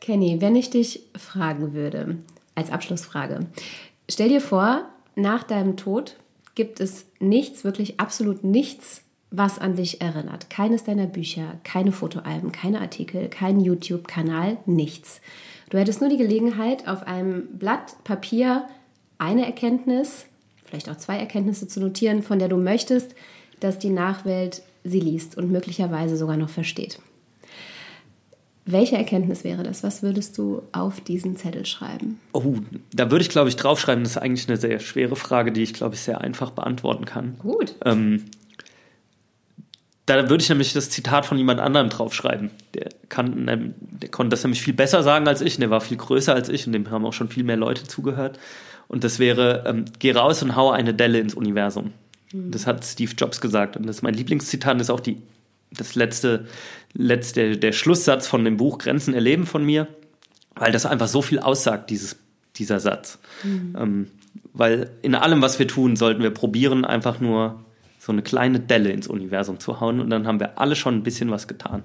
Kenny, 0.00 0.40
wenn 0.40 0.56
ich 0.56 0.70
dich 0.70 1.02
fragen 1.16 1.72
würde, 1.72 2.18
als 2.54 2.70
Abschlussfrage, 2.70 3.40
stell 4.08 4.28
dir 4.28 4.40
vor, 4.40 4.84
nach 5.14 5.42
deinem 5.42 5.76
Tod 5.76 6.16
gibt 6.54 6.80
es 6.80 7.06
nichts, 7.18 7.64
wirklich 7.64 8.00
absolut 8.00 8.44
nichts, 8.44 9.02
was 9.36 9.58
an 9.58 9.76
dich 9.76 10.00
erinnert. 10.00 10.48
Keines 10.50 10.84
deiner 10.84 11.06
Bücher, 11.06 11.58
keine 11.62 11.92
Fotoalben, 11.92 12.52
keine 12.52 12.80
Artikel, 12.80 13.28
kein 13.28 13.60
YouTube-Kanal, 13.60 14.56
nichts. 14.66 15.20
Du 15.70 15.78
hättest 15.78 16.00
nur 16.00 16.10
die 16.10 16.16
Gelegenheit, 16.16 16.88
auf 16.88 17.06
einem 17.06 17.46
Blatt 17.58 17.96
Papier 18.04 18.66
eine 19.18 19.44
Erkenntnis, 19.44 20.26
vielleicht 20.64 20.88
auch 20.88 20.96
zwei 20.96 21.18
Erkenntnisse 21.18 21.68
zu 21.68 21.80
notieren, 21.80 22.22
von 22.22 22.38
der 22.38 22.48
du 22.48 22.56
möchtest, 22.56 23.14
dass 23.60 23.78
die 23.78 23.90
Nachwelt 23.90 24.62
sie 24.84 25.00
liest 25.00 25.36
und 25.36 25.50
möglicherweise 25.50 26.16
sogar 26.16 26.36
noch 26.36 26.50
versteht. 26.50 26.98
Welche 28.68 28.96
Erkenntnis 28.96 29.44
wäre 29.44 29.62
das? 29.62 29.84
Was 29.84 30.02
würdest 30.02 30.38
du 30.38 30.62
auf 30.72 31.00
diesen 31.00 31.36
Zettel 31.36 31.66
schreiben? 31.66 32.18
Oh, 32.32 32.56
da 32.92 33.12
würde 33.12 33.22
ich, 33.22 33.28
glaube 33.28 33.48
ich, 33.48 33.54
draufschreiben. 33.54 34.02
Das 34.02 34.12
ist 34.12 34.18
eigentlich 34.18 34.48
eine 34.48 34.56
sehr 34.56 34.80
schwere 34.80 35.14
Frage, 35.14 35.52
die 35.52 35.62
ich, 35.62 35.72
glaube 35.72 35.94
ich, 35.94 36.00
sehr 36.00 36.20
einfach 36.20 36.50
beantworten 36.50 37.04
kann. 37.04 37.36
Gut. 37.38 37.76
Ähm, 37.84 38.24
da 40.06 40.30
würde 40.30 40.42
ich 40.42 40.48
nämlich 40.48 40.72
das 40.72 40.88
Zitat 40.88 41.26
von 41.26 41.36
jemand 41.36 41.60
anderem 41.60 41.88
draufschreiben. 41.88 42.50
Der, 42.74 42.88
kann, 43.08 43.74
der 43.80 44.08
konnte 44.08 44.30
das 44.30 44.44
nämlich 44.44 44.62
viel 44.62 44.72
besser 44.72 45.02
sagen 45.02 45.26
als 45.26 45.40
ich. 45.40 45.56
Und 45.56 45.62
der 45.62 45.70
war 45.70 45.80
viel 45.80 45.96
größer 45.96 46.32
als 46.32 46.48
ich 46.48 46.66
und 46.66 46.72
dem 46.72 46.90
haben 46.90 47.04
auch 47.04 47.12
schon 47.12 47.28
viel 47.28 47.42
mehr 47.42 47.56
Leute 47.56 47.84
zugehört. 47.84 48.38
Und 48.86 49.02
das 49.02 49.18
wäre, 49.18 49.64
ähm, 49.66 49.84
geh 49.98 50.12
raus 50.12 50.44
und 50.44 50.54
hau 50.54 50.70
eine 50.70 50.94
Delle 50.94 51.18
ins 51.18 51.34
Universum. 51.34 51.92
Das 52.32 52.66
hat 52.68 52.84
Steve 52.84 53.12
Jobs 53.16 53.40
gesagt. 53.40 53.76
Und 53.76 53.86
das 53.86 53.96
ist 53.96 54.02
mein 54.02 54.14
Lieblingszitat. 54.14 54.74
und 54.74 54.80
ist 54.80 54.90
auch 54.90 55.00
die, 55.00 55.20
das 55.72 55.96
letzte, 55.96 56.46
letzte, 56.92 57.56
der 57.56 57.72
Schlusssatz 57.72 58.28
von 58.28 58.44
dem 58.44 58.56
Buch 58.56 58.78
Grenzen 58.78 59.12
erleben 59.12 59.44
von 59.44 59.64
mir. 59.64 59.88
Weil 60.54 60.70
das 60.70 60.86
einfach 60.86 61.08
so 61.08 61.20
viel 61.20 61.40
aussagt, 61.40 61.90
dieses, 61.90 62.16
dieser 62.54 62.78
Satz. 62.78 63.18
Ähm, 63.76 64.06
weil 64.52 64.90
in 65.02 65.16
allem, 65.16 65.42
was 65.42 65.58
wir 65.58 65.66
tun, 65.66 65.96
sollten 65.96 66.22
wir 66.22 66.30
probieren, 66.30 66.84
einfach 66.84 67.20
nur 67.20 67.64
so 68.06 68.12
eine 68.12 68.22
kleine 68.22 68.60
Delle 68.60 68.90
ins 68.90 69.08
Universum 69.08 69.58
zu 69.58 69.80
hauen 69.80 69.98
und 69.98 70.10
dann 70.10 70.28
haben 70.28 70.38
wir 70.38 70.60
alle 70.60 70.76
schon 70.76 70.94
ein 70.94 71.02
bisschen 71.02 71.28
was 71.32 71.48
getan. 71.48 71.82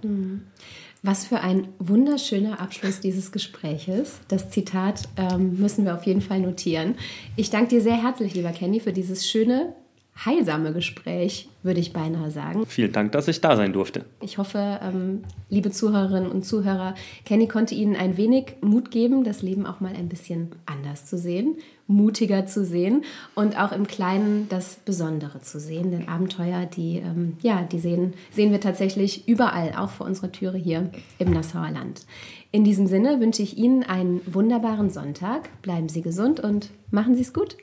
Was 1.01 1.25
für 1.25 1.39
ein 1.39 1.69
wunderschöner 1.79 2.59
Abschluss 2.59 2.99
dieses 2.99 3.31
Gespräches. 3.31 4.19
Das 4.27 4.51
Zitat 4.51 5.09
ähm, 5.17 5.57
müssen 5.59 5.83
wir 5.83 5.95
auf 5.95 6.05
jeden 6.05 6.21
Fall 6.21 6.39
notieren. 6.39 6.93
Ich 7.37 7.49
danke 7.49 7.69
dir 7.69 7.81
sehr 7.81 7.99
herzlich, 7.99 8.35
lieber 8.35 8.51
Kenny, 8.51 8.79
für 8.79 8.93
dieses 8.93 9.27
schöne, 9.27 9.73
heilsame 10.25 10.73
Gespräch, 10.73 11.49
würde 11.63 11.79
ich 11.79 11.93
beinahe 11.93 12.31
sagen. 12.31 12.65
Vielen 12.65 12.91
Dank, 12.91 13.11
dass 13.11 13.27
ich 13.27 13.41
da 13.41 13.55
sein 13.55 13.73
durfte. 13.73 14.05
Ich 14.21 14.37
hoffe, 14.37 14.79
ähm, 14.81 15.23
liebe 15.49 15.71
Zuhörerinnen 15.71 16.31
und 16.31 16.45
Zuhörer, 16.45 16.95
Kenny 17.25 17.47
konnte 17.47 17.75
Ihnen 17.75 17.95
ein 17.95 18.17
wenig 18.17 18.55
Mut 18.61 18.91
geben, 18.91 19.23
das 19.23 19.41
Leben 19.41 19.65
auch 19.65 19.79
mal 19.79 19.93
ein 19.95 20.09
bisschen 20.09 20.51
anders 20.65 21.05
zu 21.05 21.17
sehen, 21.17 21.55
mutiger 21.87 22.45
zu 22.45 22.63
sehen 22.65 23.03
und 23.35 23.59
auch 23.59 23.71
im 23.71 23.87
Kleinen 23.87 24.47
das 24.49 24.75
Besondere 24.75 25.41
zu 25.41 25.59
sehen. 25.59 25.91
Denn 25.91 26.07
Abenteuer, 26.07 26.65
die, 26.65 26.97
ähm, 26.97 27.37
ja, 27.41 27.63
die 27.63 27.79
sehen, 27.79 28.13
sehen 28.31 28.51
wir 28.51 28.61
tatsächlich 28.61 29.27
überall, 29.27 29.73
auch 29.77 29.89
vor 29.89 30.05
unserer 30.05 30.31
Türe 30.31 30.57
hier 30.57 30.89
im 31.19 31.31
Nassauer 31.31 31.71
Land. 31.71 32.05
In 32.51 32.63
diesem 32.63 32.87
Sinne 32.87 33.19
wünsche 33.19 33.41
ich 33.41 33.57
Ihnen 33.57 33.83
einen 33.83 34.21
wunderbaren 34.25 34.89
Sonntag. 34.89 35.49
Bleiben 35.61 35.89
Sie 35.89 36.01
gesund 36.01 36.39
und 36.39 36.69
machen 36.91 37.15
Sie 37.15 37.21
es 37.21 37.33
gut. 37.33 37.55